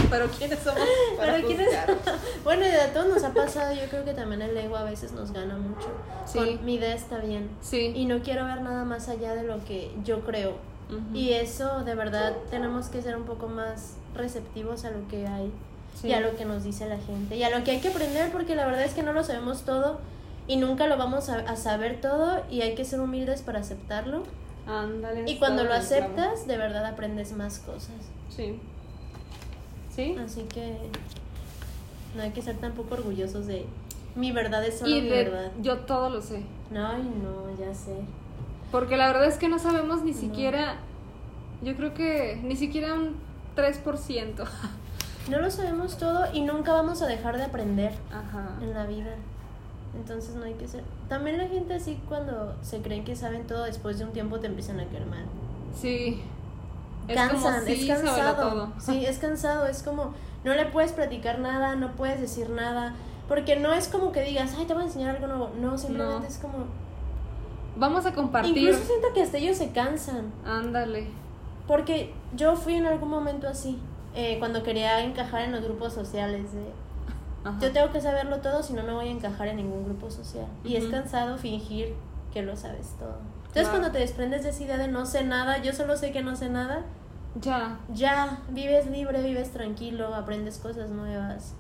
[0.10, 0.82] Pero ¿quiénes somos
[1.18, 1.68] para Pero quién es.
[1.68, 1.98] juzgar?
[2.44, 3.74] bueno, y a todos nos ha pasado.
[3.74, 5.88] Yo creo que también el ego a veces nos gana mucho.
[6.26, 6.38] Sí.
[6.40, 7.50] Con, mi idea está bien.
[7.62, 7.94] Sí.
[7.96, 10.52] Y no quiero ver nada más allá de lo que yo creo.
[10.90, 11.16] Ujú.
[11.18, 15.52] Y eso, de verdad, tenemos que ser un poco más receptivos a lo que hay
[16.00, 16.10] Sí.
[16.10, 18.32] y a lo que nos dice la gente y a lo que hay que aprender,
[18.32, 20.00] porque la verdad es que no lo sabemos todo
[20.48, 24.22] y nunca lo vamos a, a saber todo y hay que ser humildes para aceptarlo.
[24.68, 25.24] Ándale.
[25.26, 27.96] Y cuando lo aceptas, de verdad aprendes más cosas.
[28.30, 28.60] Sí.
[29.98, 30.16] Sí.
[30.24, 30.78] Así que
[32.16, 33.66] no hay que ser tampoco orgullosos de
[34.16, 35.52] mi verdad es solo Y mi de- verdad.
[35.62, 36.44] yo todo lo sé.
[36.72, 37.96] No, ay, no, ya sé.
[38.72, 40.76] Porque la verdad es que no sabemos ni siquiera,
[41.62, 43.16] yo creo que ni siquiera un
[43.56, 44.46] 3%.
[45.30, 47.94] No lo sabemos todo y nunca vamos a dejar de aprender.
[48.12, 48.58] Ajá.
[48.62, 49.14] en la vida.
[49.96, 50.84] Entonces no hay que ser.
[51.10, 54.48] También la gente así cuando se creen que saben todo, después de un tiempo te
[54.48, 55.26] empiezan a mal.
[55.76, 56.22] Sí.
[57.16, 58.74] Cansan, sí, es cansado.
[58.80, 60.14] Sí, es cansado, es como
[60.44, 62.96] no le puedes platicar nada, no puedes decir nada,
[63.28, 65.52] Porque no es como que digas, ay, te voy a enseñar algo nuevo.
[65.60, 66.26] No, simplemente No.
[66.28, 66.66] es como.
[67.76, 68.58] Vamos a compartir.
[68.58, 70.32] Incluso siento que hasta ellos se cansan.
[70.46, 71.10] Ándale.
[71.68, 73.80] Porque yo fui en algún momento así.
[74.16, 76.52] eh, cuando quería encajar en los grupos sociales.
[76.54, 76.72] de,
[77.44, 77.60] Ajá.
[77.62, 80.48] Yo tengo que saberlo todo, si no, no voy a encajar en ningún grupo social.
[80.64, 81.94] Y es cansado fingir
[82.34, 83.18] que lo sabes todo.
[83.60, 86.22] Entonces, cuando te desprendes de esa idea de no sé nada, yo solo sé que
[86.22, 86.84] no sé nada,
[87.42, 87.80] Ya.
[87.94, 91.56] ya vives libre, vives tranquilo, aprendes cosas nuevas.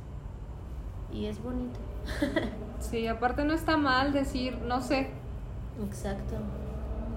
[1.11, 1.79] Y es bonito.
[2.79, 5.09] Sí, aparte no está mal decir, no sé.
[5.83, 6.35] Exacto.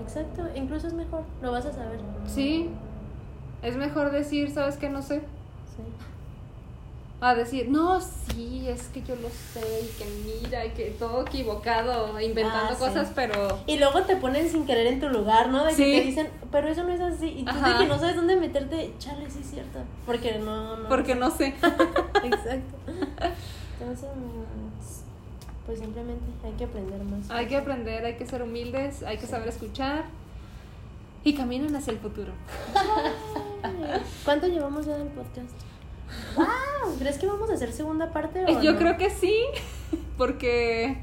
[0.01, 0.48] Exacto.
[0.55, 2.01] Incluso es mejor, lo vas a saber.
[2.24, 2.70] Sí.
[3.61, 4.89] Es mejor decir, ¿sabes qué?
[4.89, 5.19] No sé.
[5.77, 5.82] Sí.
[7.22, 11.20] A decir, no, sí, es que yo lo sé y que mira y que todo
[11.22, 12.78] equivocado, inventando Ah, sí.
[12.82, 13.59] cosas, pero...
[13.66, 15.64] Y luego te ponen sin querer en tu lugar, ¿no?
[15.66, 15.84] De Sí.
[15.84, 17.26] que te dicen, pero eso no es así.
[17.40, 17.72] Y tú Ajá.
[17.74, 19.80] de que no sabes dónde meterte, chale, sí es cierto.
[20.06, 20.88] Porque no, no.
[20.88, 21.48] Porque no sé.
[22.24, 22.76] Exacto.
[23.80, 24.09] Entonces,
[25.66, 27.30] pues simplemente hay que aprender más.
[27.30, 30.05] hay que aprender, hay que ser humildes, hay que saber escuchar
[31.22, 32.32] y caminan hacia el futuro.
[34.24, 35.51] ¿Cuánto llevamos ya del podcast?
[36.37, 36.97] ¡Wow!
[36.99, 38.78] ¿Crees que vamos a hacer segunda parte o Yo no?
[38.78, 39.35] creo que sí,
[40.19, 40.99] porque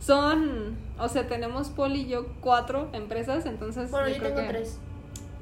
[0.00, 3.90] son, o sea, tenemos Poli y yo cuatro empresas, entonces...
[3.90, 4.78] Bueno, yo, creo tengo que- tres.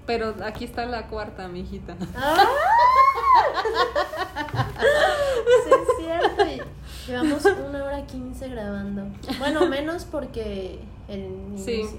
[0.07, 1.97] Pero aquí está la cuarta, mi hijita.
[2.17, 2.45] ¡Ah!
[5.65, 6.65] sí, es cierto.
[7.07, 9.05] Llevamos una hora quince grabando.
[9.39, 10.79] Bueno, menos porque
[11.09, 11.73] el Sí.
[11.81, 11.99] inicio.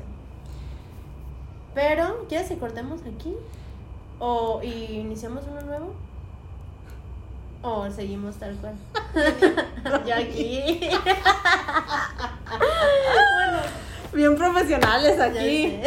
[1.74, 3.36] Pero, ¿quieres que cortemos aquí?
[4.20, 5.94] ¿O y iniciamos uno nuevo?
[7.68, 8.76] ¿O seguimos tal cual?
[10.06, 10.80] Yo aquí.
[12.48, 13.58] bueno,
[14.14, 15.80] Bien profesionales aquí.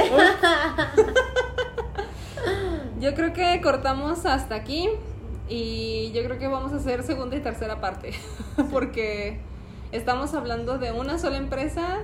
[2.98, 4.88] Yo creo que cortamos hasta aquí
[5.48, 8.12] y yo creo que vamos a hacer segunda y tercera parte
[8.72, 9.38] porque
[9.92, 12.00] estamos hablando de una sola empresa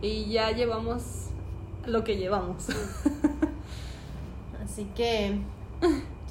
[0.00, 1.26] y ya llevamos
[1.84, 2.64] lo que llevamos.
[4.64, 5.38] Así que,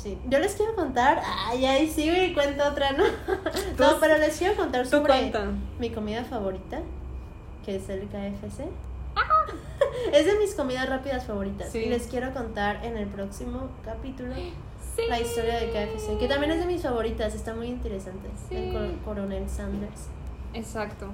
[0.04, 0.18] sí.
[0.28, 1.22] Yo les quiero contar.
[1.48, 3.04] Ay, ay, sí, y cuento otra, ¿no?
[3.80, 5.32] No, pero les quiero contar sobre
[5.80, 6.82] mi comida favorita,
[7.66, 8.66] que es el KFC.
[10.12, 11.70] Es de mis comidas rápidas favoritas.
[11.72, 11.80] Sí.
[11.80, 14.34] Y les quiero contar en el próximo capítulo
[14.96, 15.02] Sí.
[15.10, 17.34] la historia de KFC, que también es de mis favoritas.
[17.34, 18.28] Está muy interesante.
[18.52, 20.08] El cor- coronel Sanders.
[20.54, 21.08] Exacto.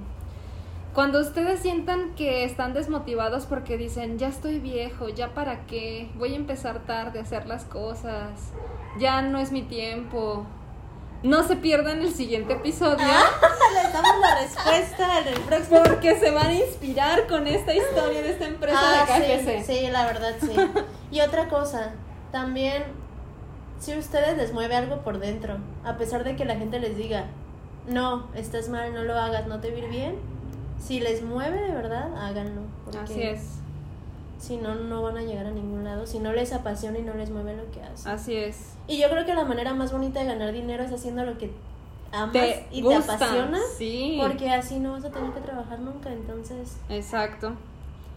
[0.94, 6.32] Cuando ustedes sientan que están desmotivados porque dicen, ya estoy viejo, ya para qué, voy
[6.32, 8.30] a empezar tarde a hacer las cosas,
[8.98, 10.44] ya no es mi tiempo,
[11.22, 12.96] no se pierdan el siguiente episodio
[13.74, 18.22] Les damos la respuesta en el próximo porque se van a inspirar con esta historia
[18.22, 19.66] de esta empresa Ah, de sí, KFC.
[19.66, 20.56] sí, la verdad, sí.
[21.12, 21.92] Y otra cosa,
[22.32, 22.82] también,
[23.78, 26.96] si a ustedes les mueve algo por dentro, a pesar de que la gente les
[26.96, 27.26] diga,
[27.86, 30.16] no, estás mal, no lo hagas, no te va bien,
[30.80, 32.62] si les mueve de verdad, háganlo.
[33.02, 33.42] Así es,
[34.38, 37.14] Si no, no van a llegar a ningún lado, si no les apasiona y no
[37.14, 38.10] les mueve lo que hacen.
[38.10, 38.72] así es.
[38.88, 41.50] Y yo creo que la manera más bonita de ganar dinero es haciendo lo que
[42.10, 44.18] amas Te y gusta, te apasiona, sí.
[44.20, 46.76] porque así no vas a tener que trabajar nunca, entonces...
[46.88, 47.52] Exacto.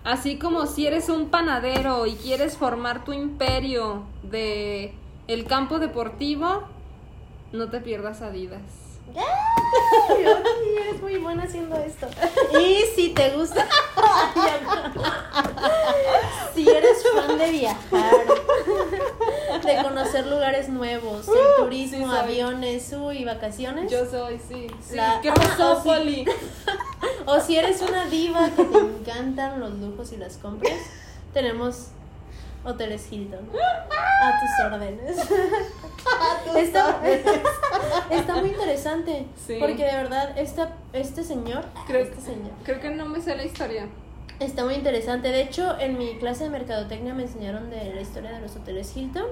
[0.03, 4.93] Así como si eres un panadero y quieres formar tu imperio de
[5.27, 6.63] el campo deportivo,
[7.51, 8.61] no te pierdas Adidas.
[9.15, 12.07] Ay, Oki, eres muy buena haciendo esto.
[12.59, 13.67] Y si te gusta,
[16.55, 18.15] si eres fan de viajar,
[19.65, 23.91] de conocer lugares nuevos, el turismo, sí aviones, uy, vacaciones.
[23.91, 24.67] Yo soy, sí.
[24.87, 24.95] sí.
[24.95, 25.81] La- ¿Qué pasó.
[25.83, 26.25] Poli?
[27.25, 30.73] O si eres una diva que te encantan los lujos y las compras,
[31.33, 31.87] tenemos
[32.65, 33.49] Hoteles Hilton.
[33.49, 35.17] A tus órdenes.
[36.55, 36.99] Está,
[38.09, 39.25] está muy interesante.
[39.45, 39.57] Sí.
[39.59, 41.65] Porque de verdad, esta, este señor.
[41.87, 42.51] Creo, este señor.
[42.63, 43.87] creo que no me sé la historia.
[44.39, 45.29] Está muy interesante.
[45.29, 48.95] De hecho, en mi clase de mercadotecnia me enseñaron de la historia de los hoteles
[48.95, 49.25] Hilton.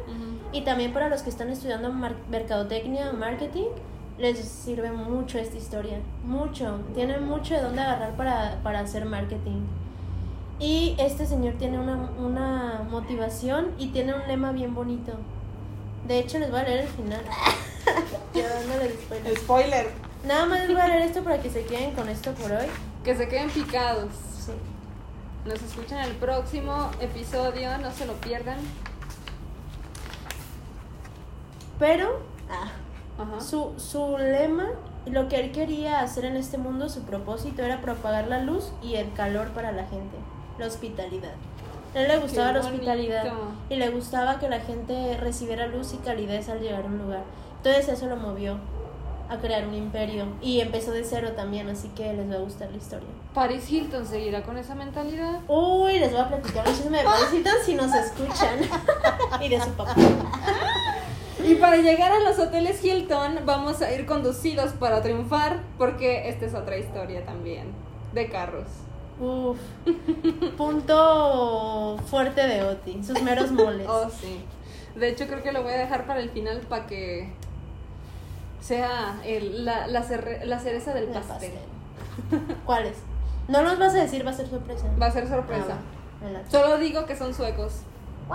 [0.51, 3.67] Y también para los que están estudiando mar- mercadotecnia o marketing,
[4.17, 5.99] les sirve mucho esta historia.
[6.23, 6.79] Mucho.
[6.93, 9.61] Tienen mucho de dónde agarrar para, para hacer marketing.
[10.61, 15.13] Y este señor tiene una, una motivación y tiene un lema bien bonito.
[16.07, 17.23] De hecho, les voy a leer el final.
[19.05, 19.37] Spoiler.
[19.37, 19.91] Spoiler.
[20.25, 22.67] Nada más les voy a leer esto para que se queden con esto por hoy.
[23.03, 24.09] Que se queden picados.
[24.45, 24.51] Sí.
[25.45, 28.59] Nos escuchan en el próximo episodio, no se lo pierdan.
[31.79, 32.21] Pero,
[32.51, 32.71] ah,
[33.17, 33.41] Ajá.
[33.41, 34.69] Su, su lema,
[35.07, 38.95] lo que él quería hacer en este mundo, su propósito era propagar la luz y
[38.95, 40.17] el calor para la gente,
[40.61, 41.33] la hospitalidad.
[41.93, 43.51] A él le gustaba Qué la hospitalidad bonito.
[43.69, 47.23] y le gustaba que la gente recibiera luz y calidez al llegar a un lugar.
[47.57, 48.57] Entonces eso lo movió
[49.29, 52.69] a crear un imperio y empezó de cero también, así que les va a gustar
[52.71, 53.07] la historia.
[53.33, 55.39] Paris Hilton seguirá con esa mentalidad.
[55.47, 58.59] Uy, les voy a platicar un chisme de Paris Hilton si nos escuchan.
[59.41, 59.95] y de su papá.
[61.43, 66.45] Y para llegar a los hoteles Hilton vamos a ir conducidos para triunfar porque esta
[66.45, 67.71] es otra historia también
[68.13, 68.67] de carros.
[69.21, 69.57] Uf.
[70.57, 73.87] Punto fuerte de Oti, sus meros moles.
[73.89, 74.43] Oh, sí.
[74.95, 77.31] De hecho creo que lo voy a dejar para el final para que
[78.59, 80.01] sea el- la, la,
[80.45, 81.51] la cereza del El pastel.
[82.65, 82.97] ¿Cuáles?
[83.47, 84.85] No nos vas a decir, va a ser sorpresa.
[85.01, 85.77] Va a ser sorpresa.
[86.23, 86.49] Ah, va.
[86.51, 87.81] Solo digo que son suecos.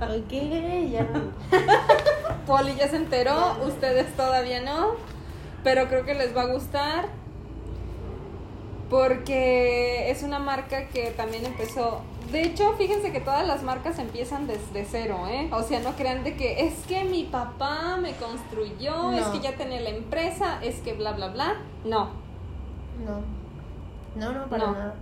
[0.00, 0.32] Ok,
[0.90, 1.06] ya.
[2.46, 4.92] Poli ya se enteró, ustedes todavía no,
[5.62, 7.06] pero creo que les va a gustar
[8.90, 12.00] porque es una marca que también empezó.
[12.30, 15.48] De hecho, fíjense que todas las marcas empiezan desde cero, ¿eh?
[15.52, 19.56] O sea, no crean de que es que mi papá me construyó, es que ya
[19.56, 21.54] tenía la empresa, es que bla, bla, bla.
[21.84, 22.10] No.
[23.04, 23.20] No.
[24.16, 24.72] No, no, para No.
[24.72, 24.94] nada.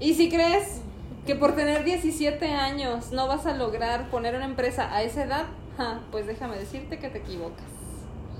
[0.00, 0.80] Y si crees
[1.26, 5.44] que por tener 17 años no vas a lograr poner una empresa a esa edad,
[5.78, 7.64] ja, pues déjame decirte que te equivocas.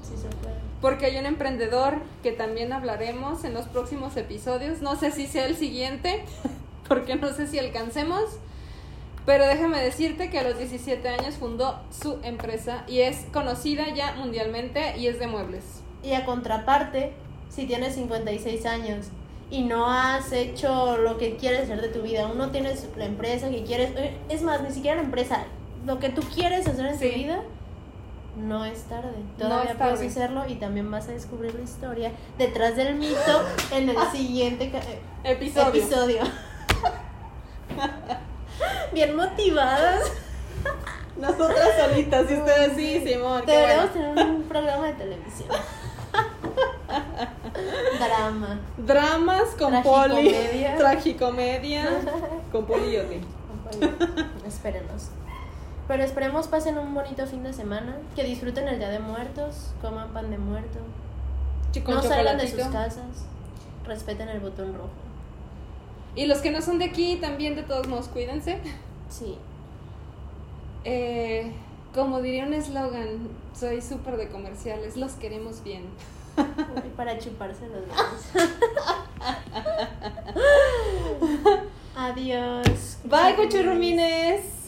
[0.03, 0.54] Sí se puede.
[0.85, 4.83] Porque hay un emprendedor que también hablaremos en los próximos episodios.
[4.83, 6.23] No sé si sea el siguiente,
[6.89, 8.23] porque no sé si alcancemos.
[9.25, 14.13] Pero déjame decirte que a los 17 años fundó su empresa y es conocida ya
[14.17, 15.65] mundialmente y es de muebles.
[16.03, 17.15] Y a contraparte,
[17.49, 19.07] si tienes 56 años
[19.51, 23.07] y no has hecho lo que quieres hacer de tu vida, aún no tienes la
[23.07, 25.45] empresa que quieres, eh, es más, ni siquiera la empresa,
[25.87, 27.09] lo que tú quieres hacer en Sí.
[27.09, 27.43] tu vida,
[28.37, 29.13] no es tarde.
[29.39, 33.45] No Todavía es puedes hacerlo y también vas a descubrir la historia detrás del mito
[33.73, 35.69] en el siguiente eh, Episodio.
[35.69, 36.23] episodio.
[38.93, 40.13] Bien motivadas.
[41.17, 43.43] Nosotras solitas y ustedes sí, Simón.
[43.47, 44.15] Deberíamos bueno.
[44.15, 45.49] tener un programa de televisión.
[47.99, 48.61] Drama.
[48.77, 50.35] Dramas con Poli.
[50.77, 51.87] Tragicomedia.
[52.51, 53.21] Con Poli y.
[54.47, 55.11] Espérenos.
[55.87, 60.09] Pero esperemos pasen un bonito fin de semana, que disfruten el Día de Muertos, coman
[60.15, 60.79] pan de muerto,
[61.87, 63.27] no salgan de sus casas,
[63.85, 64.89] respeten el botón rojo.
[66.17, 68.59] Y los que no son de aquí también de todos modos cuídense.
[69.11, 69.37] Sí.
[70.85, 71.53] Eh,
[71.95, 75.85] como diría un eslogan, soy súper de comerciales, los queremos bien.
[76.97, 78.49] Para chuparse los dedos.
[81.97, 82.99] Adiós.
[83.05, 84.64] Bye, cochurrumines.